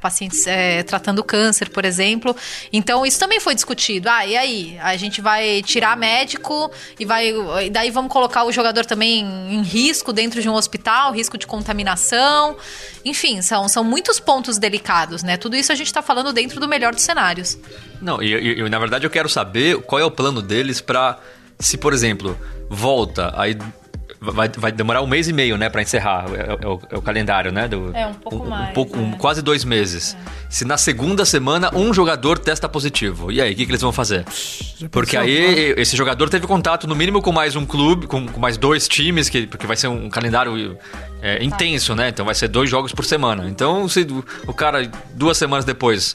Pacientes 0.00 0.46
é, 0.46 0.84
tratando 0.84 1.24
câncer, 1.24 1.68
por 1.70 1.84
exemplo. 1.84 2.36
Então, 2.72 3.04
isso 3.04 3.18
também 3.18 3.40
foi 3.40 3.56
discutido. 3.56 4.08
Ah, 4.08 4.24
e 4.24 4.36
aí? 4.36 4.78
A 4.80 4.96
gente 4.96 5.20
vai 5.20 5.64
tirar 5.64 5.96
médico 5.96 6.70
e 6.96 7.04
vai. 7.04 7.34
E 7.64 7.70
daí 7.70 7.90
vamos 7.90 8.12
colocar 8.12 8.44
o 8.44 8.52
jogador 8.52 8.86
também 8.86 9.18
em 9.50 9.62
risco 9.62 10.12
dentro 10.12 10.40
de 10.40 10.48
um 10.48 10.54
hospital, 10.54 11.10
risco 11.10 11.36
de 11.36 11.44
contaminação. 11.44 12.56
Enfim, 13.04 13.42
são, 13.42 13.66
são 13.66 13.82
muitos 13.82 14.20
pontos 14.20 14.58
delicados, 14.58 15.24
né? 15.24 15.36
Tudo 15.36 15.56
isso 15.56 15.72
a 15.72 15.74
gente 15.74 15.92
tá 15.92 16.02
falando 16.02 16.32
dentro 16.32 16.60
do 16.60 16.68
melhor 16.68 16.94
dos 16.94 17.02
cenários. 17.02 17.58
Não, 18.00 18.22
e, 18.22 18.34
e- 18.34 18.60
e, 18.60 18.75
na 18.76 18.80
verdade 18.80 19.06
eu 19.06 19.10
quero 19.10 19.26
saber 19.26 19.78
qual 19.82 19.98
é 19.98 20.04
o 20.04 20.10
plano 20.10 20.42
deles 20.42 20.82
pra. 20.82 21.18
Se, 21.58 21.78
por 21.78 21.94
exemplo, 21.94 22.36
volta, 22.68 23.32
aí 23.34 23.56
vai, 24.20 24.50
vai 24.54 24.70
demorar 24.70 25.00
um 25.00 25.06
mês 25.06 25.26
e 25.28 25.32
meio, 25.32 25.56
né, 25.56 25.70
pra 25.70 25.80
encerrar. 25.80 26.26
É, 26.34 26.62
é 26.62 26.68
o, 26.68 26.78
é 26.90 26.98
o 26.98 27.00
calendário, 27.00 27.50
né? 27.50 27.66
Do, 27.66 27.90
É, 27.96 28.06
um 28.06 28.12
pouco 28.12 28.46
mais, 28.46 28.74
pouco- 28.74 28.98
um- 28.98 29.14
é. 29.14 29.16
quase 29.16 29.40
dois 29.40 29.64
meses. 29.64 30.14
Se 30.50 30.66
na 30.66 30.76
segunda 30.76 31.24
semana 31.24 31.70
um 31.74 31.94
jogador 31.94 32.38
testa 32.38 32.68
positivo, 32.68 33.32
e 33.32 33.40
aí, 33.40 33.54
o 33.54 33.56
que, 33.56 33.64
que 33.64 33.70
eles 33.70 33.80
vão 33.80 33.92
fazer? 33.92 34.26
Porque 34.90 35.16
aí 35.16 35.72
esse 35.78 35.96
jogador 35.96 36.28
teve 36.28 36.46
contato, 36.46 36.86
no 36.86 36.94
mínimo, 36.94 37.22
com 37.22 37.32
mais 37.32 37.56
um 37.56 37.64
clube, 37.64 38.06
com, 38.06 38.26
com 38.28 38.38
mais 38.38 38.58
dois 38.58 38.86
times, 38.86 39.30
que, 39.30 39.46
porque 39.46 39.66
vai 39.66 39.78
ser 39.78 39.88
um 39.88 40.10
calendário 40.10 40.76
é, 41.22 41.42
intenso, 41.42 41.94
né? 41.94 42.10
Então 42.10 42.26
vai 42.26 42.34
ser 42.34 42.48
dois 42.48 42.68
jogos 42.68 42.92
por 42.92 43.06
semana. 43.06 43.48
Então, 43.48 43.88
se 43.88 44.06
o 44.46 44.52
cara, 44.52 44.86
duas 45.14 45.38
semanas 45.38 45.64
depois, 45.64 46.14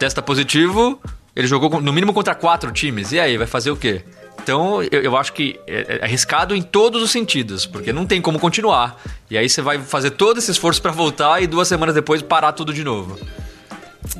testa 0.00 0.20
positivo, 0.20 1.00
ele 1.34 1.46
jogou 1.46 1.80
no 1.80 1.92
mínimo 1.92 2.12
contra 2.12 2.34
quatro 2.34 2.70
times. 2.72 3.12
E 3.12 3.20
aí, 3.20 3.36
vai 3.36 3.46
fazer 3.46 3.70
o 3.70 3.76
quê? 3.76 4.02
Então, 4.42 4.82
eu, 4.82 5.00
eu 5.02 5.16
acho 5.16 5.32
que 5.32 5.58
é, 5.66 5.98
é 6.00 6.04
arriscado 6.04 6.54
em 6.54 6.62
todos 6.62 7.02
os 7.02 7.10
sentidos, 7.10 7.64
porque 7.66 7.92
não 7.92 8.04
tem 8.04 8.20
como 8.20 8.38
continuar. 8.38 9.00
E 9.30 9.38
aí 9.38 9.48
você 9.48 9.62
vai 9.62 9.78
fazer 9.78 10.10
todo 10.10 10.38
esse 10.38 10.50
esforço 10.50 10.82
pra 10.82 10.92
voltar 10.92 11.42
e 11.42 11.46
duas 11.46 11.66
semanas 11.66 11.94
depois 11.94 12.20
parar 12.20 12.52
tudo 12.52 12.72
de 12.72 12.84
novo. 12.84 13.18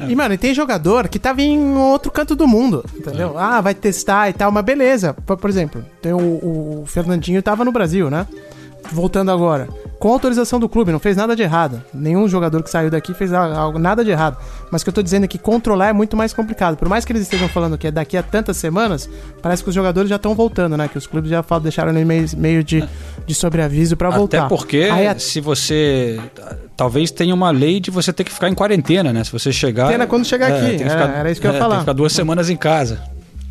E, 0.09 0.15
mano, 0.17 0.35
e 0.35 0.39
tem 0.39 0.55
jogador 0.55 1.09
que 1.09 1.19
tava 1.19 1.43
em 1.43 1.77
outro 1.77 2.11
canto 2.11 2.35
do 2.35 2.49
mundo, 2.49 2.85
entendeu? 2.97 3.39
Ah, 3.39 3.61
vai 3.61 3.75
testar 3.75 4.31
e 4.31 4.33
tal, 4.33 4.51
mas 4.51 4.65
beleza. 4.65 5.13
Por, 5.13 5.37
por 5.37 5.51
exemplo, 5.51 5.85
tem 6.01 6.13
o, 6.13 6.19
o 6.19 6.85
Fernandinho 6.87 7.43
tava 7.43 7.65
no 7.65 7.71
Brasil, 7.71 8.11
né? 8.11 8.27
Voltando 8.93 9.31
agora. 9.31 9.69
Com 9.99 10.13
autorização 10.13 10.61
do 10.61 10.69
clube, 10.69 10.93
não 10.93 10.99
fez 10.99 11.17
nada 11.17 11.35
de 11.35 11.43
errado. 11.43 11.83
Nenhum 11.93 12.29
jogador 12.29 12.63
que 12.63 12.69
saiu 12.69 12.91
daqui 12.91 13.15
fez 13.15 13.33
algo, 13.33 13.79
nada 13.79 14.05
de 14.05 14.11
errado. 14.11 14.37
Mas 14.71 14.83
o 14.83 14.85
que 14.85 14.91
eu 14.91 14.93
tô 14.93 15.03
dizendo 15.03 15.25
é 15.25 15.27
que 15.27 15.39
controlar 15.39 15.89
é 15.89 15.93
muito 15.93 16.17
mais 16.17 16.35
complicado. 16.35 16.77
Por 16.77 16.89
mais 16.89 17.05
que 17.05 17.13
eles 17.13 17.23
estejam 17.23 17.49
falando 17.49 17.79
que 17.79 17.87
é 17.87 17.91
daqui 17.91 18.17
a 18.17 18.23
tantas 18.23 18.57
semanas, 18.57 19.09
parece 19.41 19.63
que 19.63 19.69
os 19.71 19.75
jogadores 19.75 20.11
já 20.11 20.17
estão 20.17 20.35
voltando, 20.35 20.77
né? 20.77 20.89
Que 20.89 20.99
os 20.99 21.07
clubes 21.07 21.31
já 21.31 21.43
falam, 21.43 21.63
deixaram 21.63 21.91
ele 21.93 22.05
meio, 22.05 22.27
meio 22.37 22.63
de, 22.63 22.87
de 23.27 23.35
sobreaviso 23.35 23.97
pra 23.97 24.11
voltar. 24.11 24.41
Até 24.41 24.49
porque 24.49 24.89
Aí 24.93 25.07
a- 25.07 25.19
se 25.19 25.41
você. 25.41 26.21
Talvez 26.77 27.11
tenha 27.11 27.35
uma 27.35 27.51
lei 27.51 27.81
de 27.81 27.91
você 27.91 28.13
ter 28.13 28.25
que 28.25 28.33
ficar 28.33 28.49
em 28.49 28.55
quarentena, 28.55 29.13
né? 29.13 29.25
Se 29.25 29.33
você 29.33 29.53
chegar. 29.53 29.85
Quarentena 29.85 30.07
quando 30.07 30.27
chegar 30.27 30.53
aqui, 30.53 30.77
tem 30.77 30.79
que 30.79 30.83
é, 30.83 31.19
era 31.19 31.31
isso 31.31 31.41
que 31.41 31.47
eu 31.47 31.53
ia 31.53 31.57
é, 31.57 31.61
falar. 31.61 31.71
Tem 31.77 31.79
que 31.79 31.85
ficar 31.85 31.93
duas 31.95 32.13
semanas 32.13 32.51
em 32.51 32.57
casa. 32.57 33.01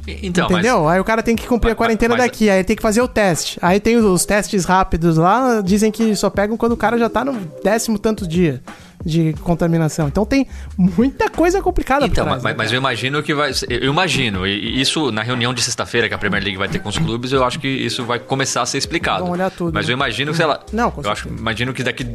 Então, 0.08 0.48
Entendeu? 0.52 0.88
Aí 0.88 1.00
o 1.00 1.04
cara 1.04 1.24
tem 1.24 1.36
que 1.36 1.48
cumprir 1.48 1.70
Mas- 1.70 1.74
a 1.74 1.76
quarentena 1.78 2.16
mas- 2.16 2.26
daqui, 2.26 2.50
aí 2.50 2.64
tem 2.64 2.76
que 2.76 2.82
fazer 2.82 3.02
o 3.02 3.08
teste. 3.08 3.58
Aí 3.62 3.80
tem 3.80 3.96
os, 3.98 4.26
testes 4.26 4.66
rápidos 4.66 5.16
lá, 5.18 5.62
dizem 5.62 5.92
que 5.92 6.16
só 6.16 6.30
pegam 6.30 6.58
quando 6.58 6.74
o 6.74 6.78
cara 6.78 6.98
já 6.98 7.10
tá 7.10 7.24
no 7.24 7.34
décimo 7.64 7.98
tanto 7.98 8.28
dia 8.28 8.62
de 9.06 9.34
contaminação. 9.42 10.08
Então 10.08 10.26
tem 10.26 10.48
muita 10.78 11.30
coisa 11.30 11.62
complicada 11.62 12.06
Então, 12.06 12.26
trás, 12.26 12.42
mas, 12.44 12.52
né, 12.54 12.58
mas 12.58 12.72
eu 12.72 12.78
imagino 12.78 13.22
que 13.24 13.34
vai. 13.34 13.52
Eu 13.70 13.92
imagino, 13.92 14.46
e 14.48 14.80
isso 14.82 15.12
na 15.12 15.22
reunião 15.22 15.54
de 15.54 15.62
sexta-feira 15.62 16.08
que 16.08 16.14
a 16.14 16.18
Premier 16.18 16.42
League 16.44 16.58
vai 16.58 16.68
ter 16.68 16.80
com 16.80 16.90
os 16.90 16.98
clubes, 16.98 17.32
eu 17.32 17.44
acho 17.44 17.60
que 17.60 17.68
isso 17.68 18.04
vai 18.06 18.20
começar 18.20 18.62
a 18.62 18.66
ser 18.66 18.78
explicado. 18.78 19.20
Vamos 19.20 19.34
olhar 19.38 19.52
tudo, 19.52 19.74
Mas 19.74 19.88
né? 19.88 19.94
eu 19.94 19.96
imagino 19.96 20.32
que, 20.32 20.38
sei 20.38 20.46
lá. 20.46 20.60
Não, 20.72 20.90
com 20.92 21.02
eu 21.02 21.12
acho, 21.12 21.28
imagino 21.30 21.74
que 21.74 21.84
daqui 21.84 22.06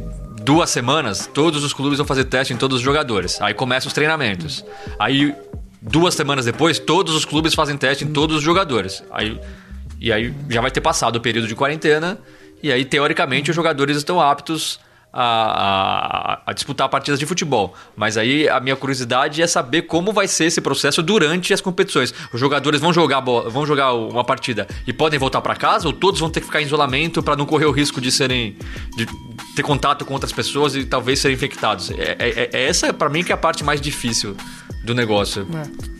duas 0.43 0.69
semanas 0.69 1.29
todos 1.31 1.63
os 1.63 1.73
clubes 1.73 1.97
vão 1.97 2.07
fazer 2.07 2.23
teste 2.23 2.53
em 2.53 2.57
todos 2.57 2.77
os 2.77 2.83
jogadores. 2.83 3.39
Aí 3.41 3.53
começam 3.53 3.87
os 3.87 3.93
treinamentos. 3.93 4.65
Aí, 4.97 5.35
duas 5.81 6.13
semanas 6.15 6.45
depois, 6.45 6.79
todos 6.79 7.13
os 7.15 7.25
clubes 7.25 7.53
fazem 7.53 7.77
teste 7.77 8.03
em 8.03 8.11
todos 8.11 8.37
os 8.37 8.43
jogadores. 8.43 9.03
Aí, 9.11 9.39
e 9.99 10.11
aí 10.11 10.33
já 10.49 10.61
vai 10.61 10.71
ter 10.71 10.81
passado 10.81 11.15
o 11.17 11.21
período 11.21 11.47
de 11.47 11.55
quarentena. 11.55 12.17
E 12.61 12.71
aí, 12.71 12.83
teoricamente, 12.83 13.49
os 13.49 13.55
jogadores 13.55 13.95
estão 13.97 14.19
aptos 14.19 14.79
a, 15.11 15.23
a- 15.23 16.41
a 16.47 16.53
disputar 16.53 16.87
partidas 16.89 17.19
de 17.19 17.25
futebol. 17.25 17.73
Mas 17.95 18.15
aí 18.17 18.47
a 18.47 18.59
minha 18.59 18.75
curiosidade 18.75 19.41
é 19.41 19.47
saber 19.47 19.83
como 19.83 20.11
vai 20.13 20.27
ser 20.27 20.45
esse 20.45 20.61
processo 20.61 21.01
durante 21.01 21.53
as 21.53 21.61
competições. 21.61 22.13
Os 22.33 22.39
jogadores 22.39 22.79
vão 22.79 22.93
jogar, 22.93 23.21
vão 23.21 23.65
jogar 23.65 23.93
uma 23.93 24.23
partida 24.23 24.67
e 24.85 24.93
podem 24.93 25.17
voltar 25.17 25.41
para 25.41 25.55
casa 25.55 25.87
ou 25.87 25.93
todos 25.93 26.19
vão 26.19 26.29
ter 26.29 26.41
que 26.41 26.45
ficar 26.45 26.61
em 26.61 26.65
isolamento 26.65 27.23
para 27.23 27.35
não 27.35 27.45
correr 27.45 27.65
o 27.65 27.71
risco 27.71 27.99
de 27.99 28.11
serem 28.11 28.55
de 28.95 29.07
ter 29.55 29.63
contato 29.63 30.05
com 30.05 30.13
outras 30.13 30.31
pessoas 30.31 30.75
e 30.75 30.85
talvez 30.85 31.19
serem 31.19 31.35
infectados. 31.35 31.89
É, 31.91 32.15
é- 32.19 32.49
é 32.53 32.67
essa 32.67 32.93
para 32.93 33.09
mim 33.09 33.23
que 33.23 33.31
é 33.31 33.35
a 33.35 33.37
parte 33.37 33.63
mais 33.63 33.81
difícil 33.81 34.35
do 34.83 34.93
negócio. 34.95 35.45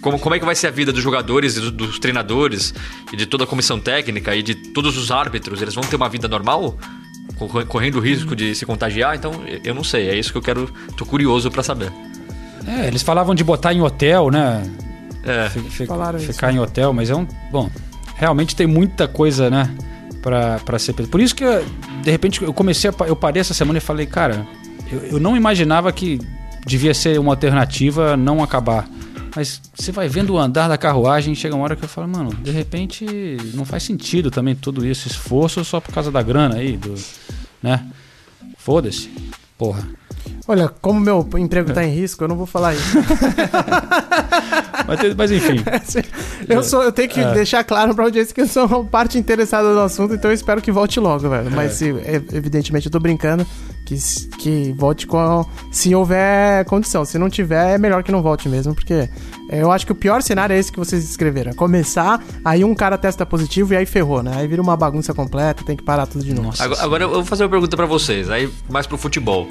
Como, 0.01 0.17
como 0.19 0.35
é 0.35 0.39
que 0.39 0.45
vai 0.45 0.55
ser 0.55 0.67
a 0.67 0.71
vida 0.71 0.91
dos 0.93 1.03
jogadores 1.03 1.57
e 1.57 1.61
do- 1.61 1.71
dos 1.71 1.99
treinadores 1.99 2.73
e 3.11 3.17
de 3.17 3.25
toda 3.25 3.43
a 3.43 3.47
comissão 3.47 3.79
técnica 3.79 4.35
e 4.35 4.41
de 4.41 4.55
todos 4.55 4.97
os 4.97 5.11
árbitros? 5.11 5.61
Eles 5.61 5.73
vão 5.75 5.83
ter 5.83 5.95
uma 5.95 6.09
vida 6.09 6.27
normal? 6.27 6.77
corre- 7.37 7.63
correndo 7.65 7.95
o 7.95 7.99
risco 8.01 8.35
de 8.35 8.53
se 8.53 8.65
contagiar, 8.65 9.15
então 9.15 9.31
eu 9.63 9.73
não 9.73 9.83
sei, 9.83 10.09
é 10.09 10.15
isso 10.17 10.29
que 10.31 10.37
eu 10.37 10.41
quero, 10.41 10.69
tô 10.97 11.05
curioso 11.05 11.49
pra 11.49 11.63
saber. 11.63 11.89
É, 12.67 12.87
eles 12.87 13.01
falavam 13.01 13.33
de 13.33 13.43
botar 13.45 13.71
em 13.73 13.81
hotel, 13.81 14.29
né? 14.29 14.61
É, 15.23 15.49
Fi- 15.49 15.59
fi- 15.61 15.85
Falaram 15.85 16.17
isso. 16.19 16.33
ficar 16.33 16.51
em 16.51 16.59
hotel, 16.59 16.91
mas 16.91 17.09
é 17.09 17.15
um. 17.15 17.25
Bom, 17.51 17.69
realmente 18.15 18.55
tem 18.55 18.67
muita 18.67 19.07
coisa, 19.07 19.49
né? 19.49 19.73
Pra, 20.21 20.59
pra 20.65 20.77
ser. 20.77 20.91
Por 20.93 21.21
isso 21.21 21.33
que, 21.33 21.43
eu, 21.45 21.63
de 22.03 22.11
repente, 22.11 22.41
eu 22.41 22.53
comecei 22.53 22.89
a. 22.89 22.93
Eu 23.07 23.15
parei 23.15 23.39
essa 23.39 23.53
semana 23.53 23.77
e 23.77 23.81
falei, 23.81 24.05
cara, 24.05 24.45
eu, 24.91 24.99
eu 25.11 25.19
não 25.19 25.37
imaginava 25.37 25.89
que 25.93 26.19
devia 26.69 26.93
ser 26.93 27.19
uma 27.19 27.31
alternativa 27.33 28.15
não 28.15 28.43
acabar. 28.43 28.87
Mas 29.35 29.61
você 29.75 29.91
vai 29.91 30.07
vendo 30.07 30.33
o 30.33 30.37
andar 30.39 30.67
da 30.67 30.77
carruagem, 30.77 31.35
chega 31.35 31.55
uma 31.55 31.63
hora 31.63 31.75
que 31.75 31.83
eu 31.83 31.89
falo, 31.89 32.07
mano, 32.07 32.33
de 32.33 32.51
repente 32.51 33.05
não 33.53 33.63
faz 33.65 33.83
sentido 33.83 34.31
também 34.31 34.55
tudo 34.55 34.85
isso, 34.85 35.07
esforço 35.07 35.63
só 35.65 35.79
por 35.79 35.93
causa 35.93 36.11
da 36.11 36.21
grana 36.21 36.55
aí, 36.55 36.77
do. 36.77 36.93
né? 37.61 37.85
Foda-se. 38.57 39.09
Porra. 39.57 39.87
Olha, 40.47 40.67
como 40.67 40.99
meu 40.99 41.27
emprego 41.37 41.71
tá 41.73 41.83
em 41.83 41.93
risco, 41.93 42.23
eu 42.23 42.27
não 42.27 42.35
vou 42.35 42.45
falar 42.45 42.73
isso. 42.73 42.97
Mas, 44.87 45.15
mas 45.15 45.31
enfim. 45.31 45.57
eu, 46.49 46.63
sou, 46.63 46.81
eu 46.81 46.91
tenho 46.91 47.07
que 47.09 47.19
É. 47.19 47.31
deixar 47.33 47.63
claro 47.63 47.93
pra 47.93 48.05
audiência 48.05 48.33
que 48.33 48.41
eu 48.41 48.47
sou 48.47 48.65
uma 48.65 48.83
parte 48.83 49.19
interessada 49.19 49.71
no 49.71 49.81
assunto, 49.81 50.15
então 50.15 50.31
eu 50.31 50.35
espero 50.35 50.61
que 50.63 50.71
volte 50.71 50.99
logo, 50.99 51.29
velho. 51.29 51.51
Mas 51.51 51.73
se, 51.73 51.91
é, 51.99 52.15
evidentemente 52.33 52.87
eu 52.87 52.91
tô 52.91 52.99
brincando 52.99 53.45
que, 53.89 54.37
que 54.37 54.73
volte 54.73 55.07
com. 55.07 55.45
Se 55.71 55.93
houver 55.95 56.63
condição. 56.65 57.03
Se 57.03 57.17
não 57.17 57.29
tiver, 57.29 57.75
é 57.75 57.77
melhor 57.77 58.03
que 58.03 58.11
não 58.11 58.21
volte 58.21 58.47
mesmo, 58.47 58.75
porque 58.75 59.09
é, 59.49 59.61
eu 59.61 59.71
acho 59.71 59.85
que 59.85 59.91
o 59.91 59.95
pior 59.95 60.21
cenário 60.21 60.53
é 60.53 60.59
esse 60.59 60.71
que 60.71 60.77
vocês 60.77 61.03
escreveram. 61.03 61.51
É 61.51 61.53
começar, 61.55 62.23
aí 62.45 62.63
um 62.63 62.75
cara 62.75 62.97
testa 62.97 63.25
positivo 63.25 63.73
e 63.73 63.77
aí 63.77 63.85
ferrou, 63.85 64.21
né? 64.21 64.33
Aí 64.35 64.47
vira 64.47 64.61
uma 64.61 64.77
bagunça 64.77 65.13
completa, 65.13 65.63
tem 65.63 65.75
que 65.75 65.83
parar 65.83 66.05
tudo 66.05 66.23
de 66.23 66.33
novo. 66.33 66.53
Agora, 66.59 66.83
agora 66.83 67.03
eu 67.03 67.09
vou 67.09 67.25
fazer 67.25 67.43
uma 67.43 67.49
pergunta 67.49 67.75
pra 67.75 67.85
vocês, 67.85 68.29
aí 68.29 68.49
mais 68.69 68.85
pro 68.85 68.97
futebol. 68.97 69.47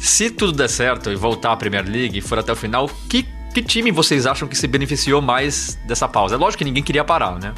Se 0.00 0.30
tudo 0.30 0.52
der 0.52 0.68
certo 0.68 1.10
e 1.10 1.16
voltar 1.16 1.52
à 1.52 1.56
Premier 1.56 1.84
League 1.84 2.18
e 2.18 2.20
for 2.20 2.38
até 2.38 2.52
o 2.52 2.56
final, 2.56 2.88
que, 3.08 3.26
que 3.54 3.62
time 3.62 3.90
vocês 3.90 4.26
acham 4.26 4.48
que 4.48 4.56
se 4.56 4.66
beneficiou 4.66 5.20
mais 5.20 5.78
dessa 5.86 6.08
pausa? 6.08 6.34
É 6.34 6.38
lógico 6.38 6.58
que 6.58 6.64
ninguém 6.64 6.82
queria 6.82 7.04
parar, 7.04 7.38
né? 7.38 7.52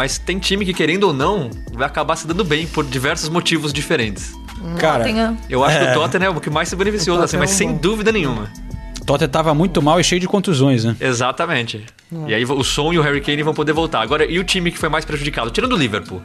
Mas 0.00 0.16
tem 0.16 0.38
time 0.38 0.64
que, 0.64 0.72
querendo 0.72 1.04
ou 1.04 1.12
não, 1.12 1.50
vai 1.74 1.86
acabar 1.86 2.16
se 2.16 2.26
dando 2.26 2.42
bem 2.42 2.66
por 2.66 2.86
diversos 2.86 3.28
motivos 3.28 3.70
diferentes. 3.70 4.32
Cara, 4.78 5.04
Eu 5.46 5.62
acho 5.62 5.78
que 5.78 5.84
É. 5.84 5.90
o 5.90 5.94
Tottenham 5.94 6.24
é 6.24 6.30
o 6.30 6.40
que 6.40 6.48
mais 6.48 6.70
se 6.70 6.74
beneficiou, 6.76 7.20
assim, 7.20 7.36
mas 7.36 7.50
sem 7.50 7.68
é 7.68 7.70
um 7.70 7.74
bom. 7.74 7.80
dúvida 7.82 8.10
nenhuma. 8.10 8.50
Tottenham 9.04 9.28
tava 9.30 9.52
muito 9.52 9.82
mal 9.82 10.00
e 10.00 10.04
cheio 10.04 10.18
de 10.18 10.26
contusões, 10.26 10.84
né? 10.84 10.96
Exatamente. 10.98 11.84
E 12.26 12.32
aí 12.32 12.42
o 12.46 12.64
Son 12.64 12.94
e 12.94 12.98
o 12.98 13.02
Harry 13.02 13.20
Kane 13.20 13.42
vão 13.42 13.52
poder 13.52 13.74
voltar. 13.74 14.00
Agora, 14.00 14.24
e 14.24 14.38
o 14.38 14.44
time 14.44 14.70
que 14.70 14.78
foi 14.78 14.88
mais 14.88 15.04
prejudicado? 15.04 15.50
Tirando 15.50 15.74
o 15.74 15.76
Liverpool. 15.76 16.22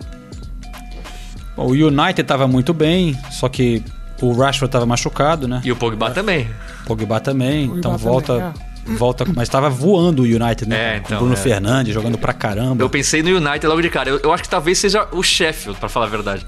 Bom, 1.57 1.65
o 1.65 1.71
United 1.71 2.23
tava 2.23 2.47
muito 2.47 2.73
bem, 2.73 3.13
só 3.29 3.49
que 3.49 3.83
o 4.21 4.31
Rashford 4.31 4.71
tava 4.71 4.85
machucado, 4.85 5.49
né? 5.49 5.59
E 5.65 5.71
o 5.73 5.75
Pogba 5.75 6.11
também. 6.11 6.47
Pogba 6.85 7.19
também, 7.19 7.65
Pogba 7.67 7.79
então 7.79 7.91
também, 7.91 8.05
volta, 8.07 8.53
volta, 8.85 9.25
mas 9.35 9.49
tava 9.49 9.69
voando 9.69 10.21
o 10.21 10.25
United, 10.25 10.67
né? 10.67 10.95
É, 10.95 10.97
então, 10.97 11.17
Bruno 11.19 11.33
é. 11.33 11.37
Fernandes 11.37 11.93
jogando 11.93 12.17
pra 12.17 12.33
caramba. 12.33 12.83
Eu 12.83 12.89
pensei 12.89 13.21
no 13.23 13.29
United 13.37 13.65
logo 13.67 13.81
de 13.81 13.89
cara. 13.89 14.09
Eu, 14.09 14.19
eu 14.23 14.31
acho 14.33 14.43
que 14.43 14.49
talvez 14.49 14.77
seja 14.77 15.07
o 15.11 15.21
Sheffield, 15.23 15.79
pra 15.79 15.89
falar 15.89 16.05
a 16.05 16.09
verdade. 16.09 16.45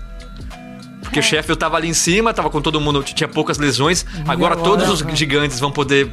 Porque 1.02 1.19
o 1.19 1.23
Sheffield 1.23 1.58
tava 1.58 1.78
ali 1.78 1.88
em 1.88 1.93
cima, 1.93 2.34
tava 2.34 2.50
com 2.50 2.62
todo 2.62 2.80
mundo, 2.82 3.02
tinha 3.04 3.28
poucas 3.28 3.58
lesões. 3.58 4.06
Agora, 4.28 4.54
agora, 4.54 4.56
todos 4.58 4.89
os 4.89 5.17
gigantes 5.17 5.60
vão 5.60 5.71
poder 5.71 6.10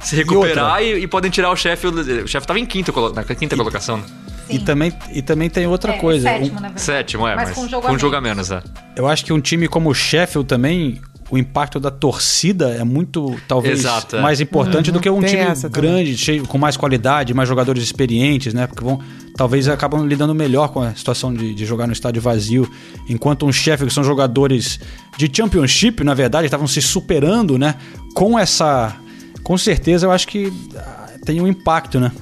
se 0.00 0.16
recuperar 0.16 0.82
e, 0.82 1.02
e 1.02 1.06
podem 1.06 1.30
tirar 1.30 1.50
o 1.50 1.56
Sheffield. 1.56 2.00
O 2.00 2.04
Sheffield 2.26 2.46
tava 2.46 2.58
em 2.58 2.66
quinta, 2.66 2.90
colo- 2.92 3.12
na 3.12 3.22
quinta 3.22 3.56
colocação. 3.56 3.98
né? 3.98 4.04
E 4.48 4.58
também, 4.58 4.92
e 5.12 5.22
também 5.22 5.48
tem 5.48 5.66
outra 5.66 5.92
É, 5.94 5.98
coisa. 5.98 6.28
sétimo, 6.28 6.50
Um- 6.50 6.54
na 6.54 6.60
verdade. 6.68 6.80
Sétimo, 6.82 7.28
é, 7.28 7.36
Mas 7.36 7.48
mas, 7.48 7.54
com 7.56 7.62
com 7.62 7.68
jogo 7.68 7.86
um 7.88 7.94
a 7.94 7.98
jogo 7.98 8.16
a 8.16 8.20
menos. 8.20 8.48
menos, 8.50 8.64
é. 8.64 8.68
eu 8.96 9.06
acho 9.06 9.24
que 9.24 9.32
um 9.32 9.40
time 9.40 9.68
como 9.68 9.88
o 9.90 9.94
Sheffield 9.94 10.46
também, 10.48 11.00
o 11.30 11.38
impacto 11.38 11.80
da 11.80 11.90
torcida 11.90 12.70
é 12.70 12.84
muito, 12.84 13.36
talvez, 13.48 13.80
Exato, 13.80 14.16
é. 14.16 14.20
mais 14.20 14.40
importante 14.40 14.92
do 14.92 15.00
que 15.00 15.08
um 15.08 15.22
time 15.22 15.44
grande, 15.70 16.16
cheio, 16.16 16.46
com 16.46 16.58
mais 16.58 16.76
qualidade, 16.76 17.32
mais 17.32 17.48
jogadores 17.48 17.82
experientes, 17.82 18.52
né? 18.52 18.66
Porque 18.66 18.84
vão, 18.84 19.00
talvez 19.36 19.68
acabam 19.68 20.06
lidando 20.06 20.34
melhor 20.34 20.68
com 20.68 20.82
a 20.82 20.94
situação 20.94 21.32
de, 21.32 21.54
de 21.54 21.64
jogar 21.64 21.86
no 21.86 21.92
estádio 21.92 22.20
vazio. 22.20 22.70
Enquanto 23.08 23.46
um 23.46 23.52
Sheffield, 23.52 23.88
que 23.88 23.94
são 23.94 24.04
jogadores 24.04 24.78
de 25.16 25.30
Championship, 25.34 26.04
na 26.04 26.14
verdade, 26.14 26.46
estavam 26.46 26.66
se 26.66 26.82
superando, 26.82 27.58
né? 27.58 27.76
Com 28.14 28.38
essa. 28.38 28.96
Com 29.42 29.58
certeza, 29.58 30.06
eu 30.06 30.12
acho 30.12 30.28
que 30.28 30.52
ah, 30.76 31.10
tem 31.24 31.40
um 31.40 31.48
impacto, 31.48 31.98
né? 31.98 32.12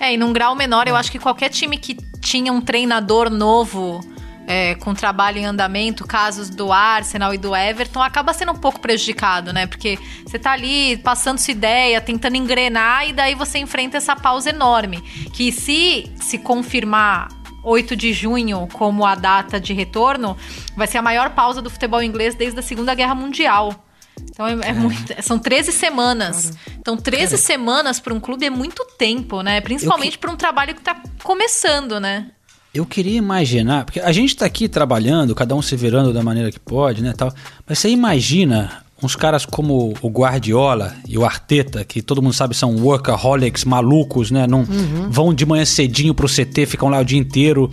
É, 0.00 0.12
e 0.12 0.16
num 0.16 0.32
grau 0.32 0.56
menor, 0.56 0.88
eu 0.88 0.96
acho 0.96 1.10
que 1.10 1.18
qualquer 1.18 1.48
time 1.48 1.78
que 1.78 1.96
tinha 2.20 2.52
um 2.52 2.60
treinador 2.60 3.30
novo, 3.30 4.00
é, 4.46 4.74
com 4.74 4.94
trabalho 4.94 5.38
em 5.38 5.46
andamento, 5.46 6.06
casos 6.06 6.50
do 6.50 6.72
Arsenal 6.72 7.32
e 7.34 7.38
do 7.38 7.54
Everton, 7.56 8.02
acaba 8.02 8.32
sendo 8.32 8.52
um 8.52 8.56
pouco 8.56 8.80
prejudicado, 8.80 9.52
né? 9.52 9.66
Porque 9.66 9.98
você 10.26 10.38
tá 10.38 10.52
ali 10.52 10.96
passando 10.98 11.38
sua 11.38 11.52
ideia, 11.52 12.00
tentando 12.00 12.36
engrenar, 12.36 13.08
e 13.08 13.12
daí 13.12 13.34
você 13.34 13.58
enfrenta 13.58 13.96
essa 13.96 14.14
pausa 14.14 14.50
enorme. 14.50 15.00
Que 15.32 15.50
se 15.50 16.10
se 16.20 16.38
confirmar 16.38 17.28
8 17.62 17.96
de 17.96 18.12
junho 18.12 18.68
como 18.72 19.06
a 19.06 19.14
data 19.14 19.58
de 19.58 19.72
retorno, 19.72 20.36
vai 20.76 20.86
ser 20.86 20.98
a 20.98 21.02
maior 21.02 21.30
pausa 21.30 21.62
do 21.62 21.70
futebol 21.70 22.02
inglês 22.02 22.34
desde 22.34 22.58
a 22.58 22.62
Segunda 22.62 22.94
Guerra 22.94 23.14
Mundial. 23.14 23.84
Então 24.30 24.46
é, 24.46 24.52
é 24.68 24.72
muito- 24.72 25.22
são 25.22 25.38
13 25.38 25.72
semanas. 25.72 26.52
Então 26.78 26.96
13 26.96 27.38
semanas 27.38 27.98
para 27.98 28.12
um 28.12 28.20
clube 28.20 28.44
é 28.44 28.50
muito 28.50 28.84
tempo, 28.98 29.40
né? 29.42 29.60
Principalmente 29.60 30.18
para 30.18 30.30
um 30.30 30.36
trabalho 30.36 30.74
que 30.74 30.82
tá 30.82 31.00
começando, 31.22 31.98
né? 31.98 32.30
Eu 32.74 32.84
queria 32.84 33.16
imaginar, 33.16 33.84
porque 33.84 34.00
a 34.00 34.10
gente 34.10 34.36
tá 34.36 34.44
aqui 34.44 34.68
trabalhando, 34.68 35.32
cada 35.34 35.54
um 35.54 35.62
se 35.62 35.76
virando 35.76 36.12
da 36.12 36.22
maneira 36.24 36.50
que 36.50 36.58
pode, 36.58 37.02
né, 37.02 37.12
tal. 37.16 37.32
Mas 37.68 37.78
você 37.78 37.88
imagina 37.88 38.82
uns 39.00 39.14
caras 39.14 39.46
como 39.46 39.94
o 40.02 40.08
Guardiola 40.08 40.94
e 41.06 41.16
o 41.16 41.24
Arteta, 41.24 41.84
que 41.84 42.02
todo 42.02 42.20
mundo 42.20 42.32
sabe 42.32 42.54
são 42.56 42.74
workaholics 42.76 43.64
malucos, 43.64 44.30
né, 44.32 44.46
não 44.46 44.64
vão 45.08 45.32
de 45.32 45.46
manhã 45.46 45.64
cedinho 45.64 46.14
pro 46.14 46.26
CT, 46.28 46.66
ficam 46.66 46.88
lá 46.88 46.98
o 47.00 47.04
dia 47.04 47.18
inteiro, 47.18 47.70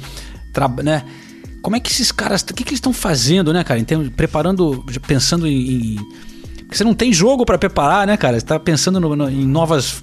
né? 0.84 1.04
Como 1.64 1.76
é 1.76 1.80
que 1.80 1.90
esses 1.92 2.12
caras, 2.12 2.42
o 2.42 2.46
que, 2.48 2.64
que 2.64 2.70
eles 2.70 2.78
estão 2.78 2.92
fazendo, 2.94 3.54
né, 3.54 3.64
cara? 3.64 3.84
Termos- 3.84 4.10
preparando, 4.10 4.84
pensando 5.08 5.48
em, 5.48 5.96
em- 5.96 6.00
você 6.72 6.84
não 6.84 6.94
tem 6.94 7.12
jogo 7.14 7.46
pra 7.46 7.58
preparar, 7.58 8.06
né, 8.08 8.18
cara? 8.18 8.40
Você 8.40 8.46
tá 8.46 8.60
pensando 8.60 9.00
no- 9.00 9.16
no- 9.16 9.30
em 9.30 9.46
novas 9.48 10.02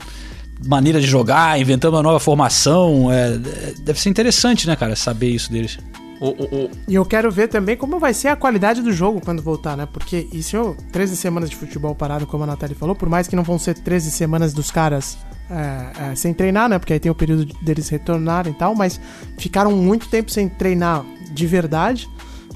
maneiras 0.66 1.02
de 1.02 1.08
jogar, 1.08 1.60
inventando 1.60 1.94
uma 1.94 2.02
nova 2.02 2.18
formação. 2.20 3.12
é, 3.12 3.28
é, 3.34 3.74
deve 3.80 4.00
ser 4.00 4.08
interessante, 4.10 4.66
né, 4.66 4.74
cara, 4.76 4.94
saber 4.96 5.28
isso 5.30 5.50
deles. 5.50 5.78
O, 6.20 6.28
o- 6.30 6.64
o- 6.64 6.70
E 6.88 6.94
eu 6.96 7.04
quero 7.04 7.30
ver 7.30 7.46
também 7.48 7.76
como 7.76 7.98
vai 8.00 8.12
ser 8.12 8.26
a 8.28 8.34
qualidade 8.36 8.82
do 8.82 8.92
jogo 8.92 9.20
quando 9.24 9.40
voltar, 9.40 9.76
né? 9.76 9.86
Porque 9.92 10.26
isso, 10.32 10.76
13 10.90 11.16
semanas 11.16 11.48
de 11.48 11.54
futebol 11.54 11.94
parado, 11.94 12.26
como 12.26 12.42
a 12.42 12.46
Nathalie 12.46 12.74
falou, 12.74 12.94
por 12.96 13.08
mais 13.08 13.28
que 13.28 13.36
não 13.36 13.44
vão 13.44 13.56
ser 13.58 13.74
13 13.74 14.10
semanas 14.10 14.52
dos 14.52 14.68
caras 14.70 15.16
é, 15.48 16.10
é, 16.10 16.14
sem 16.16 16.34
treinar, 16.34 16.68
né? 16.68 16.76
Porque 16.78 16.92
aí 16.92 16.98
tem 16.98 17.10
o 17.10 17.14
período 17.14 17.46
deles 17.62 17.88
retornarem 17.88 18.52
e 18.52 18.56
tal, 18.56 18.74
mas 18.74 19.00
ficaram 19.38 19.70
muito 19.72 20.08
tempo 20.08 20.30
sem 20.30 20.48
treinar 20.48 21.04
de 21.32 21.46
verdade. 21.46 22.08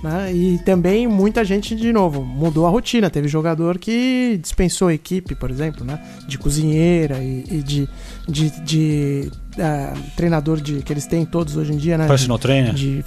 Né? 0.02 0.34
E 0.34 0.58
também 0.58 1.06
muita 1.06 1.44
gente, 1.44 1.76
de 1.76 1.92
novo, 1.92 2.24
mudou 2.24 2.66
a 2.66 2.70
rotina. 2.70 3.08
Teve 3.08 3.28
jogador 3.28 3.78
que 3.78 4.38
dispensou 4.42 4.88
a 4.88 4.94
equipe, 4.94 5.34
por 5.34 5.50
exemplo, 5.50 5.84
né? 5.84 6.02
De 6.26 6.36
cozinheira 6.36 7.22
e, 7.22 7.44
e 7.48 7.62
de, 7.62 7.88
de, 8.28 8.50
de, 8.62 9.30
é, 9.58 9.92
treinador 10.16 10.60
de, 10.60 10.82
que 10.82 10.92
eles 10.92 11.06
têm 11.06 11.24
todos 11.24 11.56
hoje 11.56 11.72
em 11.72 11.76
dia, 11.76 11.98
né? 11.98 12.06
Personal 12.06 12.38
trainer. 12.38 12.72
de, 12.72 13.04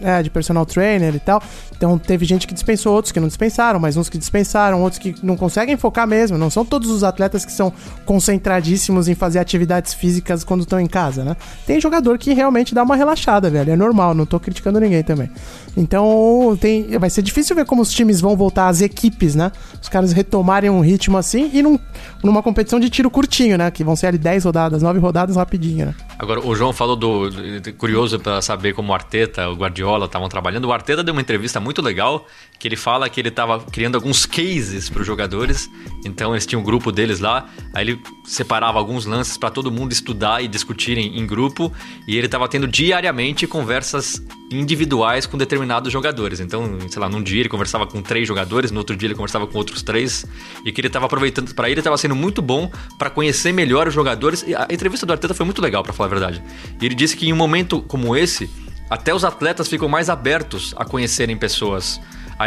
é, 0.00 0.22
de 0.22 0.30
personal 0.30 0.64
trainer 0.64 1.14
e 1.14 1.18
tal. 1.18 1.42
Então 1.76 1.98
teve 1.98 2.24
gente 2.24 2.46
que 2.46 2.54
dispensou, 2.54 2.94
outros 2.94 3.12
que 3.12 3.20
não 3.20 3.28
dispensaram, 3.28 3.80
mas 3.80 3.96
uns 3.96 4.08
que 4.08 4.18
dispensaram, 4.18 4.82
outros 4.82 4.98
que 4.98 5.14
não 5.22 5.36
conseguem 5.36 5.76
focar 5.76 6.06
mesmo. 6.06 6.38
Não 6.38 6.50
são 6.50 6.64
todos 6.64 6.90
os 6.90 7.02
atletas 7.02 7.44
que 7.44 7.52
são 7.52 7.72
concentradíssimos 8.04 9.08
em 9.08 9.14
fazer 9.14 9.38
atividades 9.38 9.94
físicas 9.94 10.44
quando 10.44 10.60
estão 10.60 10.78
em 10.78 10.86
casa, 10.86 11.24
né? 11.24 11.36
Tem 11.66 11.80
jogador 11.80 12.18
que 12.18 12.32
realmente 12.32 12.74
dá 12.74 12.82
uma 12.82 12.96
relaxada, 12.96 13.50
velho. 13.50 13.72
É 13.72 13.76
normal, 13.76 14.14
não 14.14 14.26
tô 14.26 14.38
criticando 14.38 14.78
ninguém 14.78 15.02
também. 15.02 15.30
Então 15.76 16.56
tem, 16.60 16.96
vai 16.98 17.10
ser 17.10 17.22
difícil 17.22 17.54
ver 17.56 17.64
como 17.64 17.82
os 17.82 17.90
times 17.92 18.20
vão 18.20 18.36
voltar, 18.36 18.68
as 18.68 18.80
equipes, 18.80 19.34
né? 19.34 19.50
Os 19.80 19.88
caras 19.88 20.12
retomarem 20.12 20.70
um 20.70 20.80
ritmo 20.80 21.16
assim 21.16 21.50
e 21.52 21.62
num, 21.62 21.78
numa 22.22 22.42
competição 22.42 22.78
de 22.78 22.88
tiro 22.88 23.10
curtinho, 23.10 23.58
né? 23.58 23.70
Que 23.70 23.82
vão 23.82 23.96
ser 23.96 24.06
ali 24.06 24.18
10 24.18 24.44
rodadas, 24.44 24.82
9 24.82 24.98
rodadas 24.98 25.36
rapidinho, 25.36 25.86
né? 25.86 25.87
Agora, 26.18 26.40
o 26.40 26.54
João 26.54 26.72
falou 26.72 26.96
do. 26.96 27.30
do- 27.60 27.72
curioso 27.74 28.18
para 28.18 28.42
saber 28.42 28.72
como 28.74 28.90
o 28.90 28.94
Arteta, 28.94 29.48
o 29.48 29.54
Guardiola 29.54 30.06
estavam 30.06 30.28
trabalhando. 30.28 30.64
O 30.64 30.72
Arteta 30.72 31.02
deu 31.04 31.12
uma 31.12 31.20
entrevista 31.20 31.60
muito 31.60 31.80
legal 31.82 32.26
que 32.58 32.66
ele 32.66 32.76
fala 32.76 33.08
que 33.08 33.20
ele 33.20 33.28
estava 33.28 33.60
criando 33.60 33.94
alguns 33.94 34.26
cases 34.26 34.90
para 34.90 35.00
os 35.00 35.06
jogadores. 35.06 35.70
Então, 36.04 36.32
eles 36.32 36.44
tinham 36.44 36.60
um 36.60 36.64
grupo 36.64 36.90
deles 36.90 37.20
lá. 37.20 37.48
Aí 37.72 37.84
ele 37.84 38.02
separava 38.24 38.78
alguns 38.78 39.06
lances 39.06 39.36
para 39.36 39.50
todo 39.50 39.70
mundo 39.70 39.92
estudar 39.92 40.42
e 40.42 40.48
discutirem 40.48 41.18
em 41.18 41.26
grupo. 41.26 41.72
E 42.06 42.16
ele 42.16 42.26
estava 42.26 42.48
tendo 42.48 42.66
diariamente 42.66 43.46
conversas 43.46 44.20
individuais 44.50 45.24
com 45.24 45.38
determinados 45.38 45.92
jogadores. 45.92 46.40
Então, 46.40 46.78
sei 46.88 47.00
lá, 47.00 47.08
num 47.08 47.22
dia 47.22 47.40
ele 47.40 47.48
conversava 47.48 47.86
com 47.86 48.02
três 48.02 48.26
jogadores, 48.26 48.72
no 48.72 48.78
outro 48.78 48.96
dia 48.96 49.06
ele 49.06 49.14
conversava 49.14 49.46
com 49.46 49.56
outros 49.56 49.82
três. 49.82 50.26
E 50.64 50.72
que 50.72 50.80
ele 50.80 50.88
estava 50.88 51.06
aproveitando. 51.06 51.54
Para 51.54 51.70
ele, 51.70 51.78
estava 51.80 51.96
sendo 51.96 52.16
muito 52.16 52.42
bom 52.42 52.70
para 52.98 53.08
conhecer 53.08 53.52
melhor 53.52 53.86
os 53.86 53.94
jogadores. 53.94 54.44
E 54.46 54.54
a 54.54 54.66
entrevista 54.68 55.06
do 55.06 55.12
Arteta 55.12 55.32
foi 55.32 55.46
muito 55.46 55.62
legal, 55.62 55.84
para 55.84 55.92
falar 55.92 56.08
a 56.08 56.10
verdade. 56.10 56.42
E 56.80 56.84
ele 56.84 56.96
disse 56.96 57.16
que 57.16 57.28
em 57.28 57.32
um 57.32 57.36
momento 57.36 57.80
como 57.82 58.16
esse, 58.16 58.50
até 58.90 59.14
os 59.14 59.24
atletas 59.24 59.68
ficam 59.68 59.88
mais 59.88 60.10
abertos 60.10 60.74
a 60.76 60.84
conhecerem 60.84 61.36
pessoas. 61.36 62.00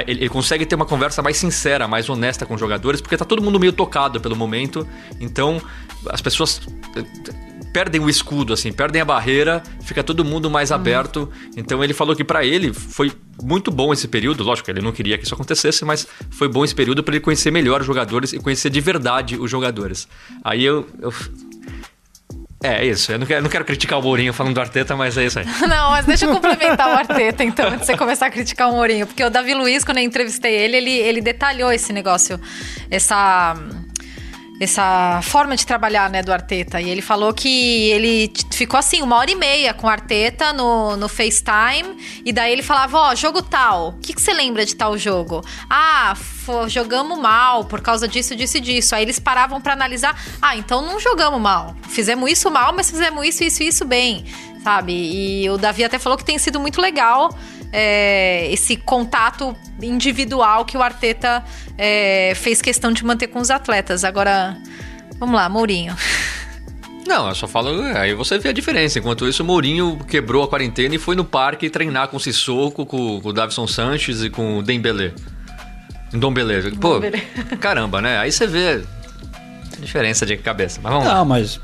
Ele, 0.08 0.21
ele 0.21 0.30
consegue 0.30 0.65
ter 0.65 0.75
uma 0.75 0.86
conversa 0.86 1.21
mais 1.21 1.38
sincera, 1.38 1.88
mais 1.88 2.10
honesta 2.10 2.45
com 2.45 2.54
os 2.54 2.60
jogadores, 2.60 3.01
porque 3.01 3.17
tá 3.17 3.25
todo 3.25 3.41
mundo 3.41 3.60
meio 3.60 3.73
tocado 3.73 4.19
pelo 4.21 4.36
momento. 4.36 4.88
Então, 5.19 5.62
as 6.10 6.21
pessoas 6.21 6.62
eh, 6.95 7.04
perdem 7.73 8.01
o 8.01 8.10
escudo, 8.10 8.54
assim, 8.54 8.71
perdem 8.71 9.01
a 9.01 9.06
barreira, 9.06 9.62
fica 9.82 10.04
todo 10.04 10.23
mundo 10.25 10.49
mais 10.49 10.71
aberto. 10.71 11.30
Então 11.56 11.84
ele 11.84 11.93
falou 11.93 12.15
que 12.15 12.23
para 12.23 12.45
ele 12.45 12.73
foi 12.73 13.12
muito 13.41 13.71
bom 13.71 13.93
esse 13.93 14.08
período. 14.08 14.43
Lógico, 14.43 14.69
ele 14.69 14.82
não 14.82 14.91
queria 14.91 15.17
que 15.17 15.25
isso 15.25 15.34
acontecesse, 15.34 15.84
mas 15.86 16.08
foi 16.30 16.47
bom 16.47 16.63
esse 16.63 16.75
período 16.75 17.04
para 17.04 17.15
ele 17.15 17.23
conhecer 17.23 17.51
melhor 17.51 17.82
os 17.82 17.88
jogadores 17.88 18.34
e 18.34 18.39
conhecer 18.39 18.69
de 18.69 18.82
verdade 18.82 19.38
os 19.38 19.49
jogadores. 19.49 20.08
Aí 20.43 20.63
eu. 20.63 20.88
eu- 21.01 21.13
É, 22.63 22.86
isso. 22.86 23.12
Eu 23.12 23.17
não 23.17 23.26
quero, 23.26 23.41
não 23.41 23.50
quero 23.50 23.65
criticar 23.65 23.97
o 24.00 24.04
Mourinho 24.04 24.32
falando 24.34 24.54
do 24.54 24.62
Arteta, 24.62 24.95
mas 24.95 25.17
é 25.17 25.26
isso 25.26 25.39
aí. 25.39 25.45
Não, 25.67 25.91
mas 25.91 26.06
deixa 26.06 26.26
eu 26.26 26.34
complementar 26.34 26.89
o 26.89 26.91
Arteta, 26.91 27.43
então, 27.43 27.67
antes 27.67 27.80
de 27.80 27.86
você 27.88 27.97
começar 27.97 28.28
a 28.28 28.30
criticar 28.30 28.69
o 28.69 28.74
Mourinho. 28.74 29.08
Porque 29.08 29.24
o 29.24 29.30
Davi 29.32 29.54
Luiz, 29.56 29.84
quando 29.84 29.97
eu 29.97 30.04
entrevistei 30.04 30.54
ele, 30.54 30.78
ele, 30.78 30.91
ele 30.91 31.21
detalhou 31.21 31.71
esse 31.71 31.91
negócio, 31.91 32.39
essa, 32.89 33.56
essa 34.63 35.21
forma 35.24 35.56
de 35.56 35.65
trabalhar, 35.65 36.08
né, 36.08 36.21
do 36.21 36.32
Arteta. 36.32 36.80
E 36.80 36.88
ele 36.88 37.02
falou 37.02 37.34
que 37.34 37.89
ele 37.89 38.32
ficou 38.52 38.78
assim, 38.78 39.02
uma 39.02 39.17
hora 39.17 39.32
e 39.32 39.36
meia 39.36 39.74
com 39.74 39.88
o 39.88 39.89
Arteta 39.89 40.54
no, 40.54 40.95
no 40.95 41.10
FaceTime. 41.10 41.97
E 42.24 42.32
daí 42.32 42.52
ele 42.52 42.62
falava, 42.62 42.97
ó, 43.00 43.15
jogo 43.15 43.41
tal, 43.41 43.89
o 43.89 43.93
que, 43.93 44.13
que 44.13 44.21
você 44.21 44.32
lembra 44.32 44.63
de 44.63 44.76
tal 44.76 44.95
jogo? 44.95 45.43
Ah, 45.67 46.13
jogamos 46.67 47.17
mal 47.17 47.65
por 47.65 47.82
causa 47.82 48.08
disso, 48.08 48.36
disso 48.36 48.58
e 48.58 48.62
disso. 48.62 48.93
Aí 48.93 49.04
eles 49.04 49.17
paravam 49.17 49.60
pra 49.60 49.74
analisar, 49.74 50.15
ah, 50.39 50.56
então 50.56 50.84
não 50.84 51.00
jogamos 51.00 51.41
mal. 51.41 51.76
Fizemos 51.89 52.30
isso 52.30 52.52
mal, 52.52 52.71
mas 52.71 52.91
fizemos 52.91 53.26
isso, 53.26 53.43
isso 53.43 53.63
e 53.63 53.67
isso 53.67 53.84
bem, 53.84 54.26
sabe? 54.63 54.93
E 54.93 55.50
o 55.50 55.58
Davi 55.58 55.84
até 55.84 55.97
falou 55.97 56.19
que 56.19 56.24
tem 56.24 56.38
sido 56.38 56.60
muito 56.60 56.80
legal 56.80 57.36
é, 57.71 58.51
esse 58.51 58.75
contato 58.75 59.55
individual 59.81 60.65
que 60.65 60.77
o 60.77 60.81
Arteta 60.81 61.43
é, 61.77 62.34
fez 62.36 62.62
questão 62.62 62.91
de 62.91 63.03
manter 63.05 63.27
com 63.27 63.39
os 63.39 63.49
atletas. 63.49 64.03
Agora, 64.03 64.57
vamos 65.19 65.36
lá, 65.36 65.47
Mourinho. 65.49 65.95
Não, 67.07 67.27
eu 67.27 67.36
só 67.36 67.47
falo. 67.47 67.84
é, 67.84 67.97
Aí 67.99 68.13
você 68.13 68.38
vê 68.38 68.49
a 68.49 68.53
diferença. 68.53 68.99
Enquanto 68.99 69.27
isso, 69.27 69.43
o 69.43 69.45
Mourinho 69.45 69.97
quebrou 70.07 70.43
a 70.43 70.47
quarentena 70.47 70.95
e 70.95 70.99
foi 70.99 71.15
no 71.15 71.25
parque 71.25 71.69
treinar 71.69 72.07
com 72.07 72.17
o 72.17 72.19
Sissoko, 72.19 72.86
com, 72.86 73.19
com 73.21 73.29
o 73.29 73.34
Davison 73.34 73.67
Sanches 73.67 74.21
e 74.23 74.29
com 74.29 74.60
o 74.60 74.63
Dembélé. 74.63 75.13
Dombele. 76.13 76.71
Pô, 76.75 77.00
caramba, 77.60 78.02
né? 78.02 78.17
Aí 78.19 78.31
você 78.31 78.46
vê 78.46 78.83
a 79.77 79.81
diferença 79.81 80.25
de 80.25 80.35
cabeça. 80.37 80.79
Mas 80.83 80.91
vamos 80.91 81.08
lá. 81.08 81.15
Não, 81.15 81.25
mas 81.25 81.60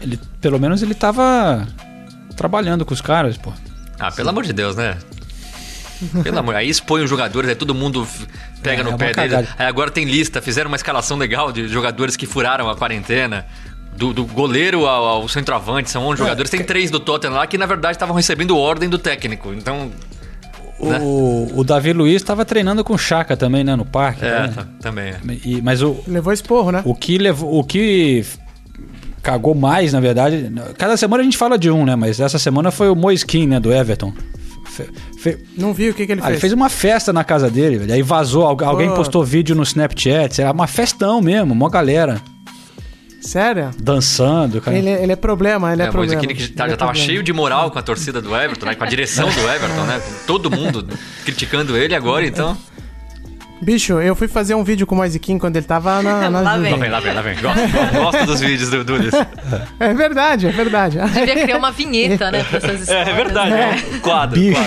ele, 0.00 0.18
pelo 0.40 0.60
menos 0.60 0.82
ele 0.82 0.94
tava 0.94 1.66
trabalhando 2.36 2.84
com 2.84 2.92
os 2.92 3.00
caras, 3.00 3.36
pô. 3.36 3.52
Ah, 3.98 4.10
pelo 4.12 4.28
amor 4.28 4.44
de 4.44 4.52
Deus, 4.52 4.76
né? 4.76 4.96
Pelo 6.22 6.38
amor. 6.38 6.54
Aí 6.54 6.68
expõe 6.68 7.02
os 7.02 7.08
jogadores, 7.10 7.48
aí 7.48 7.56
todo 7.56 7.74
mundo 7.74 8.06
pega 8.62 8.82
É, 8.82 8.84
no 8.84 8.90
é 8.90 8.96
pé 8.96 9.12
deles. 9.14 9.48
Aí 9.58 9.66
agora 9.66 9.90
tem 9.90 10.04
lista, 10.04 10.42
fizeram 10.42 10.68
uma 10.68 10.76
escalação 10.76 11.16
legal 11.16 11.50
de 11.50 11.68
jogadores 11.68 12.16
que 12.16 12.26
furaram 12.26 12.68
a 12.68 12.76
quarentena. 12.76 13.46
Do, 13.96 14.12
do 14.12 14.26
goleiro 14.26 14.86
ao, 14.86 15.04
ao 15.06 15.28
centroavante, 15.28 15.88
são 15.88 16.04
11 16.04 16.18
jogadores. 16.18 16.50
Tem 16.50 16.62
três 16.62 16.90
do 16.90 17.00
Tottenham 17.00 17.32
lá 17.34 17.46
que, 17.46 17.56
na 17.56 17.64
verdade, 17.64 17.94
estavam 17.94 18.14
recebendo 18.14 18.54
ordem 18.58 18.90
do 18.90 18.98
técnico. 18.98 19.54
Então, 19.54 19.90
Né? 20.78 20.98
O, 21.00 21.50
o 21.60 21.64
Davi 21.64 21.94
Luiz 21.94 22.22
tava 22.22 22.44
treinando 22.44 22.84
com 22.84 22.92
o 22.92 22.98
Chaka 22.98 23.34
também, 23.38 23.64
né, 23.64 23.74
no 23.74 23.86
parque. 23.86 24.22
é, 24.22 24.40
né? 24.48 24.52
tá- 24.54 24.66
também 24.82 25.04
é. 25.06 25.20
E- 25.42 25.62
mas 25.62 25.80
o, 25.80 25.98
Levou 26.06 26.30
esporro, 26.30 26.70
né? 26.70 26.82
o 26.84 26.94
que 26.94 27.16
levou, 27.16 27.58
o 27.58 27.64
que 27.64 28.22
cagou 29.22 29.54
mais, 29.54 29.92
na 29.92 30.00
verdade. 30.00 30.52
Cada 30.78 30.96
semana 30.96 31.22
a 31.22 31.24
gente 31.24 31.36
fala 31.36 31.58
de 31.58 31.70
um, 31.70 31.84
né? 31.84 31.96
Mas 31.96 32.20
essa 32.20 32.38
semana 32.38 32.70
foi 32.70 32.88
o 32.88 32.94
Moiskin, 32.96 33.46
né? 33.46 33.60
Do 33.60 33.72
Everton. 33.72 34.12
Fe- 34.66 34.88
fe- 35.18 35.38
Não 35.56 35.72
vi 35.72 35.88
o 35.90 35.94
que, 35.94 36.06
que 36.06 36.12
ele 36.12 36.20
Ah, 36.22 36.26
ele 36.26 36.32
fez. 36.34 36.40
fez 36.42 36.52
uma 36.52 36.68
festa 36.68 37.12
na 37.12 37.24
casa 37.24 37.48
dele, 37.50 37.78
velho. 37.78 37.92
Aí 37.94 38.02
vazou, 38.02 38.44
algu- 38.46 38.64
alguém 38.64 38.88
Pô. 38.90 38.96
postou 38.96 39.24
vídeo 39.24 39.54
no 39.56 39.62
Snapchat. 39.62 40.40
Era 40.40 40.52
uma 40.52 40.66
festão 40.66 41.20
mesmo, 41.22 41.52
uma 41.54 41.70
galera 41.70 42.20
Sério? 43.20 43.70
dançando. 43.82 44.60
Cara. 44.60 44.76
Ele, 44.76 44.90
ele 44.90 45.12
é 45.12 45.16
problema, 45.16 45.72
ele 45.72 45.82
é, 45.82 45.86
É, 45.86 45.90
problema. 45.90 46.22
Moisés 46.22 46.36
que 46.36 46.42
já, 46.42 46.48
Ele 46.64 46.68
já 46.70 46.74
é 46.74 46.76
tava 46.76 46.92
problema. 46.92 47.06
cheio 47.06 47.22
de 47.22 47.32
moral 47.32 47.70
com 47.70 47.78
a 47.78 47.82
torcida 47.82 48.20
do 48.20 48.36
Everton, 48.36 48.66
né? 48.66 48.74
com 48.74 48.84
a 48.84 48.86
direção 48.86 49.28
do 49.28 49.40
Everton, 49.48 49.82
né? 49.84 50.00
Todo 50.26 50.50
mundo 50.50 50.86
criticando 51.24 51.76
ele 51.76 51.94
agora, 51.94 52.24
então. 52.26 52.56
Bicho, 53.60 54.00
eu 54.00 54.14
fui 54.14 54.28
fazer 54.28 54.54
um 54.54 54.62
vídeo 54.62 54.86
com 54.86 54.94
o 54.94 54.98
Moisiquim 54.98 55.38
quando 55.38 55.56
ele 55.56 55.64
tava 55.66 56.02
na, 56.02 56.28
na 56.30 56.40
Lá 56.40 56.58
vem. 56.58 56.70
Lá 56.72 56.76
vem, 56.78 56.90
lá 56.90 57.00
vem, 57.00 57.14
lá 57.14 57.22
vem. 57.22 57.36
Gosto, 57.36 57.92
gosto 57.96 58.26
dos 58.26 58.40
vídeos 58.40 58.70
do 58.70 58.84
Dulis. 58.84 59.14
É 59.80 59.94
verdade, 59.94 60.46
é 60.46 60.50
verdade. 60.52 60.98
Devia 60.98 61.42
criar 61.42 61.56
uma 61.58 61.72
vinheta, 61.72 62.30
né, 62.30 62.44
pra 62.44 62.58
essas 62.58 62.80
histórias. 62.82 63.08
É 63.08 63.12
verdade, 63.14 63.50
né? 63.50 63.82
é. 63.94 63.98
Quadro, 63.98 64.38
Bicho. 64.40 64.60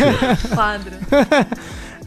quadro. 0.56 0.92
Quadro. 1.10 1.48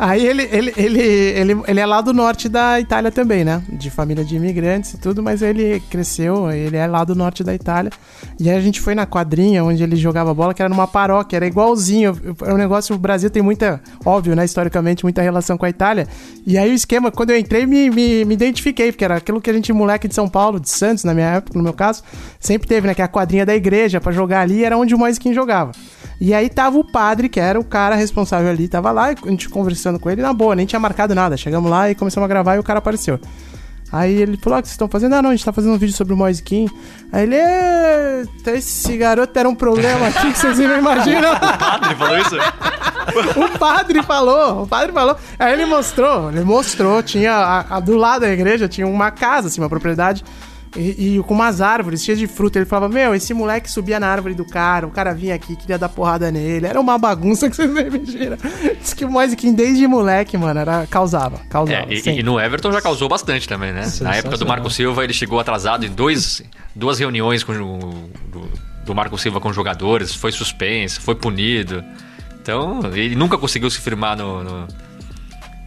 Aí 0.05 0.27
ele, 0.27 0.49
ele, 0.51 0.73
ele, 0.77 1.01
ele, 1.01 1.63
ele 1.65 1.79
é 1.79 1.87
lá 1.87 2.01
do 2.01 2.13
norte 2.13 2.49
da 2.49 2.81
Itália 2.81 3.13
também, 3.13 3.45
né? 3.45 3.63
De 3.69 3.89
família 3.89 4.25
de 4.25 4.35
imigrantes 4.35 4.95
e 4.95 4.99
tudo, 4.99 5.23
mas 5.23 5.43
ele 5.43 5.79
cresceu, 5.89 6.51
ele 6.51 6.77
é 6.77 6.89
lá 6.89 7.05
do 7.05 7.15
norte 7.15 7.45
da 7.45 7.55
Itália. 7.55 7.89
E 8.37 8.51
aí 8.51 8.57
a 8.57 8.61
gente 8.61 8.81
foi 8.81 8.97
na 8.97 9.07
quadrinha 9.07 9.63
onde 9.63 9.81
ele 9.81 9.95
jogava 9.95 10.35
bola, 10.35 10.53
que 10.53 10.61
era 10.61 10.69
numa 10.69 10.89
paróquia, 10.89 11.37
era 11.37 11.47
igualzinho. 11.47 12.19
É 12.45 12.53
um 12.53 12.57
negócio, 12.57 12.97
o 12.97 12.99
Brasil 12.99 13.31
tem 13.31 13.45
muita, 13.45 13.81
óbvio, 14.05 14.35
né? 14.35 14.45
Historicamente, 14.45 15.05
muita 15.05 15.23
relação 15.23 15.57
com 15.57 15.67
a 15.67 15.71
Itália. 15.71 16.09
E 16.45 16.59
aí 16.59 16.73
o 16.73 16.75
esquema, 16.75 17.13
quando 17.13 17.31
eu 17.31 17.39
entrei, 17.39 17.65
me, 17.65 17.89
me, 17.89 18.25
me 18.25 18.35
identifiquei, 18.35 18.91
porque 18.91 19.05
era 19.05 19.19
aquilo 19.19 19.41
que 19.41 19.51
a 19.51 19.53
gente, 19.53 19.73
moleque 19.73 20.09
de 20.09 20.17
São 20.17 20.29
Paulo, 20.29 20.59
de 20.59 20.69
Santos, 20.69 21.05
na 21.05 21.15
minha 21.15 21.29
época, 21.35 21.57
no 21.57 21.63
meu 21.63 21.75
caso, 21.75 22.03
sempre 22.41 22.67
teve, 22.67 22.89
né? 22.89 22.95
Que 22.95 23.03
é 23.03 23.05
a 23.05 23.09
quadrinha 23.09 23.47
da 23.47 23.55
igreja 23.55 24.01
pra 24.01 24.11
jogar 24.11 24.41
ali, 24.41 24.65
era 24.65 24.77
onde 24.77 24.97
o 24.97 24.99
Moisquim 24.99 25.33
jogava. 25.33 25.71
E 26.25 26.33
aí 26.33 26.49
tava 26.49 26.79
o 26.79 26.85
padre, 26.85 27.29
que 27.29 27.41
era 27.41 27.59
o 27.59 27.65
cara 27.65 27.97
responsável 27.97 28.49
ali, 28.49 28.69
tava 28.69 28.93
lá, 28.93 29.07
a 29.07 29.29
gente 29.29 29.49
conversando 29.49 29.99
com 29.99 30.09
ele, 30.09 30.23
na 30.23 30.33
boa, 30.33 30.55
nem 30.55 30.65
tinha 30.65 30.79
marcado 30.79 31.17
nada. 31.17 31.37
Chegamos 31.37 31.69
lá 31.69 31.91
e 31.91 31.97
começamos 31.97 32.25
a 32.25 32.29
gravar 32.29 32.55
e 32.55 32.59
o 32.61 32.63
cara 32.63 32.79
apareceu. 32.79 33.19
Aí 33.91 34.23
ele 34.23 34.37
falou, 34.37 34.57
ah, 34.57 34.61
o 34.61 34.63
que 34.63 34.69
vocês 34.69 34.75
estão 34.75 34.87
fazendo? 34.89 35.15
Ah, 35.17 35.21
não, 35.21 35.31
a 35.31 35.33
gente 35.35 35.45
tá 35.45 35.53
fazendo 35.53 35.75
um 35.75 35.79
vídeo 35.79 35.97
sobre 35.97 36.15
o 36.15 36.17
Moiskin. 36.17 36.69
Aí 37.13 37.25
ele, 37.25 37.35
"É, 37.35 38.23
esse 38.55 38.97
garoto 38.97 39.37
era 39.37 39.49
um 39.49 39.55
problema 39.55 40.07
aqui 40.07 40.33
que 40.33 40.39
vocês 40.39 40.59
não 40.61 40.79
imaginam. 40.79 41.35
Padre 41.59 41.95
falou 41.97 42.19
isso? 42.19 42.37
o 43.37 43.59
padre 43.59 44.03
falou, 44.05 44.63
o 44.63 44.67
padre 44.69 44.93
falou. 44.93 45.17
Aí 45.39 45.53
ele 45.53 45.67
mostrou, 45.67 46.31
ele 46.31 46.45
mostrou, 46.45 47.03
tinha, 47.03 47.33
a- 47.35 47.77
a- 47.77 47.81
do 47.81 47.97
lado 47.97 48.21
da 48.23 48.31
igreja 48.31 48.69
tinha 48.69 48.87
uma 48.87 49.11
casa, 49.11 49.49
assim, 49.49 49.61
uma 49.61 49.69
propriedade, 49.69 50.25
e, 50.77 51.17
e 51.19 51.23
com 51.23 51.35
umas 51.35 51.61
árvores 51.61 52.03
cheias 52.05 52.19
de 52.19 52.27
fruta. 52.27 52.59
Ele 52.59 52.67
falava, 52.67 52.93
meu, 52.93 53.15
esse 53.15 53.33
moleque 53.35 53.71
subia 53.71 53.99
na 54.01 54.07
árvore 54.09 54.35
do 54.35 54.45
cara, 54.45 54.87
o 54.87 54.91
cara 54.91 55.13
vinha 55.15 55.35
aqui, 55.35 55.55
queria 55.57 55.79
dar 55.79 55.89
porrada 55.89 56.31
nele. 56.31 56.67
Era 56.67 56.81
uma 56.81 56.97
bagunça 56.99 57.49
que 57.51 57.57
vocês 57.57 57.71
não 57.71 57.81
imaginam. 57.81 58.37
Diz 58.81 58.95
que 58.95 59.05
o 59.05 59.11
Moiskin, 59.11 59.55
desde 59.55 59.87
moleque, 59.87 60.37
mano, 60.39 60.61
era, 60.61 60.87
causava, 60.89 61.39
causava. 61.49 61.93
É, 61.93 61.95
e- 61.95 62.21
e, 62.21 62.23
no 62.23 62.41
Everton 62.41 62.73
já 62.73 62.81
causou 62.81 63.09
bastante 63.09 63.49
também, 63.49 63.73
né? 63.73 63.91
Na 64.01 64.17
época 64.17 64.37
do 64.37 64.47
Marco 64.47 64.71
Silva, 64.71 65.05
ele 65.05 65.13
chegou 65.13 65.39
atrasado 65.41 65.85
em 65.85 65.91
dois, 65.91 66.43
duas 66.75 66.99
reuniões 66.99 67.45
com 67.45 67.53
o, 67.53 68.11
do, 68.31 68.49
do 68.85 68.95
Marco 68.95 69.17
Silva 69.19 69.41
com 69.41 69.49
os 69.49 69.57
jogadores, 69.57 70.15
foi 70.15 70.33
suspenso, 70.33 71.01
foi 71.01 71.15
punido. 71.15 71.83
Então, 72.41 72.81
ele 72.93 73.15
nunca 73.15 73.39
conseguiu 73.39 73.71
se 73.71 73.79
firmar 73.79 74.17
no, 74.17 74.43
no, 74.43 74.67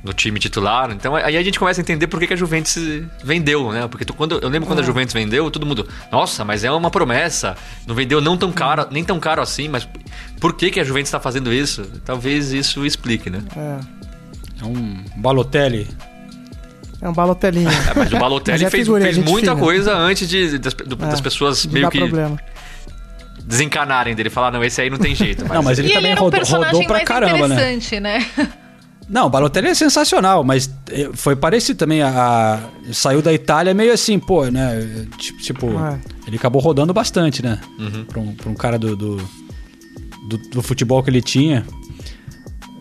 no 0.06 0.14
time 0.14 0.40
titular. 0.40 0.92
Então, 0.92 1.16
aí 1.16 1.36
a 1.36 1.42
gente 1.44 1.58
começa 1.60 1.82
a 1.82 1.84
entender 1.84 2.06
por 2.08 2.20
que, 2.20 2.28
que 2.28 2.34
a 2.34 2.38
Juventus 2.38 2.78
vendeu, 3.24 3.72
né? 3.72 3.88
Porque 3.88 4.06
tu- 4.06 4.14
quando, 4.14 4.40
eu 4.40 4.48
lembro 4.48 4.68
quando 4.68 4.80
a 4.80 4.84
Juventus 4.84 5.14
vendeu, 5.14 5.50
todo 5.50 5.66
mundo, 5.66 5.88
nossa, 6.12 6.46
mas 6.46 6.64
é 6.64 6.72
uma 6.72 6.92
promessa. 6.92 7.58
Não 7.88 7.96
vendeu 7.96 8.22
não 8.22 8.38
tão 8.38 8.52
caro, 8.52 8.88
nem 8.92 9.04
tão 9.04 9.20
caro 9.20 9.42
assim, 9.42 9.68
mas 9.68 9.88
por 10.40 10.54
que, 10.54 10.70
que 10.70 10.80
a 10.80 10.84
Juventus 10.84 11.08
está 11.10 11.20
fazendo 11.20 11.52
isso? 11.52 11.84
Talvez 12.06 12.54
isso 12.54 12.86
explique, 12.86 13.30
né? 13.32 13.40
É, 13.58 13.80
É 14.62 14.66
um 14.66 15.04
Balotelli. 15.18 15.88
é 17.02 17.10
um 17.10 17.14
balotelinho. 17.14 17.70
É, 17.70 17.94
mas 17.96 18.14
o 18.14 18.18
Balotelli 18.20 18.60
Mas 18.64 18.68
é 18.68 18.70
fez, 18.70 18.88
fez 18.88 19.18
muita 19.18 19.52
fina. 19.52 19.56
coisa 19.60 19.94
antes 19.98 20.30
de, 20.30 20.58
das, 20.60 20.74
do- 20.76 20.96
das 20.96 21.20
É, 21.20 21.24
pessoas 21.24 21.64
de 21.64 21.70
meio 21.70 21.90
que 21.90 21.98
problema. 21.98 22.40
desencanarem 23.44 24.16
dele. 24.16 24.30
Falar, 24.30 24.52
não, 24.52 24.64
esse 24.64 24.82
aí 24.82 24.90
não 24.90 24.98
tem 24.98 25.14
jeito. 25.16 25.44
Mas, 25.50 25.52
Não, 25.56 25.64
mas 25.64 25.80
ele 25.80 25.88
e 25.88 25.92
ele 25.92 25.98
também 26.00 26.14
um 26.14 26.20
rodou, 26.20 26.40
rodou 26.44 26.84
pra 26.86 26.94
mais 26.98 27.08
caramba, 27.08 27.48
né? 27.48 27.56
interessante, 27.56 28.00
né? 28.00 28.26
Não, 29.08 29.28
o 29.28 29.30
Balotelli 29.30 29.68
é 29.68 29.74
sensacional, 29.76 30.44
mas 30.44 30.70
eh, 30.90 31.10
foi 31.14 31.36
parecido 31.36 31.78
também. 31.78 32.02
A, 32.02 32.10
a- 32.90 32.94
saiu 32.94 33.22
da 33.22 33.32
Itália 33.32 33.74
meio 33.74 33.94
assim, 33.94 34.18
pô, 34.18 34.46
né? 34.48 35.08
Tipo, 35.18 35.40
tipo, 35.42 35.68
É. 35.80 36.00
ele 36.28 36.38
acabou 36.38 36.62
rodando 36.62 36.94
bastante, 36.94 37.44
né? 37.44 37.60
Uhum. 37.80 38.06
Pra, 38.06 38.20
um, 38.20 38.34
pra 38.34 38.50
um 38.50 38.56
cara 38.56 38.80
do 38.80 38.96
do, 38.96 39.18
do, 40.28 40.38
do 40.52 40.62
futebol 40.64 41.04
que 41.04 41.10
ele 41.10 41.22
tinha. 41.22 41.66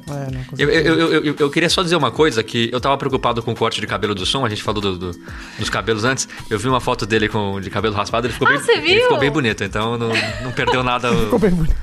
É, 0.07 0.31
não 0.31 0.41
Eu, 0.59 0.69
eu, 0.71 0.99
eu, 1.13 1.25
eu- 1.25 1.37
eu 1.39 1.51
queria 1.51 1.69
só 1.71 1.83
dizer 1.83 1.97
uma 1.97 2.11
coisa, 2.11 2.43
que 2.43 2.69
eu 2.71 2.79
tava 2.81 2.97
preocupado 2.99 3.43
com 3.43 3.53
o 3.53 3.57
corte 3.57 3.81
de 3.81 3.87
cabelo 3.87 4.15
do 4.15 4.27
som, 4.27 4.45
a 4.45 4.49
gente 4.51 4.63
falou 4.63 4.81
do- 4.81 4.99
do- 4.99 5.21
dos 5.59 5.71
cabelos 5.71 6.05
antes, 6.05 6.29
eu 6.51 6.59
vi 6.59 6.69
uma 6.69 6.81
foto 6.81 7.07
dele 7.07 7.27
com 7.29 7.59
de 7.61 7.71
cabelo 7.71 7.95
raspado, 7.95 8.27
ele 8.27 8.35
ficou, 8.35 8.47
Ah, 8.47 8.53
bem, 8.53 8.61
você 8.61 8.73
ele 8.73 8.81
viu? 8.95 9.03
ficou 9.05 9.19
bem 9.19 9.31
bonito, 9.31 9.65
então 9.65 9.97
não, 9.97 10.11
não 10.43 10.53
perdeu 10.53 10.83
nada, 10.83 11.11
Ficou 11.11 11.39
bem 11.39 11.51
bonito. 11.51 11.75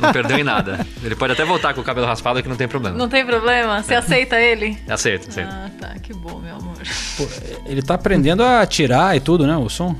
não 0.00 0.10
perdeu 0.12 0.38
em 0.38 0.44
nada. 0.44 0.86
Ele 1.02 1.14
pode 1.14 1.34
até 1.34 1.44
voltar 1.44 1.74
com 1.74 1.80
o 1.82 1.84
cabelo 1.84 2.06
raspado 2.06 2.42
que 2.42 2.48
não 2.48 2.56
tem 2.56 2.66
problema. 2.66 2.96
Não 2.96 3.08
tem 3.08 3.26
problema? 3.26 3.82
Você 3.82 3.94
aceita 3.94 4.40
ele? 4.40 4.78
Aceita, 4.88 5.28
aceita. 5.28 5.50
Ah, 5.52 5.70
tá. 5.78 5.94
Que 6.02 6.14
bom, 6.14 6.38
meu 6.40 6.54
amor. 6.56 6.76
Pô, 7.18 7.28
ele 7.66 7.82
tá 7.82 7.94
aprendendo 7.94 8.42
a 8.42 8.64
tirar 8.66 9.14
e 9.16 9.20
tudo, 9.20 9.46
né? 9.46 9.56
O 9.56 9.68
som. 9.68 9.94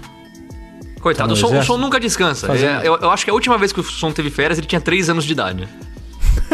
Coitado, 1.00 1.28
Tá 1.28 1.34
o 1.34 1.36
som, 1.36 1.58
o 1.58 1.62
som 1.62 1.76
nunca 1.76 2.00
descansa. 2.00 2.46
Fazendo- 2.46 2.82
É, 2.82 2.88
Eu, 2.88 2.96
eu 2.96 3.10
acho 3.10 3.24
que 3.24 3.30
a 3.30 3.34
última 3.34 3.56
vez 3.58 3.72
que 3.72 3.78
o 3.80 3.82
som 3.84 4.10
teve 4.10 4.30
férias, 4.30 4.58
ele 4.58 4.66
tinha 4.66 4.80
3 4.80 5.08
anos 5.08 5.24
de 5.24 5.32
idade. 5.32 5.68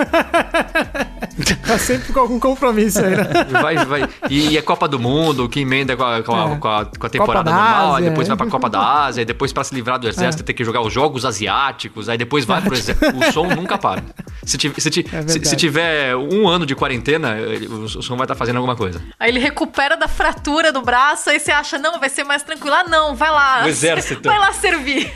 Tá 1.67 1.79
sempre 1.79 2.13
com 2.13 2.21
algum 2.21 2.39
compromisso 2.39 2.99
aí, 3.03 3.17
né? 3.17 3.25
Vai, 3.51 3.77
vai. 3.87 4.09
E 4.29 4.57
é 4.59 4.63
Copa 4.63 4.87
do 4.87 4.99
Mundo, 4.99 5.49
que 5.49 5.61
emenda 5.61 5.97
com 5.97 6.03
a, 6.05 6.23
com 6.23 6.35
a, 6.35 6.51
É. 6.53 6.57
com 6.57 6.69
a- 6.69 6.85
com 6.85 7.07
a 7.07 7.09
temporada 7.09 7.51
da 7.51 7.57
normal, 7.57 7.95
aí 7.97 8.05
depois 8.05 8.29
vai 8.29 8.37
pra 8.37 8.47
Copa 8.47 8.69
da 8.69 9.05
Ásia, 9.05 9.23
aí 9.23 9.25
depois 9.25 9.53
pra 9.53 9.65
se 9.65 9.75
livrar 9.75 9.99
do 9.99 10.09
exército 10.09 10.43
tem 10.45 10.55
que 10.55 10.63
jogar 10.65 10.83
os 10.83 10.93
jogos 10.93 11.25
asiáticos, 11.25 12.09
aí 12.09 12.19
depois 12.19 12.45
vai 12.45 12.61
pro 12.61 12.75
exército. 12.75 13.17
O 13.17 13.33
som 13.33 13.47
nunca 13.55 13.79
para. 13.79 14.03
Se, 14.45 14.59
ti- 14.59 14.73
se, 14.77 14.91
ti- 14.91 15.07
É 15.13 15.27
se- 15.27 15.45
se 15.45 15.57
tiver 15.57 16.15
um 16.17 16.47
ano 16.49 16.67
de 16.67 16.75
quarentena, 16.75 17.37
o, 17.71 17.89
som 17.89 18.17
vai 18.17 18.25
estar 18.25 18.35
fazendo 18.35 18.57
alguma 18.57 18.77
coisa. 18.77 19.01
Aí 19.19 19.31
ele 19.31 19.39
recupera 19.39 19.97
da 19.97 20.09
fratura 20.09 20.71
do 20.73 20.83
braço, 20.83 21.31
aí 21.31 21.41
você 21.41 21.51
acha, 21.53 21.79
não, 21.79 21.99
vai 21.99 22.11
ser 22.11 22.25
mais 22.25 22.43
tranquilo. 22.43 22.75
Ah, 22.75 22.85
não, 22.85 23.15
vai 23.15 23.31
lá. 23.31 23.65
O 23.65 23.69
exército. 23.69 24.29
Vai 24.29 24.39
lá 24.39 24.53
servir. 24.53 25.11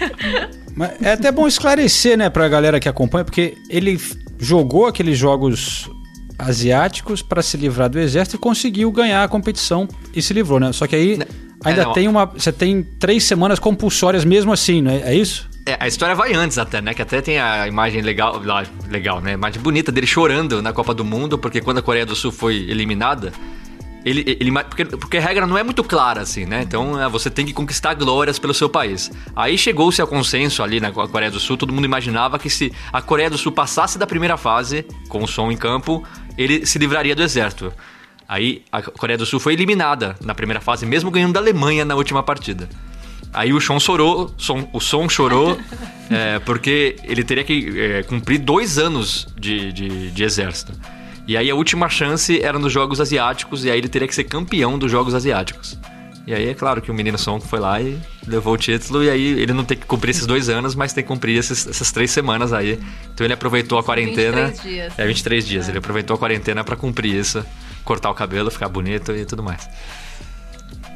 Mas 0.75 0.91
é 1.03 1.13
até 1.13 1.31
bom 1.33 1.47
esclarecer, 1.47 2.17
né, 2.19 2.29
pra 2.31 2.49
galera 2.49 2.79
que 2.81 2.89
acompanha, 2.89 3.25
porque 3.25 3.57
ele 3.71 3.99
jogou 4.39 4.87
aqueles 4.87 5.19
jogos 5.19 5.91
asiáticos 6.39 7.23
pra 7.23 7.43
se 7.43 7.57
livrar 7.57 7.89
do 7.89 7.99
exército 7.99 8.37
e 8.37 8.39
conseguiu 8.39 8.91
ganhar 8.91 9.25
a 9.25 9.29
competição 9.29 9.89
e 10.15 10.21
se 10.21 10.35
livrou, 10.35 10.61
né? 10.61 10.73
Só 10.73 10.87
que 10.87 10.95
aí 10.95 11.19
ainda 11.65 11.83
é, 11.83 11.93
tem 11.93 12.09
uma. 12.09 12.27
Você 12.27 12.53
tem 12.53 12.83
três 12.83 13.25
semanas 13.25 13.59
compulsórias 13.59 14.25
mesmo 14.25 14.53
assim, 14.53 14.83
não 14.83 14.91
é? 14.91 15.13
É 15.13 15.15
isso? 15.15 15.49
É, 15.67 15.77
a 15.81 15.89
história 15.89 16.15
vai 16.15 16.33
antes 16.33 16.59
até, 16.59 16.81
né? 16.81 16.95
Que 16.95 17.03
até 17.03 17.21
tem 17.21 17.41
a 17.41 17.67
imagem 17.67 18.01
legal, 18.01 18.41
legal, 18.89 19.21
né? 19.21 19.33
A 19.33 19.35
imagem 19.35 19.61
bonita 19.61 19.91
dele 19.91 20.07
chorando 20.07 20.63
na 20.63 20.73
Copa 20.73 20.95
do 20.95 21.05
Mundo, 21.05 21.37
porque 21.37 21.61
quando 21.61 21.79
a 21.79 21.83
Coreia 21.83 22.07
do 22.07 22.15
Sul 22.15 22.31
foi 22.31 22.55
eliminada, 22.69 23.33
ele, 24.07 24.39
ele 24.41 24.53
porque, 24.65 24.85
porque 24.85 25.17
a 25.17 25.21
regra 25.21 25.47
não 25.47 25.59
é 25.59 25.63
muito 25.65 25.83
clara 25.83 26.21
assim, 26.21 26.47
né? 26.47 26.63
Então 26.63 27.01
é, 27.03 27.09
você 27.09 27.29
tem 27.29 27.45
que 27.45 27.53
conquistar 27.53 27.95
glórias 27.95 28.39
pelo 28.39 28.55
seu 28.55 28.69
país. 28.69 29.11
Aí 29.35 29.59
chegou-se 29.59 30.01
ao 30.01 30.07
consenso 30.07 30.63
ali 30.63 30.79
na 30.81 30.93
Coreia 30.93 31.31
do 31.31 31.41
Sul, 31.41 31.57
todo 31.57 31.73
mundo 31.73 31.85
imaginava 31.85 32.39
que 32.39 32.49
se 32.49 32.73
a 32.93 33.03
Coreia 33.03 33.29
do 33.29 33.37
Sul 33.37 33.51
passasse 33.53 33.99
da 33.99 34.07
primeira 34.07 34.37
fase 34.37 34.85
com 35.09 35.25
o 35.25 35.27
som 35.27 35.51
em 35.51 35.57
campo, 35.57 36.05
ele 36.39 36.65
se 36.65 36.79
livraria 36.79 37.15
do 37.17 37.23
exército. 37.23 37.73
Aí 38.29 38.63
a 38.71 38.81
Coreia 38.83 39.19
do 39.19 39.27
Sul 39.27 39.39
foi 39.41 39.53
eliminada 39.55 40.17
na 40.21 40.35
primeira 40.35 40.61
fase, 40.61 40.87
mesmo 40.87 41.11
ganhando 41.11 41.35
da 41.35 41.41
Alemanha 41.41 41.85
na 41.85 41.95
última 41.97 42.23
partida. 42.23 42.69
Aí 43.33 43.53
o 43.53 43.61
Sean 43.61 43.79
chorou, 43.79 44.33
som- 44.39 44.69
o 44.73 44.81
som 44.81 45.09
chorou, 45.09 45.59
é, 46.11 46.39
porque 46.41 46.97
ele 47.05 47.23
teria 47.25 47.45
que 47.45 47.79
é, 47.79 48.03
cumprir 48.05 48.39
dois 48.39 48.79
anos 48.79 49.27
de, 49.39 49.73
de, 49.73 50.11
de 50.11 50.25
exército. 50.25 50.73
E 51.27 51.37
aí 51.37 51.51
a 51.51 51.55
última 51.55 51.89
chance 51.89 52.41
era 52.41 52.59
nos 52.59 52.73
Jogos 52.73 53.01
Asiáticos, 53.01 53.65
e 53.65 53.71
aí 53.71 53.79
ele 53.79 53.89
teria 53.89 54.07
que 54.07 54.15
ser 54.15 54.25
campeão 54.25 54.79
dos 54.79 54.91
Jogos 54.91 55.15
Asiáticos. 55.15 55.79
E 56.27 56.35
aí 56.35 56.49
é 56.49 56.55
claro 56.55 56.83
que 56.83 56.91
o 56.91 56.95
menino 56.95 57.17
Son 57.17 57.39
foi 57.41 57.61
lá 57.61 57.81
e 57.81 57.97
levou 58.27 58.55
o 58.55 58.57
título, 58.59 59.03
e 59.05 59.09
aí 59.11 59.41
ele 59.41 59.53
não 59.53 59.65
tem 59.65 59.77
que 59.77 59.87
cumprir 59.87 60.11
esses 60.11 60.27
dois 60.27 60.49
anos, 60.49 60.75
mas 60.75 60.93
tem 60.93 61.03
que 61.05 61.09
cumprir 61.09 61.37
esses- 61.39 61.67
essas 61.69 61.93
três 61.93 62.11
semanas 62.11 62.53
aí. 62.53 62.81
Então 63.15 63.25
ele 63.25 63.33
aproveitou 63.35 63.79
a 63.79 63.83
quarentena. 63.85 64.47
23 64.49 64.63
dias. 64.63 64.93
É, 64.99 65.07
23 65.07 65.47
dias. 65.47 65.69
Ele 65.69 65.79
aproveitou 65.79 66.15
a 66.15 66.19
quarentena 66.19 66.65
pra 66.65 66.75
cumprir 66.77 67.15
isso, 67.15 67.45
cortar 67.85 68.11
o 68.11 68.15
cabelo, 68.15 68.51
ficar 68.51 68.69
bonito 68.69 69.13
e 69.13 69.25
tudo 69.25 69.43
mais. 69.43 69.69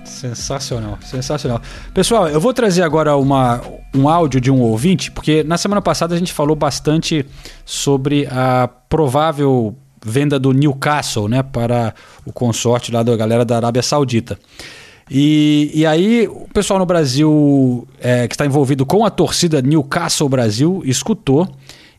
Sensacional, 0.04 0.98
sensacional. 1.02 1.62
Pessoal, 1.94 2.28
eu 2.28 2.40
vou 2.40 2.52
trazer 2.52 2.82
agora 2.82 3.16
uma, 3.16 3.60
um 3.94 4.08
áudio 4.08 4.40
de 4.40 4.50
um 4.50 4.60
ouvinte, 4.60 5.10
porque 5.10 5.44
na 5.44 5.56
semana 5.56 5.80
passada 5.80 6.14
a 6.14 6.18
gente 6.18 6.32
falou 6.32 6.56
bastante 6.56 7.24
sobre 7.64 8.26
a 8.26 8.68
provável 8.88 9.76
venda 10.04 10.38
do 10.38 10.52
Newcastle, 10.52 11.28
né, 11.28 11.42
para 11.42 11.94
o 12.24 12.32
consorte 12.32 12.90
lá 12.90 13.02
da 13.02 13.16
galera 13.16 13.44
da 13.44 13.56
Arábia 13.56 13.82
Saudita. 13.82 14.38
E, 15.10 15.70
e 15.74 15.84
aí, 15.84 16.28
o 16.28 16.46
pessoal 16.54 16.78
no 16.78 16.86
Brasil 16.86 17.86
é, 18.00 18.28
que 18.28 18.34
está 18.34 18.46
envolvido 18.46 18.86
com 18.86 19.04
a 19.04 19.10
torcida 19.10 19.60
Newcastle 19.60 20.28
Brasil 20.28 20.82
escutou 20.84 21.48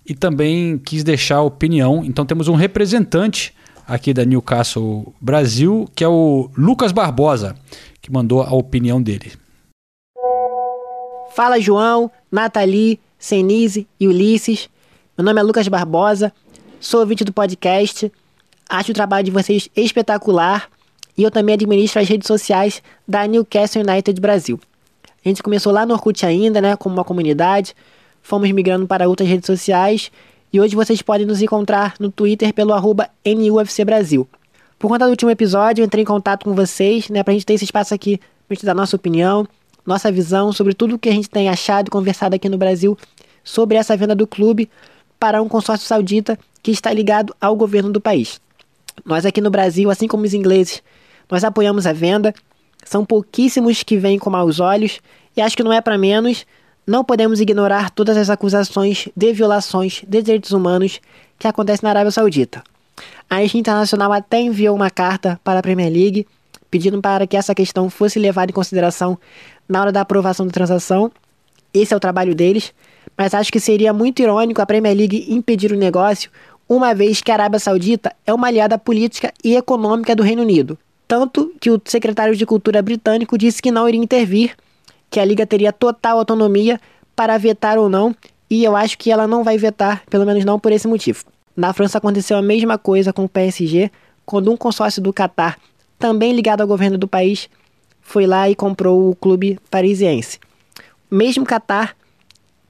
e 0.08 0.16
também 0.16 0.78
quis 0.78 1.04
deixar 1.04 1.41
opinião. 1.41 2.04
Então, 2.06 2.26
temos 2.26 2.47
um 2.47 2.56
representante 2.56 3.54
aqui 3.86 4.14
da 4.14 4.24
Newcastle 4.24 5.14
Brasil, 5.20 5.89
que 5.93 6.06
é 6.06 6.08
o 6.08 6.49
Lucas 6.58 6.93
Barbosa, 6.93 7.56
que 8.02 8.10
mandou 8.10 8.41
a 8.41 8.54
opinião 8.54 9.02
dele. 9.02 9.34
Fala 11.36 11.60
João, 11.60 12.10
Nathalie, 12.32 12.99
Senise 13.20 13.88
e 13.99 14.08
Ulisses. 14.08 14.70
Meu 15.18 15.26
nome 15.26 15.39
é 15.39 15.43
Lucas 15.43 15.68
Barbosa, 15.68 16.32
sou 16.82 16.99
ouvinte 16.99 17.23
do 17.23 17.32
podcast. 17.32 18.11
Acho 18.67 18.91
o 18.91 18.93
trabalho 18.93 19.23
de 19.23 19.32
vocês 19.32 19.69
espetacular 19.75 20.67
e 21.15 21.21
eu 21.21 21.29
também 21.29 21.53
administro 21.53 22.01
as 22.01 22.09
redes 22.09 22.25
sociais 22.25 22.82
da 23.07 23.27
Newcastle 23.27 23.84
United 23.84 24.19
Brasil. 24.19 24.59
A 25.23 25.29
gente 25.29 25.43
começou 25.43 25.71
lá 25.71 25.86
no 25.86 25.93
Orkut 25.93 26.25
ainda, 26.25 26.59
né, 26.59 26.75
como 26.75 26.95
uma 26.95 27.03
comunidade, 27.03 27.75
fomos 28.23 28.49
migrando 28.51 28.88
para 28.88 29.07
outras 29.07 29.29
redes 29.29 29.45
sociais 29.45 30.11
e 30.51 30.59
hoje 30.59 30.75
vocês 30.75 31.01
podem 31.03 31.27
nos 31.27 31.39
encontrar 31.41 31.93
no 31.99 32.09
Twitter 32.11 32.51
pelo 32.51 32.73
arroba 32.73 33.09
NUFC 33.23 33.86
Brasil. 33.86 34.27
Por 34.79 34.88
conta 34.88 35.05
do 35.05 35.11
último 35.11 35.29
episódio, 35.29 35.84
eu 35.84 35.86
entrei 35.86 36.01
em 36.01 36.07
contato 36.07 36.43
com 36.43 36.55
vocês, 36.55 37.09
né, 37.09 37.21
pra 37.21 37.34
gente 37.34 37.45
ter 37.45 37.53
esse 37.53 37.65
espaço 37.65 37.93
aqui 37.93 38.19
pra 38.47 38.55
gente 38.55 38.65
dar 38.65 38.73
nossa 38.73 38.95
opinião, 38.95 39.47
nossa 39.86 40.11
visão 40.11 40.51
sobre 40.51 40.73
tudo 40.73 40.95
o 40.95 40.99
que 40.99 41.09
a 41.09 41.13
gente 41.13 41.29
tem 41.29 41.47
achado 41.47 41.89
e 41.89 41.91
conversado 41.91 42.36
aqui 42.36 42.49
no 42.49 42.57
Brasil 42.57 42.97
sobre 43.43 43.77
essa 43.77 43.95
venda 43.95 44.15
do 44.15 44.25
clube 44.25 44.67
para 45.19 45.39
um 45.41 45.47
consórcio 45.47 45.88
saudita 45.88 46.38
que 46.62 46.72
está 46.72 46.91
ligado 46.93 47.36
ao 47.39 47.55
governo 47.55 47.91
do 47.91 48.01
país. 48.01 48.39
Nós 49.05 49.26
aqui 49.26 49.41
no 49.41 49.49
Brasil, 49.49 49.89
assim 49.89 50.07
como 50.07 50.24
os 50.24 50.34
ingleses, 50.34 50.84
nós 51.30 51.43
apoiamos 51.43 51.88
a 51.88 51.93
venda. 51.93 52.34
São 52.84 53.05
pouquíssimos 53.05 53.84
que 53.84 53.97
vêm 53.97 54.20
com 54.20 54.30
maus 54.30 54.59
olhos 54.59 54.99
e 55.36 55.41
acho 55.41 55.55
que 55.55 55.64
não 55.64 55.74
é 55.74 55.82
para 55.82 55.97
menos. 55.97 56.45
Não 56.86 57.03
podemos 57.03 57.39
ignorar 57.39 57.89
todas 57.89 58.18
as 58.18 58.30
acusações 58.30 59.07
de 59.16 59.34
violações 59.34 60.03
de 60.07 60.22
direitos 60.22 60.51
humanos 60.51 60.99
que 61.39 61.47
acontecem 61.47 61.84
na 61.84 61.91
Arábia 61.91 62.12
Saudita. 62.12 62.64
A 63.30 63.43
Internacional 63.43 64.12
até 64.12 64.41
enviou 64.41 64.76
uma 64.76 64.89
carta 64.89 65.39
para 65.43 65.59
a 65.59 65.62
Premier 65.62 65.91
League 65.91 66.28
pedindo 66.72 67.01
para 67.01 67.28
que 67.28 67.36
essa 67.36 67.53
questão 67.53 67.89
fosse 67.89 68.18
levada 68.18 68.49
em 68.49 68.53
consideração 68.53 69.20
na 69.68 69.82
hora 69.82 69.91
da 69.91 70.01
aprovação 70.01 70.45
da 70.45 70.53
transação. 70.53 71.12
Esse 71.74 71.93
é 71.93 71.97
o 71.97 71.99
trabalho 71.99 72.34
deles, 72.34 72.74
mas 73.18 73.34
acho 73.34 73.51
que 73.51 73.59
seria 73.59 73.93
muito 73.93 74.22
irônico 74.22 74.62
a 74.62 74.66
Premier 74.66 74.95
League 74.95 75.26
impedir 75.30 75.72
o 75.72 75.78
negócio 75.78 76.32
uma 76.74 76.95
vez 76.95 77.19
que 77.19 77.30
a 77.30 77.34
Arábia 77.34 77.59
Saudita 77.59 78.15
é 78.26 78.34
uma 78.34 78.47
aliada 78.47 78.78
política 78.78 79.34
e 79.43 79.57
econômica 79.57 80.15
do 80.15 80.24
Reino 80.24 80.41
Unido. 80.41 80.78
Tanto 81.05 81.53
que 81.59 81.69
o 81.69 81.82
secretário 81.84 82.34
de 82.34 82.45
Cultura 82.45 82.82
britânico 82.82 83.38
disse 83.38 83.61
que 83.61 83.69
não 83.69 83.89
iria 83.89 84.01
intervir, 84.01 84.55
que 85.09 85.19
a 85.19 85.26
Liga 85.26 85.45
teria 85.45 85.74
total 85.74 86.17
autonomia 86.17 86.80
para 87.13 87.38
vetar 87.38 87.78
ou 87.78 87.89
não, 87.89 88.15
e 88.49 88.63
eu 88.63 88.74
acho 88.74 88.97
que 88.97 89.11
ela 89.11 89.28
não 89.28 89.43
vai 89.43 89.57
vetar, 89.57 90.01
pelo 90.09 90.26
menos 90.26 90.45
não 90.45 90.57
por 90.57 90.72
esse 90.72 90.88
motivo. 90.88 91.26
Na 91.57 91.74
França 91.74 91.97
aconteceu 91.97 92.38
a 92.38 92.41
mesma 92.41 92.78
coisa 92.78 93.11
com 93.11 93.26
o 93.26 93.30
PSG, 93.30 93.91
quando 94.26 94.49
um 94.49 94.55
consórcio 94.55 95.01
do 95.01 95.11
Catar, 95.11 95.59
também 95.99 96.32
ligado 96.32 96.61
ao 96.61 96.67
governo 96.67 96.97
do 96.97 97.05
país, 97.05 97.49
foi 97.99 98.26
lá 98.26 98.49
e 98.49 98.55
comprou 98.55 99.09
o 99.09 99.15
clube 99.15 99.59
parisiense. 99.69 100.39
Mesmo 101.11 101.45
Catar, 101.45 101.97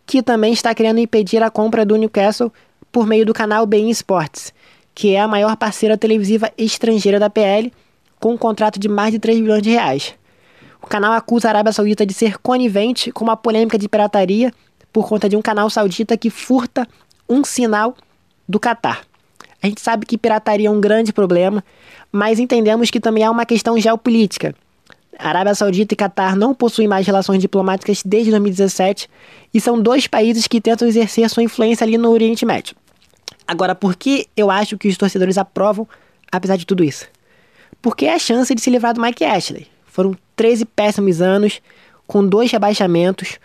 que 0.08 0.24
também 0.24 0.54
está 0.54 0.74
querendo 0.74 0.98
impedir 0.98 1.44
a 1.44 1.52
compra 1.52 1.86
do 1.86 1.96
Newcastle 1.96 2.52
por 2.92 3.08
meio 3.08 3.26
do 3.26 3.34
canal 3.34 3.66
Bein 3.66 3.90
Sports, 3.90 4.54
que 4.94 5.16
é 5.16 5.22
a 5.22 5.28
maior 5.28 5.56
parceira 5.56 5.98
televisiva 5.98 6.52
estrangeira 6.58 7.20
da 7.20 7.30
PL, 7.30 7.72
com 8.20 8.34
um 8.34 8.38
contrato 8.38 8.80
de 8.80 8.88
mais 8.88 9.12
de 9.12 9.20
3 9.20 9.40
bilhões 9.40 9.62
de 9.62 9.72
reais. 9.72 10.14
O 10.82 10.88
canal 10.88 11.14
acusa 11.14 11.48
a 11.48 11.52
Arábia 11.52 11.72
Saudita 11.72 12.06
de 12.06 12.14
ser 12.14 12.38
conivente 12.40 13.12
com 13.12 13.24
uma 13.24 13.38
polêmica 13.38 13.78
de 13.78 13.88
pirataria 13.88 14.52
por 14.92 15.08
conta 15.08 15.30
de 15.30 15.36
um 15.36 15.42
canal 15.42 15.70
saudita 15.70 16.18
que 16.18 16.30
furta 16.30 16.88
um 17.30 17.44
sinal 17.44 17.96
do 18.48 18.60
Catar. 18.60 19.02
A 19.62 19.68
gente 19.68 19.80
sabe 19.80 20.06
que 20.06 20.18
pirataria 20.18 20.68
é 20.68 20.72
um 20.72 20.82
grande 20.82 21.14
problema, 21.14 21.64
mas 22.12 22.40
entendemos 22.40 22.90
que 22.90 23.00
também 23.00 23.24
há 23.24 23.32
uma 23.32 23.46
questão 23.46 23.80
geopolítica. 23.80 24.56
A 25.18 25.30
Arábia 25.30 25.54
Saudita 25.54 25.94
e 25.94 25.98
Catar 25.98 26.36
não 26.36 26.54
possuem 26.54 26.88
mais 26.88 27.06
relações 27.06 27.40
diplomáticas 27.40 28.02
desde 28.04 28.32
2017 28.32 29.08
e 29.54 29.62
são 29.62 29.80
dois 29.80 30.08
países 30.08 30.48
que 30.48 30.60
tentam 30.60 30.88
exercer 30.88 31.30
sua 31.30 31.44
influência 31.44 31.84
ali 31.86 31.98
no 31.98 32.10
Oriente 32.10 32.46
Médio. 32.46 32.76
Agora, 33.52 33.76
por 33.76 33.98
que 33.98 34.30
eu 34.38 34.50
acho 34.50 34.78
que 34.78 34.88
os 34.88 34.96
torcedores 34.96 35.38
aprovam, 35.38 35.86
apesar 36.32 36.56
de 36.56 36.66
tudo 36.66 36.86
isso? 36.86 37.06
Porque 37.82 38.06
é 38.06 38.14
a 38.14 38.18
chance 38.18 38.56
de 38.56 38.62
se 38.62 38.70
livrar 38.70 38.94
do 38.94 39.02
Mike 39.02 39.26
Ashley. 39.26 39.68
Foram 39.88 40.16
13 40.38 40.64
péssimos 40.64 41.22
anos, 41.22 41.62
com 42.08 42.26
dois 42.26 42.50
rebaixamentos, 42.50 43.40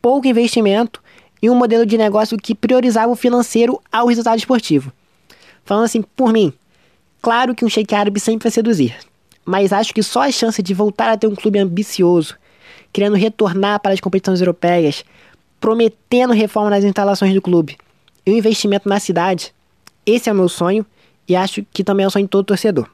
pouco 0.00 0.26
investimento 0.26 1.02
e 1.42 1.50
um 1.50 1.54
modelo 1.54 1.84
de 1.84 1.98
negócio 1.98 2.38
que 2.38 2.54
priorizava 2.54 3.12
o 3.12 3.14
financeiro 3.14 3.78
ao 3.92 4.06
resultado 4.06 4.38
esportivo. 4.38 4.90
Falando 5.62 5.84
assim, 5.84 6.00
por 6.00 6.32
mim, 6.32 6.54
claro 7.20 7.54
que 7.54 7.62
um 7.62 7.68
shake 7.68 7.94
árabe 7.94 8.18
sempre 8.18 8.44
vai 8.44 8.50
seduzir, 8.50 8.96
mas 9.44 9.74
acho 9.74 9.92
que 9.92 10.02
só 10.02 10.22
a 10.22 10.32
chance 10.32 10.62
de 10.62 10.72
voltar 10.72 11.10
a 11.10 11.18
ter 11.18 11.26
um 11.26 11.34
clube 11.34 11.58
ambicioso, 11.58 12.34
querendo 12.90 13.14
retornar 13.14 13.78
para 13.80 13.92
as 13.92 14.00
competições 14.00 14.40
europeias, 14.40 15.04
prometendo 15.60 16.32
reforma 16.32 16.70
nas 16.70 16.82
instalações 16.82 17.34
do 17.34 17.42
clube 17.42 17.76
e 18.30 18.34
o 18.34 18.38
investimento 18.38 18.88
na 18.88 19.00
cidade. 19.00 19.52
Esse 20.06 20.28
é 20.28 20.32
o 20.32 20.36
meu 20.36 20.48
sonho 20.48 20.86
e 21.28 21.36
acho 21.36 21.64
que 21.72 21.84
também 21.84 22.04
é 22.04 22.06
o 22.06 22.10
sonho 22.10 22.24
de 22.24 22.30
todo 22.30 22.44
torcedor. 22.46 22.88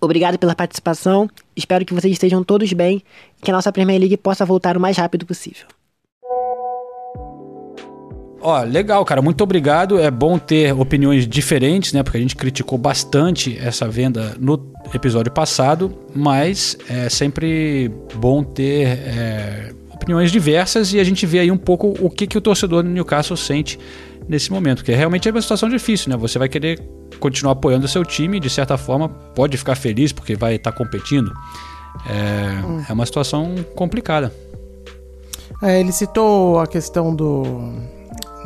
Obrigado 0.00 0.38
pela 0.38 0.54
participação, 0.54 1.28
espero 1.56 1.84
que 1.84 1.94
vocês 1.94 2.12
estejam 2.12 2.44
todos 2.44 2.72
bem 2.72 3.02
e 3.38 3.42
que 3.42 3.50
a 3.50 3.54
nossa 3.54 3.72
Premier 3.72 3.98
League 3.98 4.16
possa 4.16 4.44
voltar 4.44 4.76
o 4.76 4.80
mais 4.80 4.96
rápido 4.96 5.24
possível. 5.24 5.66
Ó, 8.40 8.62
legal, 8.62 9.04
cara. 9.04 9.20
Muito 9.20 9.42
obrigado. 9.42 9.98
É 9.98 10.08
bom 10.08 10.38
ter 10.38 10.72
opiniões 10.72 11.26
diferentes, 11.26 11.92
né? 11.92 12.04
Porque 12.04 12.18
a 12.18 12.20
gente 12.20 12.36
criticou 12.36 12.78
bastante 12.78 13.58
essa 13.58 13.88
venda 13.88 14.36
no 14.38 14.72
episódio 14.94 15.32
passado, 15.32 15.92
mas 16.14 16.78
é 16.88 17.08
sempre 17.08 17.90
bom 18.14 18.44
ter 18.44 18.86
é, 18.86 19.72
opiniões 19.92 20.30
diversas 20.30 20.92
e 20.92 21.00
a 21.00 21.04
gente 21.04 21.26
vê 21.26 21.40
aí 21.40 21.50
um 21.50 21.56
pouco 21.56 21.96
o 22.00 22.08
que, 22.08 22.26
que 22.26 22.38
o 22.38 22.40
torcedor 22.40 22.84
do 22.84 22.88
Newcastle 22.88 23.36
sente 23.36 23.80
nesse 24.28 24.50
momento, 24.50 24.84
que 24.84 24.92
realmente 24.92 25.28
é 25.28 25.32
uma 25.32 25.40
situação 25.40 25.68
difícil, 25.68 26.10
né? 26.10 26.16
Você 26.16 26.38
vai 26.38 26.48
querer 26.48 26.80
continuar 27.20 27.52
apoiando 27.52 27.86
o 27.86 27.88
seu 27.88 28.04
time, 28.04 28.40
de 28.40 28.50
certa 28.50 28.76
forma 28.76 29.08
pode 29.08 29.56
ficar 29.56 29.74
feliz 29.74 30.12
porque 30.12 30.36
vai 30.36 30.56
estar 30.56 30.72
tá 30.72 30.76
competindo. 30.76 31.32
É, 32.08 32.66
hum. 32.66 32.84
é, 32.88 32.92
uma 32.92 33.06
situação 33.06 33.54
complicada. 33.74 34.32
É, 35.62 35.80
ele 35.80 35.92
citou 35.92 36.60
a 36.60 36.66
questão 36.66 37.14
do, 37.14 37.44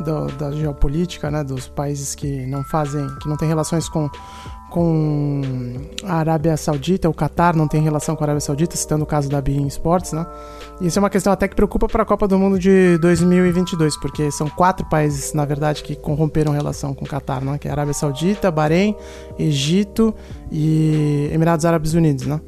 do, 0.05 0.27
da 0.39 0.53
geopolítica, 0.53 1.31
né, 1.31 1.43
dos 1.43 1.67
países 1.69 2.15
que 2.15 2.47
não 2.47 2.63
fazem, 2.65 3.07
que 3.21 3.29
não 3.29 3.37
têm 3.37 3.49
relações 3.49 3.89
com 3.89 4.09
com 4.71 5.43
a 6.05 6.15
Arábia 6.15 6.57
Saudita, 6.57 7.09
o 7.09 7.13
Qatar 7.13 7.57
não 7.57 7.69
tem 7.69 7.83
relação 7.83 8.17
com 8.17 8.25
a 8.25 8.27
Arábia 8.27 8.41
Saudita, 8.41 8.77
citando 8.77 9.05
o 9.05 9.07
caso 9.07 9.29
da 9.29 9.41
Bein 9.41 9.67
Sports, 9.67 10.13
né? 10.13 10.25
Isso 10.81 10.99
é 10.99 11.01
uma 11.01 11.11
questão 11.11 11.33
até 11.33 11.47
que 11.47 11.55
preocupa 11.55 11.87
para 11.89 12.03
a 12.03 12.07
Copa 12.07 12.27
do 12.27 12.39
Mundo 12.39 12.59
de 12.59 12.97
2022, 12.99 13.99
porque 14.01 14.31
são 14.31 14.49
quatro 14.49 14.89
países, 14.89 15.35
na 15.35 15.45
verdade, 15.45 15.83
que 15.83 15.95
corromperam 15.95 16.53
relação 16.53 16.95
com 16.95 17.05
o 17.05 17.09
Qatar, 17.09 17.45
né? 17.45 17.59
Que 17.59 17.69
é 17.69 17.71
a 17.71 17.75
Arábia 17.75 17.93
Saudita, 17.93 18.51
Bahrein, 18.51 18.95
Egito 19.39 20.15
e 20.51 21.29
Emirados 21.33 21.67
Árabes 21.67 21.93
Unidos, 21.93 22.27
né? 22.27 22.41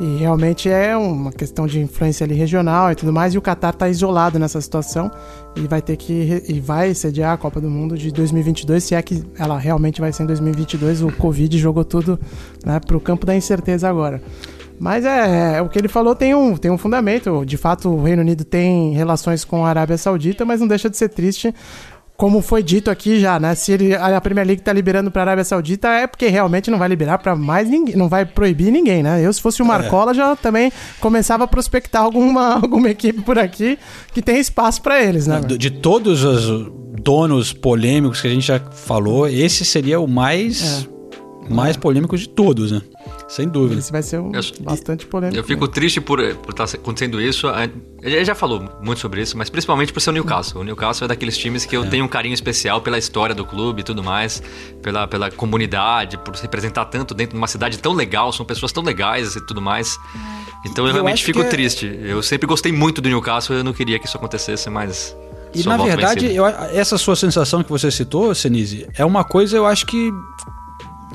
E 0.00 0.16
realmente 0.16 0.66
é 0.66 0.96
uma 0.96 1.30
questão 1.30 1.66
de 1.66 1.78
influência 1.78 2.24
ali 2.24 2.34
regional 2.34 2.90
e 2.90 2.94
tudo 2.94 3.12
mais, 3.12 3.34
e 3.34 3.38
o 3.38 3.42
Qatar 3.42 3.74
está 3.74 3.86
isolado 3.86 4.38
nessa 4.38 4.58
situação 4.58 5.10
e 5.56 5.66
vai 5.66 5.82
ter 5.82 5.96
que 5.96 6.42
e 6.48 6.60
vai 6.60 6.94
sediar 6.94 7.32
a 7.32 7.36
Copa 7.36 7.60
do 7.60 7.68
Mundo 7.68 7.96
de 7.96 8.10
2022, 8.10 8.84
se 8.84 8.94
é 8.94 9.02
que 9.02 9.22
ela 9.38 9.58
realmente 9.58 10.00
vai 10.00 10.12
ser 10.12 10.22
em 10.22 10.26
2022. 10.26 11.02
O 11.02 11.12
Covid 11.12 11.58
jogou 11.58 11.84
tudo 11.84 12.18
né, 12.64 12.80
para 12.80 12.96
o 12.96 13.00
campo 13.00 13.26
da 13.26 13.34
incerteza 13.34 13.88
agora. 13.88 14.22
Mas 14.78 15.04
é, 15.04 15.56
é, 15.56 15.62
o 15.62 15.68
que 15.68 15.78
ele 15.78 15.88
falou 15.88 16.14
tem 16.14 16.34
um, 16.34 16.56
tem 16.56 16.70
um 16.70 16.78
fundamento. 16.78 17.44
De 17.44 17.58
fato, 17.58 17.90
o 17.90 18.02
Reino 18.02 18.22
Unido 18.22 18.44
tem 18.44 18.94
relações 18.94 19.44
com 19.44 19.66
a 19.66 19.68
Arábia 19.68 19.98
Saudita, 19.98 20.44
mas 20.44 20.60
não 20.60 20.66
deixa 20.66 20.88
de 20.88 20.96
ser 20.96 21.10
triste 21.10 21.54
como 22.20 22.42
foi 22.42 22.62
dito 22.62 22.90
aqui 22.90 23.18
já, 23.18 23.40
né? 23.40 23.54
Se 23.54 23.72
ele, 23.72 23.94
a 23.94 24.20
Premier 24.20 24.46
League 24.46 24.60
tá 24.60 24.70
liberando 24.74 25.10
pra 25.10 25.22
Arábia 25.22 25.42
Saudita, 25.42 25.88
é 25.88 26.06
porque 26.06 26.28
realmente 26.28 26.70
não 26.70 26.78
vai 26.78 26.86
liberar 26.86 27.16
para 27.16 27.34
mais 27.34 27.66
ninguém, 27.66 27.96
não 27.96 28.10
vai 28.10 28.26
proibir 28.26 28.70
ninguém, 28.70 29.02
né? 29.02 29.26
Eu, 29.26 29.32
se 29.32 29.40
fosse 29.40 29.62
o 29.62 29.64
Marcola, 29.64 30.10
é. 30.10 30.14
já 30.14 30.36
também 30.36 30.70
começava 31.00 31.44
a 31.44 31.46
prospectar 31.46 32.02
alguma, 32.02 32.56
alguma 32.60 32.90
equipe 32.90 33.22
por 33.22 33.38
aqui 33.38 33.78
que 34.12 34.20
tem 34.20 34.38
espaço 34.38 34.82
para 34.82 35.02
eles, 35.02 35.26
né? 35.26 35.40
De, 35.40 35.56
de, 35.56 35.70
todos 35.70 36.22
os 36.22 36.70
donos 37.02 37.54
polêmicos 37.54 38.20
que 38.20 38.26
a 38.26 38.30
gente 38.30 38.46
já 38.46 38.60
falou, 38.60 39.26
esse 39.26 39.64
seria 39.64 39.98
o 39.98 40.06
mais, 40.06 40.86
é. 41.48 41.54
mais 41.54 41.74
polêmico 41.74 42.18
de 42.18 42.28
todos, 42.28 42.70
né? 42.70 42.82
Sem 43.30 43.48
dúvida. 43.48 43.78
Esse 43.78 43.92
vai 43.92 44.02
ser 44.02 44.18
um, 44.18 44.32
Eu- 44.34 44.42
bastante 44.62 45.06
polêmico. 45.06 45.38
Eu 45.38 45.44
fico 45.44 45.68
triste 45.68 46.00
por 46.00 46.18
estar 46.20 46.64
acontecendo 46.64 47.20
isso. 47.20 47.46
A- 47.46 47.68
Ele 48.02 48.24
já 48.24 48.34
falou 48.34 48.68
muito 48.82 48.98
sobre 49.00 49.20
isso, 49.22 49.38
mas 49.38 49.48
principalmente 49.48 49.92
por 49.92 50.00
ser 50.00 50.10
o 50.10 50.12
Newcastle. 50.12 50.60
O 50.62 50.64
Newcastle 50.64 51.04
é 51.04 51.08
daqueles 51.08 51.38
times 51.38 51.64
que 51.64 51.76
eu 51.76 51.88
tenho 51.88 52.04
um 52.04 52.08
carinho 52.08 52.34
especial 52.34 52.80
pela 52.80 52.98
história 52.98 53.32
do 53.34 53.44
clube 53.44 53.82
e 53.82 53.84
tudo 53.84 54.02
mais, 54.02 54.42
pela, 54.82 55.06
pela 55.06 55.30
comunidade, 55.30 56.18
por 56.18 56.34
se 56.34 56.42
representar 56.42 56.86
tanto 56.86 57.14
dentro 57.14 57.34
de 57.34 57.38
uma 57.38 57.46
cidade 57.46 57.78
tão 57.78 57.92
legal, 57.92 58.32
são 58.32 58.44
pessoas 58.44 58.72
tão 58.72 58.82
legais 58.82 59.36
e 59.36 59.40
tudo 59.46 59.62
mais. 59.62 59.96
Então 60.66 60.84
eu, 60.84 60.88
Eu 60.88 60.94
realmente 60.94 61.22
fico 61.22 61.38
que 61.40 61.46
é- 61.46 61.48
triste. 61.48 61.86
Eu 62.02 62.22
sempre 62.24 62.48
gostei 62.48 62.72
muito 62.72 63.00
do 63.00 63.08
Newcastle, 63.08 63.54
eu 63.56 63.62
não 63.62 63.72
queria 63.72 63.98
que 63.98 64.06
isso 64.08 64.16
acontecesse, 64.16 64.68
mas. 64.68 65.16
E 65.54 65.62
na 65.64 65.76
verdade, 65.76 66.34
eu, 66.34 66.46
essa 66.46 66.96
sua 66.98 67.14
sensação 67.14 67.62
que 67.62 67.70
você 67.70 67.90
citou, 67.90 68.34
Senise, 68.34 68.88
é 68.96 69.04
uma 69.04 69.22
coisa, 69.24 69.56
eu 69.56 69.66
acho 69.66 69.84
que 69.86 70.10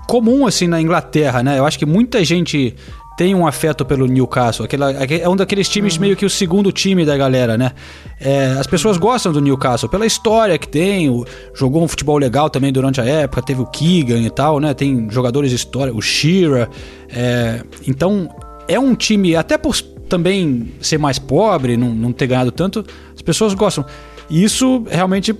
comum 0.07 0.45
assim 0.45 0.67
na 0.67 0.81
Inglaterra, 0.81 1.41
né? 1.43 1.57
Eu 1.59 1.65
acho 1.65 1.77
que 1.79 1.85
muita 1.85 2.23
gente 2.23 2.75
tem 3.17 3.33
um 3.33 3.47
afeto 3.47 3.85
pelo 3.85 4.05
Newcastle. 4.07 4.65
Aquela, 4.65 4.89
aque- 4.89 5.21
é 5.21 5.29
um 5.29 5.37
daqueles 5.37 5.69
times 5.69 5.97
meio 5.97 6.17
que 6.17 6.25
o 6.25 6.29
segundo 6.29 6.69
time 6.71 7.05
da 7.05 7.15
galera, 7.15 7.57
né? 7.57 7.71
É, 8.19 8.47
as 8.59 8.67
pessoas 8.67 8.97
gostam 8.97 9.31
do 9.31 9.39
Newcastle 9.39 9.87
pela 9.89 10.05
história 10.05 10.57
que 10.57 10.67
tem. 10.67 11.09
o- 11.09 11.25
jogou 11.53 11.81
um 11.83 11.87
futebol 11.87 12.17
legal 12.17 12.49
também 12.49 12.73
durante 12.73 12.99
a 12.99 13.05
época. 13.05 13.41
Teve 13.41 13.61
o 13.61 13.65
Keegan 13.65 14.19
e 14.21 14.29
tal, 14.29 14.59
né? 14.59 14.73
Tem 14.73 15.07
jogadores 15.09 15.49
de 15.49 15.55
história, 15.55 15.93
o 15.93 16.01
Shearer. 16.01 16.67
é, 17.09 17.61
então, 17.87 18.29
é 18.67 18.77
um 18.79 18.93
time, 18.95 19.35
até 19.35 19.57
por 19.57 19.79
também 20.09 20.73
ser 20.81 20.97
mais 20.97 21.17
pobre, 21.17 21.77
não, 21.77 21.89
não 21.95 22.11
ter 22.11 22.27
ganhado 22.27 22.51
tanto, 22.51 22.83
as 23.15 23.21
pessoas 23.21 23.53
gostam. 23.53 23.85
E 24.29 24.43
isso 24.43 24.83
realmente 24.89 25.33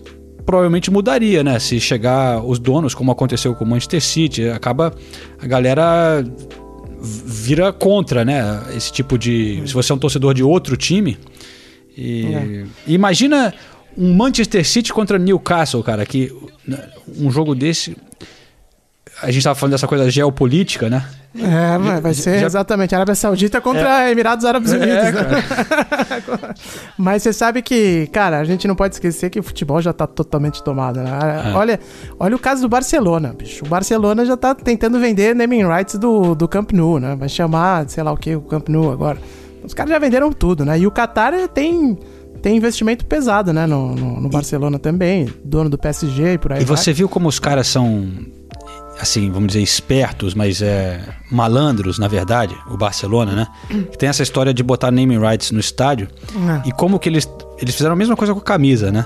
provavelmente 0.46 0.92
mudaria, 0.92 1.44
né? 1.44 1.58
Se 1.60 1.80
chegar 1.80 2.44
os 2.44 2.60
donos, 2.60 2.94
como 2.94 3.12
aconteceu 3.12 3.56
com 3.56 3.64
o 3.66 3.68
Manchester 3.68 4.02
City, 4.02 4.50
acaba 4.50 4.94
a 5.42 5.48
galera 5.48 6.24
vira 7.02 7.72
contra, 7.74 8.24
né? 8.26 8.64
Esse 8.76 8.92
tipo 8.92 9.18
de. 9.18 9.62
Se 9.66 9.74
você 9.74 9.92
é 9.92 9.96
um 9.96 10.00
torcedor 10.00 10.34
de 10.34 10.44
outro 10.44 10.76
time. 10.78 11.18
E, 11.98 12.26
É. 12.34 12.66
imagina 12.88 13.54
um 13.98 14.14
Manchester 14.14 14.66
City 14.66 14.92
contra 14.92 15.18
Newcastle, 15.18 15.82
cara, 15.82 16.06
que 16.06 16.32
né, 16.68 16.80
um 17.18 17.32
jogo 17.32 17.56
desse. 17.56 17.96
A 19.22 19.32
gente 19.32 19.44
tava 19.44 19.56
falando 19.56 19.72
dessa 19.72 19.88
coisa 19.88 20.10
geopolítica, 20.10 20.90
né? 20.90 21.06
É, 21.38 22.00
vai 22.02 22.14
ser 22.14 22.40
já- 22.40 22.46
exatamente 22.46 22.94
Arábia 22.96 23.16
Saudita 23.16 23.60
contra 23.62 24.10
Emirados 24.12 24.46
Árabes 24.46 24.72
Unidos. 24.72 24.90
É, 24.90 25.12
né? 25.12 25.44
Mas 26.98 27.24
você 27.24 27.34
sabe 27.34 27.62
que, 27.62 28.08
cara, 28.08 28.40
a 28.40 28.44
gente 28.44 28.68
não 28.68 28.76
pode 28.76 28.96
esquecer 28.96 29.30
que 29.30 29.40
o 29.40 29.44
futebol 29.44 29.82
já 29.82 29.92
tá 29.94 30.08
totalmente 30.08 30.64
tomado, 30.64 31.02
né? 31.02 31.12
É. 31.52 31.56
Olha, 31.56 31.80
olha 32.20 32.36
o 32.36 32.40
caso 32.40 32.62
do 32.62 32.70
Barcelona, 32.70 33.34
bicho. 33.38 33.66
O 33.66 33.68
Barcelona 33.68 34.26
já 34.26 34.38
tá 34.38 34.54
tentando 34.56 35.00
vender 35.00 35.36
naming 35.36 35.66
rights 35.68 35.96
do, 35.98 36.36
do 36.36 36.48
Camp 36.48 36.72
Nou, 36.72 37.00
né? 37.00 37.16
Vai 37.18 37.30
chamar, 37.30 37.88
sei 37.90 38.04
lá 38.04 38.12
o 38.12 38.18
que, 38.18 38.36
o 38.36 38.42
Camp 38.42 38.70
Nou 38.70 38.92
agora. 38.92 39.18
Os 39.64 39.74
caras 39.74 39.92
já 39.92 40.00
venderam 40.00 40.32
tudo, 40.32 40.64
né? 40.64 40.78
E 40.80 40.86
o 40.88 40.92
Qatar 40.92 41.34
tem, 41.50 41.98
tem 42.42 42.56
investimento 42.56 43.06
pesado, 43.06 43.52
né? 43.52 43.66
No, 43.66 43.96
no, 43.96 44.22
no 44.22 44.30
Barcelona 44.30 44.78
também, 44.80 45.28
dono 45.44 45.70
do 45.70 45.78
PSG 45.78 46.34
e 46.34 46.38
por 46.38 46.54
aí 46.54 46.62
E 46.62 46.66
vai. 46.66 46.78
você 46.78 46.94
viu 46.94 47.10
como 47.10 47.28
os 47.28 47.40
caras 47.40 47.68
são, 47.68 48.08
assim, 49.00 49.32
vamos 49.32 49.48
dizer, 49.48 49.62
espertos, 49.62 50.34
mas 50.34 50.62
é, 50.62 51.02
malandros, 51.32 52.00
na 52.00 52.08
verdade, 52.08 52.56
o 52.70 52.78
Barcelona, 52.78 53.34
né? 53.34 53.48
Que 53.92 53.98
tem 53.98 54.10
essa 54.10 54.24
história 54.24 54.54
de 54.54 54.64
botar 54.64 54.92
naming 54.92 55.20
rights 55.20 55.52
no 55.52 55.60
estádio. 55.60 56.08
É. 56.64 56.70
E 56.70 56.72
como 56.72 57.00
que 57.00 57.10
eles. 57.10 57.28
Eles 57.58 57.74
fizeram 57.74 57.94
a 57.94 57.96
mesma 57.96 58.18
coisa 58.18 58.34
com 58.34 58.40
a 58.40 58.44
camisa, 58.44 58.92
né? 58.92 59.06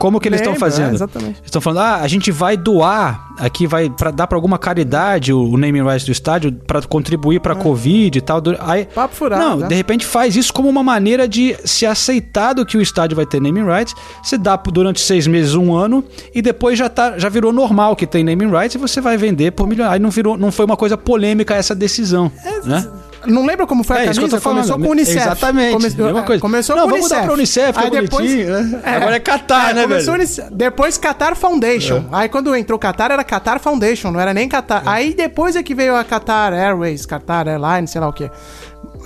Como 0.00 0.18
que 0.18 0.28
eles 0.28 0.40
estão 0.40 0.56
fazendo? 0.56 0.92
é, 0.92 0.94
exatamente. 0.94 1.40
Estão 1.44 1.60
falando, 1.60 1.78
ah, 1.84 1.96
a 1.96 2.08
gente 2.08 2.32
vai 2.32 2.56
doar 2.56 3.34
aqui, 3.38 3.66
vai 3.66 3.88
pra, 3.90 4.10
dar 4.10 4.26
pra 4.26 4.36
alguma 4.36 4.58
caridade 4.58 5.32
o, 5.32 5.42
o 5.42 5.56
naming 5.58 5.82
rights 5.82 6.06
do 6.06 6.10
estádio 6.12 6.50
pra 6.66 6.80
contribuir 6.82 7.38
pra 7.40 7.54
Covid 7.54 8.16
e 8.16 8.20
tal. 8.20 8.40
Do- 8.40 8.56
Aí, 8.60 8.86
Papo 8.86 9.14
furado, 9.14 9.42
Não, 9.44 9.56
né? 9.58 9.68
de 9.68 9.74
repente 9.74 10.06
faz 10.06 10.34
isso 10.36 10.52
como 10.52 10.68
uma 10.68 10.82
maneira 10.82 11.28
de 11.28 11.54
se 11.64 11.84
aceitado 11.84 12.64
que 12.64 12.76
o 12.78 12.80
estádio 12.82 13.14
vai 13.14 13.26
ter 13.26 13.40
naming 13.42 13.64
rights. 13.66 13.94
Você 14.22 14.38
dá 14.38 14.56
durante 14.56 15.00
seis 15.00 15.26
meses, 15.26 15.54
um 15.54 15.74
ano, 15.74 16.02
e 16.34 16.40
depois 16.40 16.78
já, 16.78 16.88
tá, 16.88 17.18
já 17.18 17.28
virou 17.28 17.52
normal 17.52 17.94
que 17.94 18.06
tem 18.06 18.24
naming 18.24 18.50
rights 18.50 18.74
e 18.74 18.78
você 18.78 19.00
vai 19.02 19.16
vender 19.18 19.52
por 19.52 19.66
milhões. 19.68 19.90
Aí 19.92 19.98
não, 19.98 20.10
virou, 20.10 20.36
não 20.38 20.50
foi 20.50 20.64
uma 20.64 20.76
coisa 20.76 20.96
polêmica 20.96 21.54
essa 21.54 21.74
decisão, 21.74 22.32
né? 22.64 22.88
Não 23.26 23.44
lembra 23.44 23.66
como 23.66 23.84
foi 23.84 23.96
a 23.96 24.00
É 24.00 24.02
isso 24.04 24.12
que 24.12 24.16
camisa? 24.18 24.36
eu 24.36 24.40
tô 24.40 24.42
falando. 24.42 24.56
Começou 24.62 24.78
com 24.78 24.86
o 24.88 24.90
Unicef. 24.90 25.16
Exatamente. 25.18 25.72
Come- 25.72 25.90
mesma 26.04 26.22
coisa. 26.22 26.40
Começou 26.40 26.76
não, 26.76 26.82
com 26.84 26.88
vamos 26.90 27.04
Unicef. 27.06 27.20
dar 27.20 27.26
pra 27.26 27.34
Unicef, 27.34 27.72
que 27.72 27.78
é 27.78 27.82
Aí 27.84 27.90
depois- 27.90 28.30
bonitinho, 28.30 28.60
né? 28.62 28.80
Agora 28.84 29.16
é 29.16 29.20
Qatar, 29.20 29.70
É, 29.70 29.74
né, 29.74 29.86
velho? 29.86 30.50
Depois 30.52 30.98
Qatar 30.98 31.36
Foundation. 31.36 32.04
Aí 32.12 32.28
quando 32.28 32.54
entrou 32.56 32.78
Qatar 32.78 33.10
era 33.10 33.22
Qatar 33.24 33.60
Foundation, 33.60 34.10
não 34.10 34.20
era 34.20 34.32
nem 34.32 34.48
Qatar. 34.48 34.82
Aí 34.86 35.12
depois 35.14 35.56
é 35.56 35.62
que 35.62 35.74
veio 35.74 35.94
a 35.96 36.04
Qatar 36.04 36.52
Airways, 36.52 37.04
Qatar 37.06 37.46
Airlines, 37.48 37.90
sei 37.90 38.00
lá 38.00 38.08
o 38.08 38.12
quê. 38.12 38.30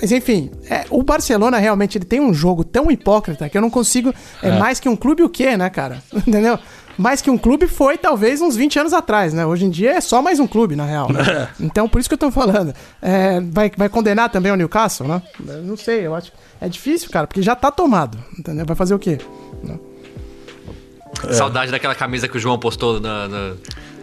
Mas 0.01 0.11
enfim, 0.11 0.51
é, 0.69 0.85
o 0.91 1.03
Barcelona 1.03 1.57
realmente 1.59 1.97
ele 1.99 2.05
tem 2.05 2.21
um 2.21 2.35
jogo 2.35 2.65
tão 2.65 2.91
hipócrita 2.91 3.49
que 3.49 3.57
eu 3.57 3.63
não 3.63 3.71
consigo. 3.71 4.13
É, 4.43 4.51
mais 4.59 4.81
que 4.81 4.89
um 4.89 4.97
clube 4.97 5.23
o 5.23 5.29
quê, 5.29 5.57
né, 5.57 5.71
cara? 5.71 5.99
Entendeu? 6.27 6.59
Mais 6.97 7.21
que 7.21 7.29
um 7.31 7.37
clube 7.39 7.67
foi 7.67 7.99
talvez 7.99 8.41
uns 8.41 8.55
20 8.57 8.79
anos 8.79 8.93
atrás, 8.93 9.33
né? 9.35 9.45
Hoje 9.45 9.65
em 9.65 9.71
dia 9.71 9.93
é 9.93 10.01
só 10.01 10.23
mais 10.23 10.39
um 10.39 10.47
clube, 10.47 10.77
na 10.77 10.85
real. 10.85 11.11
né? 11.13 11.49
Então, 11.61 11.89
por 11.89 11.99
isso 11.99 12.09
que 12.09 12.15
eu 12.15 12.19
tô 12.19 12.31
falando. 12.31 12.73
É, 13.03 13.41
vai, 13.41 13.71
vai 13.77 13.89
condenar 13.89 14.31
também 14.31 14.53
o 14.53 14.57
Newcastle, 14.57 15.07
né? 15.09 15.21
Eu 15.47 15.63
não 15.63 15.77
sei, 15.77 16.07
eu 16.07 16.15
acho. 16.15 16.33
É 16.61 16.69
difícil, 16.69 17.11
cara, 17.11 17.27
porque 17.27 17.43
já 17.43 17.57
tá 17.57 17.71
tomado. 17.71 18.17
Entendeu? 18.39 18.65
Vai 18.65 18.77
fazer 18.77 18.95
o 18.95 18.99
quê? 18.99 19.19
Saudade 21.31 21.71
daquela 21.71 21.95
camisa 21.95 22.29
que 22.29 22.37
o 22.37 22.41
João 22.41 22.59
postou 22.59 23.01
na- 23.01 23.29
na- 23.29 23.53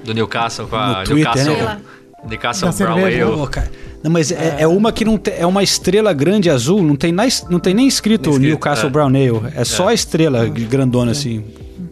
do 0.03 0.13
Newcastle 0.13 0.67
com 0.67 0.75
a 0.75 0.99
No 0.99 1.03
Twitter, 1.03 1.15
Newcastle. 1.45 1.55
né? 1.55 1.81
Newcastle 2.27 2.69
Da 2.71 2.75
Brown 2.77 2.95
cerveja. 2.97 3.25
Ale. 3.27 3.47
Cara. 3.47 3.71
Não, 4.03 4.11
mas 4.11 4.31
é, 4.31 4.55
é 4.59 4.67
uma 4.67 4.91
que 4.91 5.05
não 5.05 5.17
tem, 5.17 5.35
é 5.37 5.45
uma 5.45 5.61
estrela 5.61 6.11
grande 6.13 6.49
azul, 6.49 6.81
não 6.81 6.95
tem, 6.95 7.11
na, 7.11 7.23
não 7.49 7.59
tem 7.59 7.73
nem 7.73 7.87
escrito, 7.87 8.29
Nem 8.29 8.33
escrito, 8.37 8.49
Newcastle 8.49 8.87
é. 8.87 8.91
Brown 8.91 9.07
Ale, 9.07 9.53
é 9.55 9.63
só 9.63 9.89
a 9.89 9.93
estrela 9.93 10.47
grandona 10.47 11.11
assim. 11.11 11.43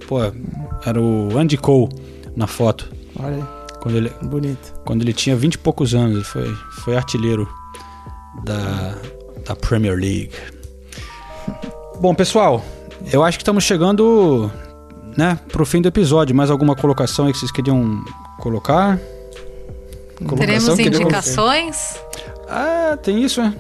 Pô, 0.07 0.17
era 0.85 1.01
o 1.01 1.37
Andy 1.37 1.57
Cole 1.57 1.89
na 2.35 2.47
foto, 2.47 2.89
Olha 3.19 3.35
aí, 3.35 3.43
quando 3.81 3.95
ele, 3.97 4.09
bonito. 4.21 4.73
quando 4.85 5.01
ele 5.01 5.13
tinha 5.13 5.35
20 5.35 5.53
e 5.53 5.57
poucos 5.57 5.93
anos, 5.93 6.15
ele 6.15 6.23
foi, 6.23 6.53
foi 6.83 6.95
artilheiro 6.95 7.47
da, 8.43 8.95
da 9.45 9.55
Premier 9.55 9.95
League. 9.95 10.31
Bom, 11.99 12.13
pessoal, 12.15 12.63
eu 13.11 13.23
acho 13.23 13.37
que 13.37 13.41
estamos 13.41 13.63
chegando, 13.63 14.49
né, 15.17 15.37
pro 15.51 15.65
fim 15.65 15.81
do 15.81 15.87
episódio. 15.87 16.35
Mais 16.35 16.49
alguma 16.49 16.75
colocação 16.75 17.25
aí 17.25 17.33
que 17.33 17.39
vocês 17.39 17.51
queriam 17.51 18.03
colocar? 18.39 18.97
Teremos 20.17 20.29
Colocação 20.65 20.75
queriam- 20.77 21.01
indicações? 21.01 21.99
Ah, 22.49 22.97
tem 23.01 23.23
isso, 23.23 23.41
né? 23.41 23.53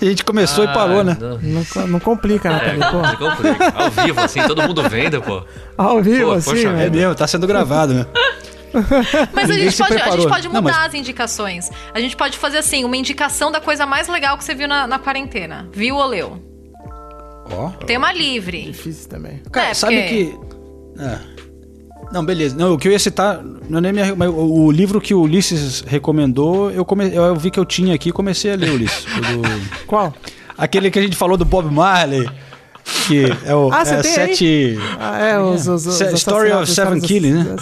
A 0.00 0.04
gente 0.04 0.24
começou 0.24 0.64
e 0.64 0.68
parou, 0.68 1.02
né? 1.02 1.16
Não, 1.20 1.38
Não, 1.38 1.64
co- 1.64 1.86
não 1.86 2.00
complica, 2.00 2.48
é, 2.48 2.52
Nathalie, 2.52 2.80
pô. 2.90 3.08
se 3.08 3.16
complica. 3.16 3.72
Ao 3.74 3.90
vivo, 3.90 4.20
assim, 4.20 4.42
todo 4.46 4.62
mundo 4.62 4.88
vendo, 4.88 5.20
pô. 5.22 5.42
Ao 5.76 6.02
vivo, 6.02 6.26
Pô, 6.26 6.32
assim, 6.32 6.50
poxa 6.50 6.72
né? 6.72 6.86
É 6.86 6.90
mesmo, 6.90 7.14
tá 7.14 7.26
sendo 7.26 7.46
gravado, 7.46 7.94
né? 7.94 8.06
Mas 9.32 9.50
a 9.50 9.54
gente, 9.54 9.76
pode, 9.76 9.94
a 10.00 10.10
gente 10.10 10.28
pode 10.28 10.48
Não, 10.48 10.54
mudar 10.62 10.72
mas- 10.76 10.86
as 10.88 10.94
indicações. 10.94 11.70
A 11.92 12.00
gente 12.00 12.16
pode 12.16 12.38
fazer 12.38 12.58
assim, 12.58 12.84
uma 12.84 12.96
indicação 12.96 13.50
da 13.50 13.60
coisa 13.60 13.84
mais 13.84 14.06
legal 14.08 14.38
que 14.38 14.44
você 14.44 14.54
viu 14.54 14.68
na, 14.68 14.86
na 14.86 14.98
quarentena. 14.98 15.68
Viu 15.72 15.96
ou 15.96 16.06
leu? 16.06 16.40
Ó. 17.52 17.70
Tema 17.84 18.12
livre. 18.12 18.62
Difícil 18.62 19.08
também. 19.08 19.42
Cara, 19.50 19.70
É, 19.70 19.74
sabe 19.74 20.00
porque- 20.02 20.36
que. 20.96 21.02
É. 21.02 21.18
Não, 22.12 22.24
beleza. 22.24 22.56
Não, 22.56 22.74
o 22.74 22.78
que 22.78 22.88
eu 22.88 22.92
ia 22.92 22.98
citar, 22.98 23.40
não 23.68 23.78
é 23.78 23.80
nem 23.82 23.92
minha, 23.92 24.14
mas 24.16 24.28
o, 24.28 24.64
o 24.64 24.70
livro 24.72 25.00
que 25.00 25.14
o 25.14 25.20
Ulisses 25.22 25.82
recomendou, 25.86 26.70
eu, 26.70 26.84
come, 26.84 27.14
eu 27.14 27.36
vi 27.36 27.50
que 27.50 27.58
eu 27.60 27.64
tinha 27.64 27.94
aqui 27.94 28.08
e 28.08 28.12
comecei 28.12 28.52
a 28.52 28.56
ler, 28.56 28.70
Ulisses. 28.70 29.04
o 29.04 29.20
do- 29.20 29.86
Qual? 29.86 30.12
aquele 30.58 30.90
que 30.90 30.98
a 30.98 31.02
gente 31.02 31.16
falou 31.16 31.36
do 31.36 31.44
Bob 31.44 31.72
Marley, 31.72 32.28
que 33.06 33.24
é 33.44 33.54
o 33.54 33.70
Ah, 33.72 33.82
é, 33.82 34.02
tem 34.02 34.12
sete. 34.12 34.78
Ah, 34.98 35.18
é, 35.18 35.38
os, 35.40 35.66
os, 35.66 35.86
os 35.86 36.00
Story 36.14 36.52
of 36.52 36.70
Seven 36.70 37.00
Killings, 37.00 37.44
né? 37.44 37.56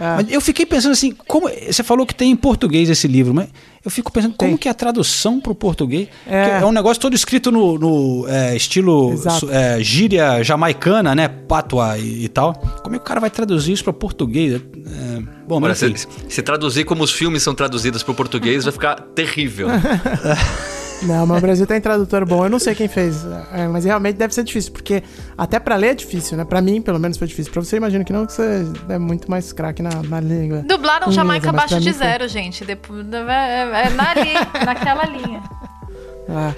Ah, 0.00 0.18
eu 0.28 0.40
fiquei 0.40 0.66
pensando 0.66 0.92
assim, 0.92 1.14
como 1.26 1.48
você 1.48 1.82
falou 1.82 2.06
que 2.06 2.14
tem 2.14 2.30
em 2.30 2.36
português 2.36 2.88
esse 2.88 3.06
livro, 3.06 3.34
mas 3.34 3.48
eu 3.84 3.90
fico 3.90 4.12
pensando 4.12 4.34
como 4.36 4.50
Tem. 4.50 4.58
que 4.58 4.68
é 4.68 4.70
a 4.70 4.74
tradução 4.74 5.40
pro 5.40 5.54
português? 5.54 6.08
É. 6.26 6.60
É 6.60 6.66
um 6.66 6.72
negócio 6.72 7.00
todo 7.00 7.14
escrito 7.14 7.50
no, 7.50 7.78
no, 7.78 8.28
é, 8.28 8.54
estilo 8.54 9.14
é, 9.50 9.82
gíria 9.82 10.42
jamaicana, 10.42 11.14
né? 11.14 11.28
Pátua 11.28 11.96
e, 11.96 12.24
e 12.24 12.28
tal. 12.28 12.54
Como 12.82 12.96
é 12.96 12.98
que 12.98 13.04
o 13.04 13.06
cara 13.06 13.20
vai 13.20 13.30
traduzir 13.30 13.72
isso 13.72 13.84
para 13.84 13.94
português? 13.94 14.54
É, 14.54 15.22
bom, 15.48 15.56
Olha, 15.56 15.68
mas 15.68 15.78
se, 15.78 16.06
se 16.28 16.42
traduzir 16.42 16.84
como 16.84 17.02
os 17.02 17.10
filmes 17.10 17.42
são 17.42 17.54
traduzidos 17.54 18.02
pro 18.02 18.12
português, 18.12 18.64
vai 18.64 18.72
ficar 18.72 18.96
terrível. 19.14 19.68
Não, 21.02 21.26
mas 21.26 21.38
o 21.38 21.40
Brasil 21.40 21.66
tem 21.66 21.80
tradutor 21.80 22.26
bom. 22.26 22.44
Eu 22.44 22.50
não 22.50 22.58
sei 22.58 22.74
quem 22.74 22.86
fez, 22.88 23.24
é, 23.52 23.66
mas 23.68 23.84
realmente 23.84 24.16
deve 24.16 24.34
ser 24.34 24.44
difícil, 24.44 24.72
porque 24.72 25.02
até 25.36 25.58
pra 25.58 25.76
ler 25.76 25.88
é 25.88 25.94
difícil, 25.94 26.36
né? 26.36 26.44
Pra 26.44 26.60
mim, 26.60 26.80
pelo 26.82 26.98
menos, 26.98 27.16
foi 27.16 27.26
difícil. 27.26 27.52
Pra 27.52 27.62
você, 27.62 27.76
imagino 27.76 28.04
que 28.04 28.12
não, 28.12 28.26
que 28.26 28.32
você 28.32 28.64
é 28.88 28.98
muito 28.98 29.30
mais 29.30 29.52
craque 29.52 29.82
na, 29.82 29.90
na 30.08 30.20
língua. 30.20 30.62
Dublaram 30.66 31.04
Inglesa, 31.06 31.12
Jamaica 31.16 31.48
abaixo 31.50 31.78
de 31.80 31.86
mim 31.86 31.92
foi- 31.94 32.06
zero, 32.06 32.28
gente. 32.28 32.64
Depois, 32.64 33.06
é, 33.12 33.86
é 33.86 33.90
na 33.90 34.10
ali, 34.10 34.34
naquela 34.66 35.04
linha. 35.06 35.42
Ah, 36.28 36.52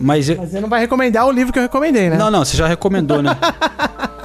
Mas 0.00 0.28
eu- 0.28 0.36
mas 0.36 0.50
você 0.50 0.60
não 0.60 0.68
vai 0.68 0.80
recomendar 0.80 1.26
o 1.26 1.30
livro 1.30 1.52
que 1.52 1.58
eu 1.58 1.62
recomendei, 1.62 2.10
né? 2.10 2.16
Não, 2.16 2.30
não, 2.30 2.44
você 2.44 2.56
já 2.56 2.66
recomendou, 2.66 3.22
né? 3.22 3.30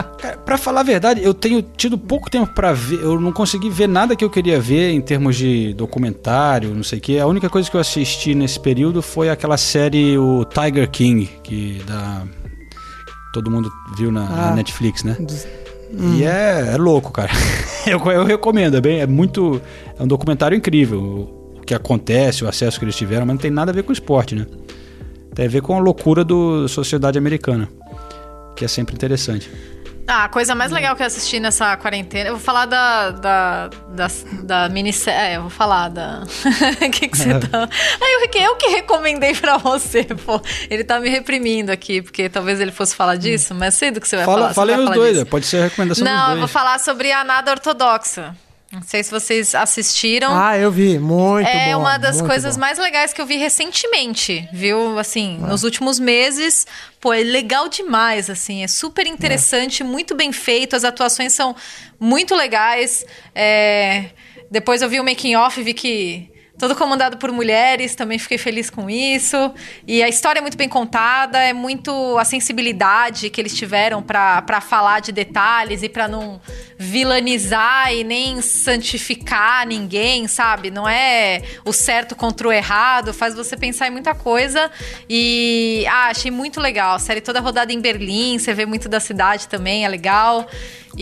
Pra 0.45 0.57
falar 0.57 0.81
a 0.81 0.83
verdade, 0.83 1.23
eu 1.23 1.33
tenho 1.33 1.61
tido 1.61 1.97
pouco 1.97 2.29
tempo 2.29 2.53
pra 2.53 2.73
ver. 2.73 2.99
Eu 3.01 3.19
não 3.19 3.31
consegui 3.31 3.69
ver 3.69 3.87
nada 3.87 4.13
que 4.15 4.25
eu 4.25 4.29
queria 4.29 4.59
ver 4.59 4.91
em 4.91 4.99
termos 4.99 5.37
de 5.37 5.73
documentário, 5.73 6.75
não 6.75 6.83
sei 6.83 6.99
o 6.99 7.01
que. 7.01 7.17
A 7.17 7.25
única 7.25 7.49
coisa 7.49 7.69
que 7.71 7.77
eu 7.77 7.81
assisti 7.81 8.35
nesse 8.35 8.59
período 8.59 9.01
foi 9.01 9.29
aquela 9.29 9.55
série 9.57 10.17
o 10.17 10.43
Tiger 10.43 10.89
King, 10.91 11.29
que 11.43 11.81
da 11.87 12.23
todo 13.33 13.49
mundo 13.49 13.71
viu 13.97 14.11
na, 14.11 14.25
na 14.29 14.49
Ah. 14.49 14.55
Netflix, 14.55 15.03
né? 15.03 15.15
Dos- 15.19 15.47
E 16.17 16.23
é, 16.23 16.71
é 16.73 16.77
louco, 16.77 17.11
cara. 17.11 17.31
Eu, 17.85 17.99
eu 18.11 18.23
recomendo, 18.23 18.77
é 18.77 18.81
bem, 18.81 18.99
é 19.01 19.05
muito, 19.07 19.61
é 19.99 20.03
um 20.03 20.07
documentário 20.07 20.55
incrível. 20.57 21.01
O, 21.57 21.61
que 21.65 21.73
acontece, 21.73 22.43
o 22.43 22.47
acesso 22.47 22.79
que 22.79 22.85
eles 22.85 22.95
tiveram, 22.95 23.25
mas 23.25 23.33
não 23.35 23.41
tem 23.41 23.51
nada 23.51 23.71
a 23.71 23.73
ver 23.73 23.83
com 23.83 23.91
esporte, 23.91 24.35
né? 24.35 24.45
Tem 25.35 25.45
a 25.45 25.49
ver 25.49 25.61
com 25.61 25.75
a 25.75 25.79
loucura 25.79 26.23
do- 26.23 26.61
da 26.63 26.67
sociedade 26.69 27.17
americana, 27.17 27.67
que 28.55 28.63
é 28.63 28.67
sempre 28.69 28.95
interessante. 28.95 29.49
Ah, 30.05 30.25
a 30.25 30.29
coisa 30.29 30.53
mais 30.53 30.69
legal 30.71 30.95
que 30.97 31.01
eu 31.01 31.07
assisti 31.07 31.39
nessa 31.39 31.77
quarentena. 31.77 32.27
Eu 32.29 32.33
vou 32.33 32.43
falar 32.43 32.65
da. 32.65 33.11
da, 33.11 33.69
da, 33.89 34.07
da 34.43 34.69
minissérie. 34.69 35.33
É, 35.33 35.37
eu 35.37 35.41
vou 35.43 35.49
falar 35.49 35.89
da. 35.89 36.23
O 36.23 36.89
que, 36.91 37.07
que 37.07 37.17
você 37.17 37.39
tá. 37.39 37.69
Aí 38.01 38.13
eu, 38.21 38.29
que- 38.29 38.37
eu 38.37 38.55
que 38.57 38.67
recomendei 38.67 39.33
pra 39.33 39.57
você, 39.57 40.03
pô. 40.03 40.41
Ele 40.69 40.83
tá 40.83 40.99
me 40.99 41.09
reprimindo 41.09 41.71
aqui, 41.71 42.01
porque 42.01 42.27
talvez 42.27 42.59
ele 42.59 42.71
fosse 42.71 42.93
falar 42.95 43.15
disso, 43.15 43.55
mas 43.55 43.75
sei 43.75 43.91
do 43.91 44.01
que 44.01 44.07
você 44.07 44.17
vai 44.17 44.25
Fala, 44.25 44.39
falar. 44.41 44.53
falei 44.53 44.75
vai 44.75 44.85
os 44.85 44.91
dois, 44.91 45.13
disso. 45.13 45.25
pode 45.27 45.45
ser 45.45 45.57
a 45.57 45.63
recomendação 45.63 46.03
Não, 46.05 46.13
dos 46.13 46.21
eu 46.21 46.27
dois. 46.27 46.39
vou 46.39 46.47
falar 46.49 46.79
sobre 46.79 47.11
a 47.11 47.23
nada 47.23 47.51
ortodoxa. 47.51 48.35
Não 48.73 48.81
sei 48.81 49.03
se 49.03 49.11
vocês 49.11 49.53
assistiram. 49.53 50.35
Ah, 50.35 50.57
eu 50.57 50.71
vi. 50.71 50.97
Muito 50.97 51.47
é 51.47 51.73
bom. 51.73 51.81
uma 51.81 51.97
das 51.99 52.19
coisas 52.23 52.55
bom. 52.55 52.61
mais 52.61 52.79
legais 52.79 53.13
que 53.13 53.21
eu 53.21 53.25
vi 53.25 53.37
recentemente, 53.37 54.49
viu? 54.51 54.97
Assim, 54.97 55.37
nos 55.37 55.63
últimos 55.63 55.99
meses, 55.99 56.65
pô, 56.99 57.13
é 57.13 57.21
legal 57.21 57.69
demais, 57.69 58.31
assim, 58.31 58.63
é 58.63 58.67
super 58.67 59.05
interessante, 59.05 59.83
muito 59.83 60.15
bem 60.15 60.31
feito, 60.31 60.75
as 60.75 60.83
atuações 60.83 61.33
são 61.33 61.55
muito 61.99 62.33
legais. 62.33 63.05
É, 63.35 64.05
Depois 64.49 64.81
eu 64.81 64.89
vi 64.89 64.99
o 64.99 65.03
making 65.03 65.35
off, 65.35 65.61
vi 65.61 65.75
que 65.75 66.32
todo 66.57 66.75
comandado 66.75 67.17
por 67.17 67.31
mulheres, 67.31 67.95
também 67.95 68.19
fiquei 68.19 68.37
feliz 68.37 68.69
com 68.69 68.89
isso. 68.89 69.53
E 69.87 70.03
a 70.03 70.07
história 70.07 70.39
é 70.39 70.41
muito 70.41 70.57
bem 70.57 70.69
contada, 70.69 71.37
é 71.39 71.53
muito 71.53 72.17
a 72.17 72.23
sensibilidade 72.23 73.29
que 73.29 73.41
eles 73.41 73.55
tiveram 73.55 74.01
pra 74.01 74.61
falar 74.61 74.99
de 74.99 75.11
detalhes 75.11 75.83
e 75.83 75.89
pra 75.89 76.07
não 76.07 76.39
vilanizar 76.77 77.93
e 77.93 78.03
nem 78.03 78.41
santificar 78.41 79.65
ninguém, 79.65 80.27
sabe? 80.27 80.69
Não 80.69 80.87
é 80.87 81.41
o 81.65 81.73
certo 81.73 82.15
contra 82.15 82.47
o 82.47 82.51
errado, 82.51 83.13
faz 83.13 83.33
você 83.33 83.57
pensar 83.57 83.87
em 83.87 83.91
muita 83.91 84.13
coisa. 84.13 84.69
E 85.09 85.85
ah, 85.89 86.09
achei 86.09 86.31
muito 86.31 86.59
legal. 86.59 86.95
A 86.95 86.99
série 86.99 87.21
toda 87.21 87.39
rodada 87.39 87.73
em 87.73 87.79
Berlim, 87.79 88.37
você 88.37 88.53
vê 88.53 88.65
muito 88.65 88.87
da 88.87 88.99
cidade 88.99 89.47
também, 89.47 89.85
é 89.85 89.89
legal. 89.89 90.47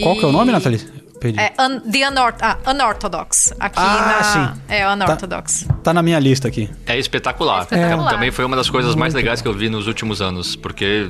Qual 0.01 0.15
que 0.15 0.23
é 0.23 0.27
o 0.27 0.31
nome, 0.31 0.51
Nathalie? 0.51 1.00
Perdi. 1.21 1.39
É 1.39 1.53
un, 1.59 1.79
The 1.81 2.07
Unor 2.09 2.33
ah, 2.41 2.57
Unorthodox. 2.67 3.53
Aqui 3.59 3.75
Ah, 3.79 4.17
na. 4.17 4.23
sim. 4.55 4.61
É, 4.67 4.87
Unorthodox. 4.91 5.67
Tá 5.83 5.93
na 5.93 6.01
minha 6.01 6.17
lista 6.19 6.47
aqui. 6.47 6.67
É 6.85 6.97
espetacular. 6.97 7.61
espetacular. 7.61 8.09
Também 8.11 8.31
foi 8.31 8.43
uma 8.43 8.55
das 8.57 8.69
coisas 8.69 8.95
mais 8.95 9.13
legais 9.13 9.39
que 9.41 9.47
eu 9.47 9.53
vi 9.53 9.69
nos 9.69 9.85
últimos 9.87 10.19
anos, 10.21 10.55
porque 10.55 11.09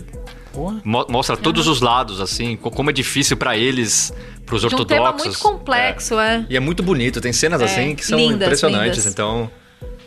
Porra. 0.54 0.82
mostra 0.84 1.38
todos 1.38 1.66
os 1.68 1.80
lados, 1.82 2.20
assim, 2.20 2.58
co- 2.58 2.70
como 2.70 2.90
é 2.90 2.94
difícil 2.94 3.38
pra 3.38 3.56
eles, 3.58 4.14
pros 4.46 4.62
De 4.62 4.68
um 4.68 4.80
ortodoxos. 4.80 4.88
tema 4.98 5.14
muito 5.14 5.40
complexo, 5.40 6.20
é. 6.20 6.46
E 6.50 6.58
é 6.58 6.60
muito 6.60 6.84
bonito, 6.84 7.22
tem 7.22 7.32
cenas 7.32 7.62
É, 7.62 7.66
assim 7.66 7.96
que 7.96 8.06
são 8.06 8.20
lindas, 8.20 8.42
impressionantes, 8.48 8.98
lindas. 9.00 9.06
então... 9.14 9.50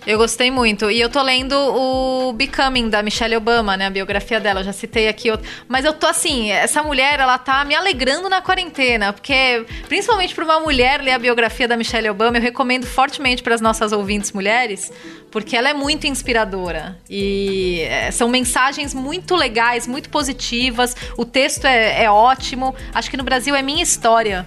Eu 0.07 0.19
gostei 0.19 0.51
muito. 0.51 0.91
E 0.91 1.01
eu 1.01 1.09
tô 1.09 1.23
lendo 1.23 1.55
o 1.57 2.33
Becoming, 2.35 2.91
da 2.91 3.03
Michelle 3.03 3.37
Obama, 3.37 3.75
né? 3.75 3.87
A 3.87 3.91
biografia 3.91 4.39
dela. 4.39 4.61
Eu 4.61 4.65
já 4.65 4.73
citei 4.73 5.09
aqui. 5.09 5.31
outro- 5.31 5.49
Mas 5.67 5.85
eu 5.87 5.95
tô 5.95 6.07
assim, 6.07 6.51
essa 6.51 6.83
mulher, 6.83 7.19
ela 7.21 7.39
tá 7.39 7.65
me 7.65 7.75
alegrando 7.75 8.29
na 8.29 8.43
quarentena. 8.43 9.15
Porque, 9.15 9.65
principalmente 9.89 10.35
pra 10.35 10.45
uma 10.45 10.61
mulher 10.61 11.01
ler 11.01 11.13
a 11.13 11.19
biografia 11.19 11.67
da 11.67 11.75
Michelle 11.75 12.11
Obama, 12.11 12.37
eu 12.37 12.43
recomendo 12.43 12.85
fortemente 12.87 13.43
para 13.43 13.55
as 13.55 13.63
nossas 13.63 13.93
ouvintes 13.93 14.31
mulheres, 14.33 14.93
porque 15.31 15.57
ela 15.57 15.71
é 15.71 15.75
muito 15.75 16.07
inspiradora. 16.07 16.99
E 17.09 17.81
é, 17.89 18.11
são 18.11 18.29
mensagens 18.29 18.93
muito 18.93 19.35
legais, 19.35 19.87
muito 19.87 20.11
positivas. 20.11 20.95
O 21.17 21.25
texto 21.25 21.65
é, 21.65 22.05
é 22.05 22.11
ótimo. 22.11 22.75
Acho 22.93 23.11
que 23.11 23.17
no 23.17 23.25
Brasil 23.25 23.55
é 23.55 23.63
minha 23.63 23.83
história 23.83 24.45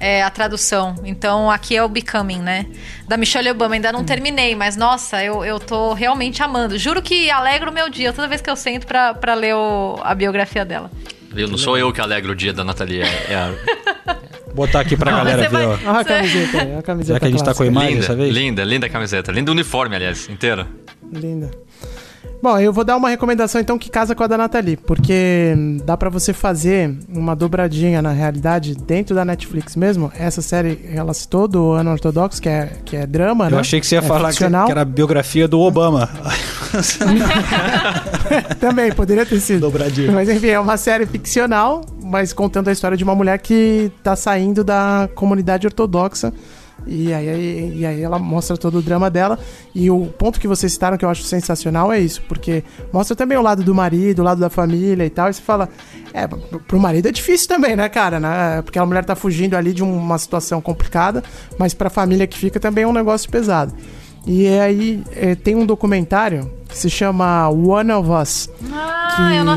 é, 0.00 0.22
a 0.22 0.30
tradução. 0.30 0.94
Então 1.04 1.50
aqui 1.50 1.76
é 1.76 1.82
o 1.82 1.88
Becoming, 1.88 2.40
né? 2.40 2.66
Da 3.06 3.16
Michelle 3.16 3.50
Obama. 3.50 3.74
Ainda 3.74 3.90
não 3.92 4.04
terminei, 4.04 4.54
mas 4.54 4.76
nossa, 4.76 5.22
eu, 5.22 5.44
eu 5.44 5.58
tô 5.60 5.92
realmente 5.94 6.42
amando. 6.42 6.78
Juro 6.78 7.00
que 7.02 7.30
alegra 7.30 7.70
o 7.70 7.74
meu 7.74 7.88
dia 7.90 8.12
toda 8.12 8.28
vez 8.28 8.40
que 8.40 8.48
eu 8.50 8.56
sento 8.56 8.86
pra, 8.86 9.14
pra 9.14 9.34
ler 9.34 9.54
o- 9.54 9.98
a 10.02 10.14
biografia 10.14 10.64
dela. 10.64 10.90
Viu? 11.30 11.46
Não 11.48 11.58
sou 11.58 11.76
eu 11.76 11.92
que 11.92 12.00
alegro 12.00 12.32
o 12.32 12.34
dia 12.34 12.52
da 12.52 12.64
Nathalie, 12.64 13.02
é, 13.02 13.34
a... 13.34 14.14
Botar 14.54 14.80
aqui 14.80 14.96
pra 14.96 15.10
Não, 15.12 15.18
galera 15.18 15.42
ver, 15.42 15.48
vai- 15.50 15.66
ó. 15.66 15.78
Ah, 15.86 16.00
a 16.00 16.04
camiseta 16.04 16.78
a 16.78 16.82
camiseta 16.82 17.14
Já 17.14 17.20
que 17.20 17.26
a 17.26 17.30
gente 17.30 17.44
tá 17.44 17.54
com 17.54 17.62
a 17.62 17.66
clássica. 17.66 17.66
imagem 17.66 17.88
linda, 17.90 18.00
dessa 18.00 18.16
vez? 18.16 18.34
linda, 18.34 18.64
linda 18.64 18.88
camiseta. 18.88 19.30
Lindo 19.30 19.52
uniforme, 19.52 19.94
aliás, 19.94 20.28
inteira. 20.28 20.66
Linda. 21.12 21.50
Bom, 22.40 22.58
eu 22.58 22.72
vou 22.72 22.84
dar 22.84 22.96
uma 22.96 23.08
recomendação 23.08 23.60
então 23.60 23.78
que 23.78 23.90
casa 23.90 24.14
com 24.14 24.22
a 24.22 24.26
da 24.26 24.38
Nathalie, 24.38 24.76
porque 24.76 25.54
dá 25.84 25.96
pra 25.96 26.08
você 26.08 26.32
fazer 26.32 26.94
uma 27.08 27.34
dobradinha 27.34 28.00
na 28.00 28.12
realidade 28.12 28.76
dentro 28.76 29.14
da 29.14 29.24
Netflix 29.24 29.74
mesmo. 29.74 30.12
Essa 30.16 30.40
série 30.40 30.88
ela 30.92 31.12
citou 31.12 31.48
do 31.48 31.72
Unorthodox, 31.72 32.38
que 32.38 32.48
é, 32.48 32.70
que 32.84 32.96
é 32.96 33.06
drama, 33.06 33.46
Eu 33.46 33.52
né? 33.52 33.58
achei 33.58 33.80
que 33.80 33.86
você 33.86 33.96
ia 33.96 34.00
é 34.00 34.02
falar 34.02 34.32
que, 34.32 34.38
que 34.38 34.44
era 34.44 34.82
a 34.82 34.84
biografia 34.84 35.48
do 35.48 35.60
Obama. 35.60 36.08
Também, 38.60 38.92
poderia 38.92 39.26
ter 39.26 39.40
sido. 39.40 39.60
Dobradinha. 39.60 40.12
Mas 40.12 40.28
enfim, 40.28 40.48
é 40.48 40.60
uma 40.60 40.76
série 40.76 41.06
ficcional, 41.06 41.84
mas 42.02 42.32
contando 42.32 42.68
a 42.68 42.72
história 42.72 42.96
de 42.96 43.02
uma 43.02 43.14
mulher 43.14 43.38
que 43.38 43.90
tá 44.02 44.14
saindo 44.14 44.62
da 44.62 45.08
comunidade 45.14 45.66
ortodoxa. 45.66 46.32
E 46.86 47.12
aí, 47.12 47.72
e 47.76 47.84
aí 47.86 48.00
ela 48.02 48.18
mostra 48.18 48.56
todo 48.56 48.78
o 48.78 48.82
drama 48.82 49.10
dela. 49.10 49.38
E 49.74 49.90
o 49.90 50.06
ponto 50.06 50.40
que 50.40 50.48
vocês 50.48 50.72
citaram 50.72 50.96
que 50.96 51.04
eu 51.04 51.10
acho 51.10 51.22
sensacional 51.22 51.92
é 51.92 51.98
isso, 52.00 52.22
porque 52.28 52.64
mostra 52.92 53.14
também 53.14 53.36
o 53.36 53.42
lado 53.42 53.62
do 53.62 53.74
marido, 53.74 54.20
o 54.20 54.24
lado 54.24 54.40
da 54.40 54.48
família 54.48 55.04
e 55.04 55.10
tal. 55.10 55.28
E 55.28 55.34
você 55.34 55.42
fala, 55.42 55.68
é, 56.14 56.26
pro- 56.26 56.78
marido 56.80 57.08
é 57.08 57.12
difícil 57.12 57.48
também, 57.48 57.76
né, 57.76 57.88
cara? 57.88 58.18
Né? 58.18 58.62
Porque 58.62 58.78
a 58.78 58.86
mulher 58.86 59.04
tá 59.04 59.14
fugindo 59.14 59.54
ali 59.56 59.72
de 59.74 59.82
uma 59.82 60.16
situação 60.18 60.60
complicada, 60.60 61.22
mas 61.58 61.74
pra 61.74 61.90
família 61.90 62.26
que 62.26 62.38
fica 62.38 62.58
também 62.58 62.84
é 62.84 62.86
um 62.86 62.92
negócio 62.92 63.28
pesado. 63.30 63.74
E 64.26 64.46
aí 64.48 65.02
é, 65.14 65.34
tem 65.34 65.54
um 65.54 65.64
documentário 65.66 66.50
que 66.68 66.76
se 66.76 66.90
chama 66.90 67.48
One 67.48 67.90
of 67.92 68.10
Us 68.10 68.50
Ah, 68.72 69.14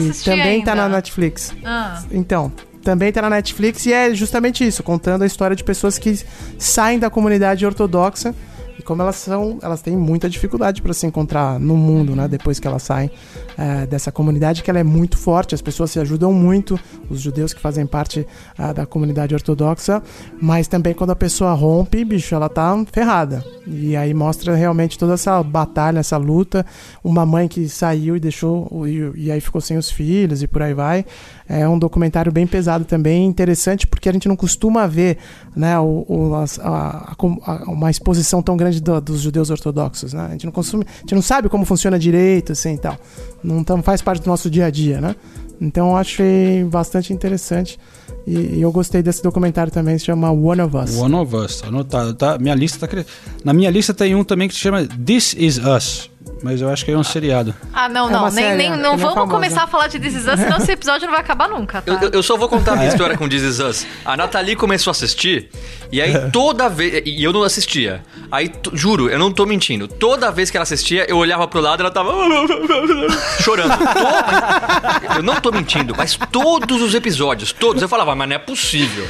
que 0.09 0.23
também 0.23 0.41
ainda. 0.43 0.65
tá 0.65 0.75
na 0.75 0.87
Netflix. 0.89 1.53
Ah. 1.63 2.01
Então, 2.11 2.51
também 2.83 3.11
tá 3.11 3.21
na 3.21 3.29
Netflix 3.29 3.85
e 3.85 3.93
é 3.93 4.13
justamente 4.13 4.65
isso, 4.65 4.83
contando 4.83 5.23
a 5.23 5.25
história 5.25 5.55
de 5.55 5.63
pessoas 5.63 5.97
que 5.97 6.19
saem 6.57 6.99
da 6.99 7.09
comunidade 7.09 7.65
ortodoxa 7.65 8.33
e 8.81 8.83
como 8.83 9.01
elas 9.03 9.17
são, 9.17 9.59
elas 9.61 9.79
têm 9.79 9.95
muita 9.95 10.27
dificuldade 10.27 10.81
para 10.81 10.91
se 10.91 11.05
encontrar 11.05 11.59
no 11.59 11.77
mundo, 11.77 12.15
né? 12.15 12.27
Depois 12.27 12.59
que 12.59 12.67
elas 12.67 12.81
saem 12.81 13.11
eh, 13.55 13.85
dessa 13.85 14.11
comunidade, 14.11 14.63
que 14.63 14.71
ela 14.71 14.79
é 14.79 14.83
muito 14.83 15.19
forte, 15.19 15.53
as 15.53 15.61
pessoas 15.61 15.91
se 15.91 15.99
ajudam 15.99 16.33
muito, 16.33 16.79
os 17.07 17.21
judeus 17.21 17.53
que 17.53 17.61
fazem 17.61 17.85
parte 17.85 18.25
ah, 18.57 18.73
da 18.73 18.87
comunidade 18.87 19.35
ortodoxa, 19.35 20.01
mas 20.41 20.67
também 20.67 20.95
quando 20.95 21.11
a 21.11 21.15
pessoa 21.15 21.53
rompe, 21.53 22.03
bicho, 22.03 22.33
ela 22.33 22.49
tá 22.49 22.75
ferrada. 22.91 23.45
E 23.67 23.95
aí 23.95 24.15
mostra 24.15 24.55
realmente 24.55 24.97
toda 24.97 25.13
essa 25.13 25.43
batalha, 25.43 25.99
essa 25.99 26.17
luta, 26.17 26.65
uma 27.03 27.23
mãe 27.23 27.47
que 27.47 27.69
saiu 27.69 28.15
e 28.15 28.19
deixou 28.19 28.87
e, 28.87 29.25
e 29.25 29.31
aí 29.31 29.39
ficou 29.39 29.61
sem 29.61 29.77
os 29.77 29.91
filhos 29.91 30.41
e 30.41 30.47
por 30.47 30.63
aí 30.63 30.73
vai. 30.73 31.05
É 31.53 31.67
um 31.67 31.77
documentário 31.77 32.31
bem 32.31 32.47
pesado 32.47 32.85
também, 32.85 33.25
interessante 33.25 33.85
porque 33.85 34.07
a 34.07 34.13
gente 34.13 34.27
não 34.27 34.35
costuma 34.37 34.87
ver, 34.87 35.17
né, 35.55 35.77
o, 35.79 36.05
o- 36.07 36.35
a- 36.35 36.45
a- 36.61 37.15
a- 37.45 37.63
uma 37.69 37.91
exposição 37.91 38.41
tão 38.41 38.55
grande 38.55 38.79
do- 38.81 39.01
dos 39.01 39.19
judeus 39.21 39.49
ortodoxos, 39.49 40.13
né? 40.13 40.27
A 40.27 40.31
gente 40.31 40.45
não 40.45 40.51
consome, 40.53 40.85
a 40.87 40.99
gente 41.01 41.15
não 41.15 41.21
sabe 41.21 41.49
como 41.49 41.65
funciona 41.65 41.99
direito, 41.99 42.53
assim, 42.53 42.75
e 42.75 42.77
tal. 42.77 42.97
Não 43.43 43.63
tam- 43.63 43.81
faz 43.83 44.01
parte 44.01 44.21
do 44.23 44.27
nosso 44.29 44.49
dia 44.49 44.65
a 44.67 44.69
dia, 44.69 45.01
né? 45.01 45.15
Então 45.59 45.89
eu 45.89 45.97
achei 45.97 46.63
bastante 46.63 47.11
interessante 47.13 47.77
e, 48.25 48.57
e 48.57 48.61
eu 48.61 48.71
gostei 48.71 49.03
desse 49.03 49.21
documentário 49.21 49.71
também, 49.71 49.97
se 49.99 50.05
chama 50.05 50.31
One 50.31 50.61
of 50.61 50.75
Us. 50.75 50.95
One 50.97 51.15
of 51.15 51.35
Us, 51.35 51.63
anotado. 51.63 52.13
Tá, 52.13 52.37
minha 52.39 52.55
lista 52.55 52.87
tá. 52.87 53.03
Na 53.43 53.53
minha 53.53 53.69
lista 53.69 53.93
tem 53.93 54.15
um 54.15 54.23
também 54.23 54.47
que 54.47 54.53
se 54.53 54.59
chama 54.61 54.87
This 54.87 55.35
Is 55.37 55.57
Us. 55.59 56.09
Mas 56.43 56.59
eu 56.61 56.69
acho 56.69 56.83
que 56.83 56.91
é 56.91 56.97
um 56.97 57.03
seriado. 57.03 57.53
Ah, 57.73 57.87
não, 57.87 58.09
É 58.09 58.11
não. 58.11 58.23
Nem, 58.23 58.31
série, 58.31 58.57
nem, 58.57 58.73
é, 58.73 58.75
não 58.75 58.93
é 58.93 58.97
vamos 58.97 59.13
famosa. 59.13 59.31
começar 59.31 59.63
a 59.63 59.67
falar 59.67 59.87
de 59.87 59.99
This 59.99 60.15
Is 60.15 60.27
Us, 60.27 60.39
senão 60.39 60.57
esse 60.57 60.71
episódio 60.71 61.05
não 61.05 61.11
vai 61.13 61.21
acabar 61.21 61.47
nunca, 61.47 61.81
tá? 61.81 61.91
Eu, 61.93 61.99
eu- 62.01 62.09
eu 62.13 62.23
só 62.23 62.35
vou 62.35 62.49
contar 62.49 62.73
a 62.73 62.75
minha 62.77 62.87
história 62.89 63.15
com 63.17 63.29
This 63.29 63.43
Is 63.43 63.59
Us. 63.59 63.85
A 64.03 64.17
Nathalie 64.17 64.55
começou 64.55 64.89
a 64.89 64.93
assistir, 64.93 65.49
e 65.91 66.01
aí 66.01 66.31
toda 66.31 66.67
vez. 66.67 67.03
E 67.05 67.23
eu 67.23 67.31
não 67.31 67.43
assistia. 67.43 68.01
Aí, 68.31 68.49
juro, 68.73 69.09
eu 69.09 69.19
não 69.19 69.31
tô 69.31 69.45
mentindo. 69.45 69.87
Toda 69.87 70.31
vez 70.31 70.49
que 70.49 70.57
ela 70.57 70.63
assistia, 70.63 71.05
eu 71.09 71.17
olhava 71.17 71.47
pro 71.47 71.59
lado 71.61 71.79
e 71.79 71.83
ela 71.83 71.91
tava. 71.91 72.11
chorando. 73.41 73.73
Eu 75.15 75.23
não 75.23 75.35
tô 75.39 75.51
mentindo, 75.51 75.93
mas 75.95 76.17
todos 76.31 76.81
os 76.81 76.93
episódios, 76.95 77.51
todos, 77.51 77.81
eu 77.81 77.89
falava, 77.89 78.15
mas 78.15 78.27
não 78.29 78.35
é 78.35 78.39
possível. 78.39 79.07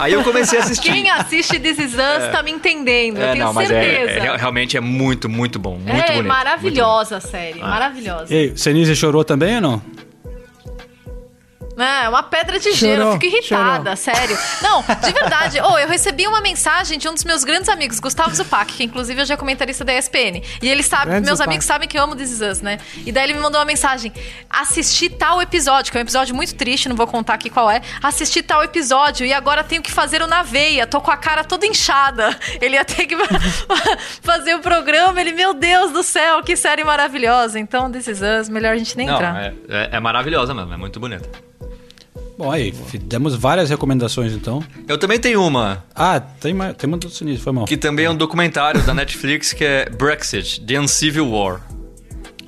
Aí 0.00 0.12
eu 0.12 0.22
comecei 0.22 0.58
a 0.58 0.62
assistir. 0.62 0.92
Quem 0.92 1.10
assiste 1.10 1.58
This 1.58 1.78
Is 1.78 1.92
Us 1.94 2.30
tá 2.32 2.42
me 2.42 2.50
entendendo, 2.50 3.18
eu 3.18 3.24
É, 3.28 3.32
tenho 3.32 3.44
não, 3.46 3.52
mas 3.52 3.70
é, 3.70 3.82
certeza. 3.82 4.26
é- 4.28 4.36
realmente 4.36 4.76
é 4.76 4.80
muito, 4.80 5.28
muito 5.28 5.58
bom. 5.58 5.78
Muito 5.78 5.90
É, 6.12 6.19
bonito. 6.22 6.32
maravilhosa 6.32 7.16
a 7.16 7.20
série, 7.20 7.60
maravilhosa. 7.60 8.32
E 8.34 8.36
aí, 8.36 8.58
Senise 8.58 8.94
chorou 8.96 9.24
também 9.24 9.56
ou 9.56 9.60
não? 9.60 9.82
É, 11.82 12.08
uma 12.08 12.22
pedra 12.22 12.58
de 12.58 12.72
gelo, 12.72 12.96
Chorou, 12.96 13.12
eu 13.14 13.20
fico 13.20 13.36
irritada, 13.36 13.96
sério. 13.96 14.36
Não, 14.62 14.82
de 14.82 15.12
verdade. 15.18 15.60
Ô, 15.60 15.78
eu 15.78 15.88
recebi 15.88 16.26
uma 16.26 16.40
mensagem 16.40 16.98
de 16.98 17.08
um 17.08 17.14
dos 17.14 17.24
meus 17.24 17.44
grandes 17.44 17.68
amigos, 17.68 17.98
Gustavo 18.00 18.34
Zupac, 18.34 18.72
que 18.72 18.84
inclusive 18.84 19.20
hoje 19.22 19.32
é 19.32 19.36
comentarista 19.36 19.84
da 19.84 19.92
ESPN. 19.94 20.42
E 20.62 20.68
ele 20.68 20.82
sabe, 20.82 21.06
Grande 21.06 21.26
meus 21.26 21.38
Zupac. 21.38 21.48
amigos 21.50 21.64
sabem 21.66 21.88
que 21.88 21.98
eu 21.98 22.02
amo 22.02 22.14
This 22.16 22.30
Is 22.32 22.40
Us, 22.40 22.60
né? 22.60 22.78
E 23.04 23.10
daí 23.12 23.24
ele 23.24 23.34
me 23.34 23.40
mandou 23.40 23.58
uma 23.60 23.64
mensagem: 23.66 24.12
assisti 24.48 25.08
tal 25.08 25.40
episódio, 25.40 25.90
que 25.90 25.98
é 25.98 26.00
um 26.00 26.02
episódio 26.02 26.34
muito 26.34 26.54
triste, 26.54 26.88
não 26.88 26.96
vou 26.96 27.06
contar 27.06 27.34
aqui 27.34 27.48
qual 27.50 27.70
é. 27.70 27.80
Assisti 28.02 28.42
tal 28.42 28.62
episódio 28.62 29.24
e 29.26 29.32
agora 29.32 29.62
tenho 29.64 29.82
que 29.82 29.90
fazer 29.92 30.22
o 30.22 30.26
na 30.26 30.42
veia, 30.42 30.86
tô 30.86 31.00
com 31.00 31.10
a 31.10 31.16
cara 31.16 31.44
toda 31.44 31.66
inchada. 31.66 32.36
Ele 32.60 32.74
ia 32.76 32.84
ter 32.84 33.06
que 33.06 33.16
fazer 34.22 34.54
o 34.54 34.60
programa, 34.60 35.20
ele, 35.20 35.32
meu 35.32 35.54
Deus 35.54 35.92
do 35.92 36.02
céu, 36.02 36.42
que 36.42 36.56
série 36.56 36.84
maravilhosa. 36.84 37.58
Então, 37.58 37.90
This 37.90 38.06
Is 38.06 38.20
Us, 38.20 38.48
melhor 38.48 38.74
a 38.74 38.78
gente 38.78 38.96
nem 38.96 39.06
Não, 39.06 39.14
entrar. 39.14 39.36
é, 39.42 39.54
é- 39.68 39.88
é 39.92 40.00
maravilhosa 40.00 40.52
mesmo, 40.54 40.72
é 40.72 40.76
muito 40.76 40.98
bonita. 41.00 41.49
Bom, 42.40 42.50
aí, 42.50 42.72
demos 43.02 43.34
várias 43.36 43.68
recomendações 43.68 44.32
então. 44.32 44.64
Eu 44.88 44.96
também 44.96 45.18
tenho 45.20 45.46
uma, 45.46 45.84
Ah, 45.94 46.18
tem, 46.18 46.54
mais, 46.54 46.74
tem 46.74 46.88
uma 46.88 46.96
do 46.96 47.10
Sinistro, 47.10 47.44
foi 47.44 47.52
mal. 47.52 47.66
que 47.66 47.76
também 47.76 48.06
é 48.06 48.10
um 48.10 48.16
documentário 48.16 48.80
da 48.82 48.94
Netflix, 48.94 49.52
que 49.52 49.62
é 49.62 49.90
Brexit, 49.90 50.58
The 50.64 50.80
Uncivil 50.80 51.30
War. 51.30 51.60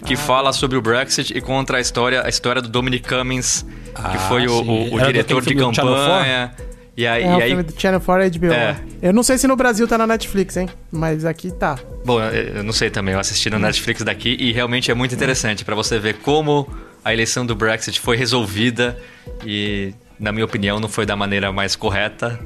Que 0.06 0.16
fala 0.16 0.50
sobre 0.54 0.78
o 0.78 0.82
Brexit 0.82 1.36
e 1.36 1.40
conta 1.42 1.76
a 1.76 1.80
história, 1.80 2.22
a 2.24 2.28
história 2.30 2.62
do 2.62 2.70
Dominic 2.70 3.06
Cummings, 3.06 3.66
Ah, 3.94 4.08
que 4.12 4.18
foi 4.28 4.46
o, 4.46 4.62
o- 4.62 4.94
o 4.94 5.00
diretor 5.00 5.42
de 5.44 5.54
campanha. 5.54 6.54
E 6.96 7.06
aí, 7.06 7.22
É 7.22 7.26
e 7.26 7.28
o 7.28 7.36
aí 7.36 7.48
filme 7.48 7.62
do 7.62 7.74
Channel 7.80 8.00
4 8.00 8.38
HBO. 8.40 8.52
É. 8.52 8.76
Eu 9.02 9.12
não 9.12 9.22
sei 9.22 9.36
se 9.36 9.46
no 9.46 9.56
Brasil 9.56 9.86
tá 9.86 9.98
na 9.98 10.06
Netflix, 10.06 10.56
hein? 10.56 10.68
Mas 10.90 11.24
aqui 11.26 11.50
tá. 11.50 11.78
Bom, 12.04 12.18
eu 12.18 12.56
eu 12.56 12.64
não 12.64 12.72
sei 12.72 12.88
também, 12.90 13.12
eu 13.14 13.20
assisti 13.20 13.50
no 13.50 13.58
Netflix 13.58 14.02
daqui 14.02 14.36
e 14.40 14.52
realmente 14.52 14.90
é 14.90 14.94
muito 14.94 15.14
interessante 15.14 15.64
pra 15.66 15.74
você 15.74 15.98
ver 15.98 16.14
como 16.14 16.66
a 17.04 17.12
eleição 17.12 17.44
do 17.44 17.54
Brexit 17.54 17.98
foi 18.00 18.16
resolvida 18.16 18.98
e, 19.44 19.94
na 20.18 20.32
minha 20.32 20.44
opinião, 20.44 20.78
não 20.78 20.88
foi 20.88 21.04
da 21.04 21.16
maneira 21.16 21.50
mais 21.52 21.74
correta. 21.74 22.38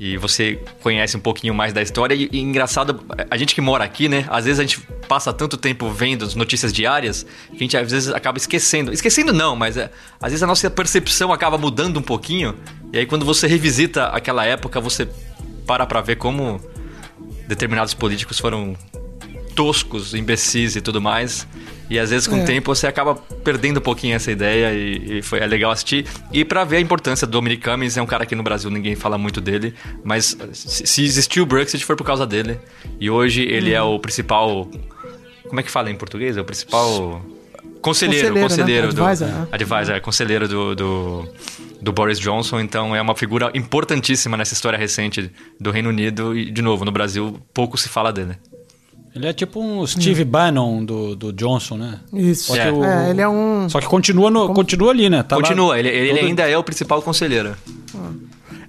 E 0.00 0.16
você 0.16 0.58
conhece 0.82 1.16
um 1.16 1.20
pouquinho 1.20 1.54
mais 1.54 1.72
da 1.72 1.80
história. 1.80 2.14
E, 2.14 2.28
e 2.32 2.40
engraçado, 2.40 3.04
a 3.30 3.36
gente 3.36 3.54
que 3.54 3.60
mora 3.60 3.84
aqui, 3.84 4.08
né? 4.08 4.26
Às 4.28 4.46
vezes 4.46 4.58
a 4.58 4.62
gente 4.62 4.80
passa 5.06 5.32
tanto 5.32 5.56
tempo 5.56 5.88
vendo 5.90 6.24
as 6.24 6.34
notícias 6.34 6.72
diárias 6.72 7.24
que 7.50 7.56
a 7.56 7.58
gente 7.58 7.76
às 7.76 7.90
vezes 7.90 8.12
acaba 8.12 8.36
esquecendo. 8.36 8.92
Esquecendo 8.92 9.32
não, 9.32 9.54
mas 9.54 9.76
é, 9.76 9.92
às 10.20 10.32
vezes 10.32 10.42
a 10.42 10.46
nossa 10.46 10.68
percepção 10.68 11.32
acaba 11.32 11.56
mudando 11.56 11.98
um 11.98 12.02
pouquinho. 12.02 12.56
E 12.92 12.98
aí 12.98 13.06
quando 13.06 13.24
você 13.24 13.46
revisita 13.46 14.06
aquela 14.06 14.44
época, 14.44 14.80
você 14.80 15.08
para 15.66 15.86
pra 15.86 16.00
ver 16.00 16.16
como 16.16 16.60
determinados 17.46 17.94
políticos 17.94 18.40
foram 18.40 18.76
toscos, 19.54 20.14
imbecis 20.14 20.76
e 20.76 20.80
tudo 20.80 21.00
mais. 21.00 21.46
E 21.90 21.98
às 21.98 22.10
vezes 22.10 22.26
com 22.26 22.42
o 22.42 22.44
tempo 22.44 22.74
você 22.74 22.86
acaba 22.86 23.14
perdendo 23.14 23.78
um 23.78 23.82
pouquinho 23.82 24.16
essa 24.16 24.30
ideia 24.30 24.72
e, 24.72 25.18
e 25.18 25.22
foi 25.22 25.40
é 25.40 25.46
legal 25.46 25.70
assistir. 25.70 26.06
E 26.32 26.44
pra 26.44 26.64
ver 26.64 26.76
a 26.76 26.80
importância 26.80 27.26
do 27.26 27.30
Dominic 27.30 27.62
Cummings, 27.62 27.96
é 27.96 28.02
um 28.02 28.06
cara 28.06 28.24
que 28.24 28.34
no 28.34 28.42
Brasil 28.42 28.70
ninguém 28.70 28.94
fala 28.96 29.18
muito 29.18 29.40
dele, 29.40 29.74
mas 30.02 30.36
se, 30.52 30.86
se 30.86 31.04
existiu 31.04 31.42
o 31.42 31.46
Brexit 31.46 31.84
foi 31.84 31.96
por 31.96 32.04
causa 32.04 32.26
dele. 32.26 32.58
E 32.98 33.10
hoje 33.10 33.42
ele 33.42 33.72
é 33.72 33.82
o 33.82 33.98
principal 33.98 34.68
como 35.52 35.60
é 35.60 35.62
que 35.62 35.70
fala 35.70 35.90
em 35.90 35.94
português? 35.94 36.38
É 36.38 36.40
o 36.40 36.44
principal 36.46 37.22
conselheiro, 37.82 37.82
Conselheiro, 37.82 38.34
né? 38.34 38.40
conselheiro 38.40 38.92
do 38.94 39.04
Advisor, 39.04 39.28
né? 39.28 39.48
advisor, 39.52 39.94
é, 39.94 40.00
conselheiro 40.00 40.48
do, 40.48 40.74
do, 40.74 41.28
do 41.78 41.92
Boris 41.92 42.18
Johnson, 42.18 42.58
então 42.58 42.96
é 42.96 43.02
uma 43.02 43.14
figura 43.14 43.50
importantíssima 43.54 44.34
nessa 44.34 44.54
história 44.54 44.78
recente 44.78 45.30
do 45.60 45.70
Reino 45.70 45.90
Unido 45.90 46.34
e, 46.34 46.50
de 46.50 46.62
novo, 46.62 46.86
no 46.86 46.90
Brasil 46.90 47.38
pouco 47.52 47.76
se 47.76 47.90
fala 47.90 48.10
dele. 48.10 48.36
Ele 49.14 49.26
é 49.26 49.32
tipo 49.32 49.60
um 49.60 49.86
Steve 49.86 50.24
Bannon 50.24 50.84
do, 50.84 51.14
do 51.14 51.32
Johnson, 51.34 51.76
né? 51.76 52.00
Isso. 52.14 52.44
Só 52.46 52.54
que 52.54 52.60
É, 52.60 52.72
o- 52.72 52.82
É, 52.84 53.10
ele 53.10 53.20
é 53.20 53.28
um. 53.28 53.68
Só 53.68 53.78
que 53.80 53.86
continua, 53.86 54.30
no, 54.30 54.54
continua 54.54 54.90
ali, 54.90 55.10
né? 55.10 55.22
Tá 55.22 55.36
lá- 55.36 55.42
Continua, 55.42 55.78
ele, 55.78 55.88
ele 55.90 56.14
todo- 56.18 56.26
ainda 56.28 56.48
é 56.48 56.56
o 56.56 56.64
principal 56.64 57.02
conselheiro. 57.02 57.54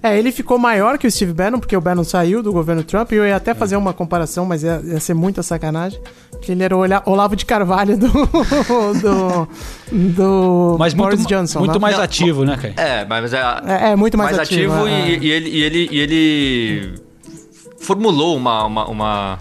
É, 0.02 0.18
ele 0.18 0.30
ficou 0.30 0.58
maior 0.58 0.98
que 0.98 1.06
o 1.06 1.10
Steve 1.10 1.32
Bannon, 1.32 1.58
porque 1.58 1.74
o 1.74 1.80
Bannon 1.80 2.04
saiu 2.04 2.42
do 2.42 2.52
governo 2.52 2.84
Trump, 2.84 3.10
e 3.12 3.14
eu 3.14 3.24
ia 3.26 3.36
até 3.36 3.54
fazer 3.54 3.74
uma 3.76 3.94
comparação, 3.94 4.44
mas 4.44 4.62
ia, 4.62 4.82
ia 4.84 5.00
ser 5.00 5.14
muita 5.14 5.42
sacanagem. 5.42 5.98
Que 6.42 6.52
ele 6.52 6.62
era 6.62 6.76
o 6.76 6.80
Olavo 7.10 7.34
de 7.34 7.46
Carvalho 7.46 7.96
do. 7.96 8.08
do. 9.00 9.48
do 9.90 10.76
Mas 10.78 10.92
muito, 10.92 11.08
Boris 11.08 11.26
Johnson. 11.26 11.60
muito 11.60 11.72
né? 11.72 11.78
mais 11.78 11.96
Não, 11.96 12.04
ativo, 12.04 12.44
né, 12.44 12.56
cara? 12.60 12.74
É, 12.76 13.04
mas 13.06 13.32
é, 13.32 13.38
É, 13.66 13.90
é 13.92 13.96
muito 13.96 14.18
mais, 14.18 14.38
ativo. 14.38 14.86
e, 14.86 14.92
é. 14.92 15.18
e 15.18 15.30
ele, 15.30 15.48
e, 15.48 15.62
ele, 15.62 15.88
e 15.90 15.98
ele 15.98 16.94
formulou 17.80 18.36
uma, 18.36 18.64
uma, 18.66 18.86
uma, 18.88 19.38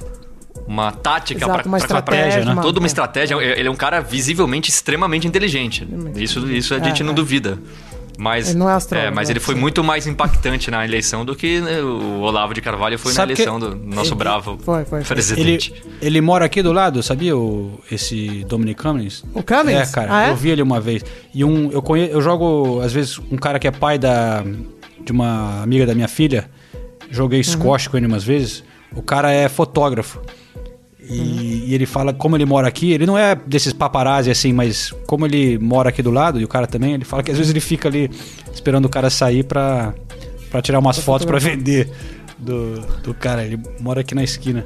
uma 0.67 0.91
tática 0.91 1.45
pra- 1.47 1.77
estratégia, 1.77 2.45
né? 2.45 2.61
Toda 2.61 2.79
uma 2.79 2.85
é. 2.85 2.87
estratégia. 2.87 3.35
Ele 3.35 3.67
é 3.67 3.71
um 3.71 3.75
cara 3.75 3.99
visivelmente 3.99 4.69
extremamente 4.69 5.27
inteligente. 5.27 5.87
Isso, 6.15 6.47
isso 6.51 6.73
a 6.73 6.79
gente 6.79 7.01
É, 7.01 7.05
não 7.05 7.11
é. 7.11 7.15
duvida. 7.15 7.57
Mas, 8.15 8.49
Ele 8.49 8.59
não 8.59 8.69
é 8.69 8.73
astrólogo, 8.73 9.15
mas 9.15 9.27
ele 9.31 9.39
foi 9.39 9.55
muito 9.55 9.83
mais 9.83 10.05
impactante 10.05 10.69
na 10.69 10.85
eleição 10.85 11.25
do 11.25 11.35
que 11.35 11.59
né, 11.59 11.81
o 11.81 12.19
Olavo 12.19 12.53
de 12.53 12.61
Carvalho 12.61 12.97
foi 12.99 13.11
Sabe 13.11 13.33
na 13.33 13.39
eleição 13.39 13.59
do 13.59 13.75
nosso 13.75 14.13
bravo 14.13 14.59
Foi, 14.63 14.85
foi, 14.85 14.85
foi. 14.85 14.97
Ele, 14.99 15.05
presidente. 15.07 15.73
ele 15.99 16.21
mora 16.21 16.45
aqui 16.45 16.61
do 16.61 16.71
lado, 16.71 17.01
sabia? 17.01 17.35
O, 17.35 17.79
esse 17.91 18.45
Dominic 18.47 18.79
Cummings? 18.79 19.23
O 19.33 19.41
Cummings? 19.41 19.89
É, 19.89 19.91
cara. 19.91 20.15
Ah, 20.15 20.27
é? 20.27 20.29
Eu 20.29 20.35
vi 20.35 20.51
ele 20.51 20.61
uma 20.61 20.79
vez. 20.79 21.03
E 21.33 21.43
um, 21.43 21.71
eu, 21.71 21.81
conhe, 21.81 22.07
eu 22.07 22.21
jogo, 22.21 22.81
às 22.81 22.93
vezes, 22.93 23.17
um 23.31 23.35
cara 23.35 23.57
que 23.57 23.67
é 23.67 23.71
pai 23.71 23.97
da, 23.97 24.43
de 25.03 25.11
uma 25.11 25.63
amiga 25.63 25.87
da 25.87 25.95
minha 25.95 26.07
filha. 26.07 26.47
Joguei 27.09 27.39
Uhum. 27.39 27.43
squash 27.45 27.87
com 27.87 27.97
ele 27.97 28.05
umas 28.05 28.23
vezes. 28.23 28.63
O 28.95 29.01
cara 29.01 29.31
é 29.31 29.49
fotógrafo. 29.49 30.21
E, 31.09 31.19
Uhum. 31.19 31.41
e 31.67 31.73
ele 31.75 31.85
fala 31.85 32.13
como 32.13 32.35
ele 32.37 32.45
mora 32.45 32.67
aqui. 32.67 32.91
Ele 32.93 33.05
não 33.05 33.17
é 33.17 33.35
desses 33.35 33.73
paparazzi 33.73 34.31
assim, 34.31 34.53
mas 34.53 34.93
como 35.05 35.25
ele 35.25 35.57
mora 35.59 35.89
aqui 35.89 36.01
do 36.01 36.11
lado, 36.11 36.39
e 36.39 36.43
o 36.45 36.47
cara 36.47 36.65
também, 36.65 36.93
ele 36.93 37.03
fala 37.05 37.21
que 37.21 37.29
às 37.31 37.37
vezes 37.37 37.49
ele 37.51 37.59
fica 37.59 37.89
ali 37.89 38.09
esperando 38.53 38.85
o 38.85 38.89
cara 38.89 39.09
sair 39.09 39.43
pra, 39.43 39.93
pra 40.49 40.61
tirar 40.61 40.79
umas 40.79 40.97
fotos 40.99 41.25
pra 41.25 41.39
vender 41.39 41.89
do, 42.39 42.79
do 43.03 43.13
cara. 43.13 43.43
Ele 43.43 43.59
mora 43.81 44.01
aqui 44.01 44.15
na 44.15 44.23
esquina. 44.23 44.65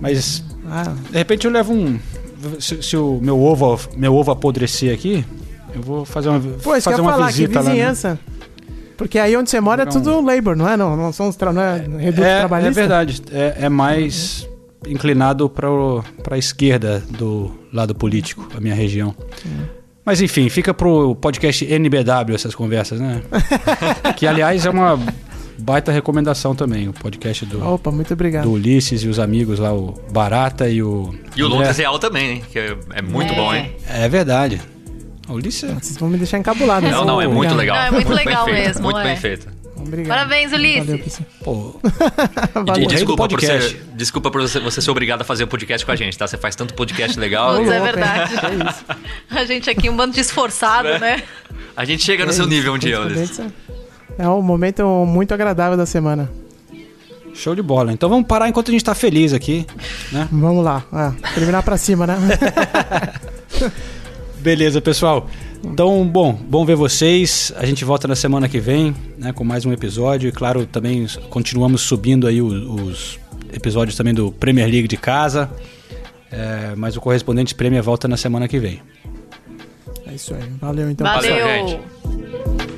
Mas 0.00 0.44
Ah, 0.68 0.92
de 1.10 1.16
repente 1.18 1.46
eu 1.46 1.50
levo 1.52 1.72
um. 1.72 1.98
Se, 2.60 2.82
se 2.82 2.96
o 2.96 3.18
meu 3.22 3.40
ovo, 3.40 3.78
meu 3.96 4.14
ovo 4.14 4.30
apodrecer 4.30 4.92
aqui, 4.92 5.24
eu 5.74 5.80
vou 5.82 6.04
fazer 6.04 6.28
uma, 6.28 6.38
pô, 6.40 6.74
eu 6.76 6.82
fazer 6.82 7.00
uma 7.00 7.12
falar, 7.12 7.26
que 7.28 7.32
visita 7.32 7.60
lá. 7.60 7.64
né? 7.64 7.70
vizinhança. 7.70 8.18
Porque 8.96 9.18
aí 9.18 9.36
onde 9.36 9.50
você 9.50 9.60
mora 9.60 9.82
é 9.82 9.86
Jogar 9.86 9.98
um- 9.98 10.02
tudo 10.02 10.26
labor, 10.26 10.56
não 10.56 10.68
é? 10.68 10.76
Não, 10.76 10.96
não 10.96 11.12
são 11.12 11.28
os 11.28 11.36
tra... 11.36 11.52
não 11.52 11.60
é 11.62 11.84
É, 11.98 12.08
é 12.08 12.12
trabalhista? 12.40 12.72
verdade. 12.74 13.22
É, 13.30 13.56
é 13.62 13.68
mais 13.68 14.46
inclinado 14.86 15.48
para 15.48 15.66
a 16.34 16.38
esquerda 16.38 17.00
do 17.18 17.52
lado 17.72 17.94
político, 17.94 18.48
a 18.56 18.60
minha 18.60 18.74
região. 18.74 19.14
Mas 20.04 20.20
enfim, 20.20 20.48
fica 20.48 20.72
pro 20.72 21.16
podcast 21.16 21.64
NBW 21.64 22.34
essas 22.34 22.54
conversas, 22.54 23.00
né? 23.00 23.22
que 24.16 24.26
aliás 24.26 24.64
é 24.64 24.70
uma 24.70 24.98
baita 25.58 25.90
recomendação 25.90 26.54
também, 26.54 26.88
o 26.88 26.92
podcast 26.92 27.44
do, 27.46 27.66
Opa, 27.66 27.90
muito 27.90 28.12
obrigado. 28.12 28.44
do 28.44 28.52
Ulisses 28.52 29.02
e 29.02 29.08
os 29.08 29.18
amigos 29.18 29.58
lá, 29.58 29.72
o 29.72 29.94
Barata 30.12 30.68
e 30.68 30.82
o. 30.82 31.12
E 31.36 31.42
o. 31.42 31.48
Londres 31.48 31.76
Real 31.78 31.98
também, 31.98 32.30
hein? 32.30 32.42
Que 32.52 32.58
é, 32.58 32.76
é 32.94 33.02
muito 33.02 33.32
É. 33.32 33.36
bom, 33.36 33.54
hein? 33.54 33.72
É 33.88 34.08
verdade. 34.08 34.60
O 35.28 35.32
Ulisses. 35.32 35.68
Vocês 35.72 35.96
vão 35.96 36.08
me 36.08 36.18
deixar 36.18 36.38
encabulado. 36.38 36.86
Não, 36.88 37.04
não, 37.04 37.20
é 37.20 37.26
muito 37.26 37.54
legal. 37.54 37.76
Não, 37.76 37.84
é 37.86 37.90
muito 37.90 38.08
bem 38.08 38.16
legal 38.26 38.44
feito, 38.44 38.56
mesmo, 38.64 38.82
Muito 38.84 38.98
é. 39.00 39.02
bem 39.02 39.16
feito. 39.16 39.48
Obrigado. 39.78 40.08
Parabéns, 40.08 40.52
Ulisses. 40.52 40.86
Valeu, 40.86 41.04
pessoal. 41.04 41.28
Pô, 41.44 41.80
Valeu. 42.64 42.84
E 42.84 42.86
desculpa 42.86 43.28
por, 43.28 43.40
ser, 43.40 43.82
desculpa 43.94 44.30
por 44.30 44.40
você, 44.40 44.58
você 44.58 44.80
ser 44.80 44.90
obrigado 44.90 45.22
a 45.22 45.24
fazer 45.24 45.44
o 45.44 45.46
podcast 45.46 45.84
com 45.84 45.92
a 45.92 45.96
gente, 45.96 46.16
tá? 46.16 46.26
Você 46.26 46.38
faz 46.38 46.56
tanto 46.56 46.74
podcast 46.74 47.18
legal. 47.18 47.56
Putz, 47.56 47.70
é 47.70 47.80
verdade. 47.80 48.32
Que 48.38 48.68
isso. 48.68 48.84
A 49.30 49.44
gente 49.44 49.68
aqui, 49.70 49.90
um 49.90 49.96
bando 49.96 50.14
de 50.14 50.20
esforçado, 50.20 50.88
É. 50.88 50.98
né? 50.98 51.22
A 51.76 51.84
gente 51.84 52.02
chega 52.02 52.24
no 52.24 52.30
Que 52.30 52.36
seu 52.36 52.46
isso, 52.46 52.54
nível 52.54 52.72
um 52.74 52.78
dia, 52.78 53.00
Ulisses. 53.00 53.40
É 54.18 54.26
um 54.28 54.40
momento 54.40 54.82
muito 55.06 55.32
agradável 55.34 55.76
da 55.76 55.84
semana. 55.84 56.30
show 57.34 57.54
de 57.54 57.60
bola. 57.62 57.92
Então 57.92 58.08
vamos 58.08 58.26
parar 58.26 58.48
enquanto 58.48 58.70
a 58.70 58.72
gente 58.72 58.84
tá 58.84 58.94
feliz 58.94 59.34
aqui, 59.34 59.66
né? 60.10 60.26
Vamos 60.32 60.64
lá. 60.64 60.82
Ah, 60.90 61.12
terminar 61.34 61.62
pra 61.62 61.76
cima, 61.76 62.06
né? 62.06 62.16
Beleza, 64.40 64.80
pessoal. 64.80 65.28
Então, 65.64 66.06
bom, 66.06 66.32
bom 66.32 66.64
ver 66.64 66.76
vocês. 66.76 67.52
A 67.56 67.66
gente 67.66 67.84
volta 67.84 68.06
na 68.08 68.16
semana 68.16 68.48
que 68.48 68.58
vem, 68.58 68.94
né, 69.18 69.32
com 69.32 69.44
mais 69.44 69.64
um 69.64 69.72
episódio. 69.72 70.28
E 70.28 70.32
claro, 70.32 70.66
também 70.66 71.06
continuamos 71.30 71.82
subindo 71.82 72.26
aí 72.26 72.40
os, 72.40 72.54
os 72.54 73.18
episódios 73.52 73.96
também 73.96 74.14
do 74.14 74.30
Premier 74.32 74.68
League 74.68 74.88
de 74.88 74.96
casa. 74.96 75.50
É, 76.30 76.74
mas 76.76 76.96
o 76.96 77.00
correspondente 77.00 77.54
Premier 77.54 77.82
volta 77.82 78.08
na 78.08 78.16
semana 78.16 78.48
que 78.48 78.58
vem. 78.58 78.80
É 80.06 80.14
isso 80.14 80.34
aí. 80.34 80.42
Valeu, 80.60 80.90
então. 80.90 81.06
Valeu, 81.06 81.34
Valeu. 81.34 81.68
gente. 81.68 82.75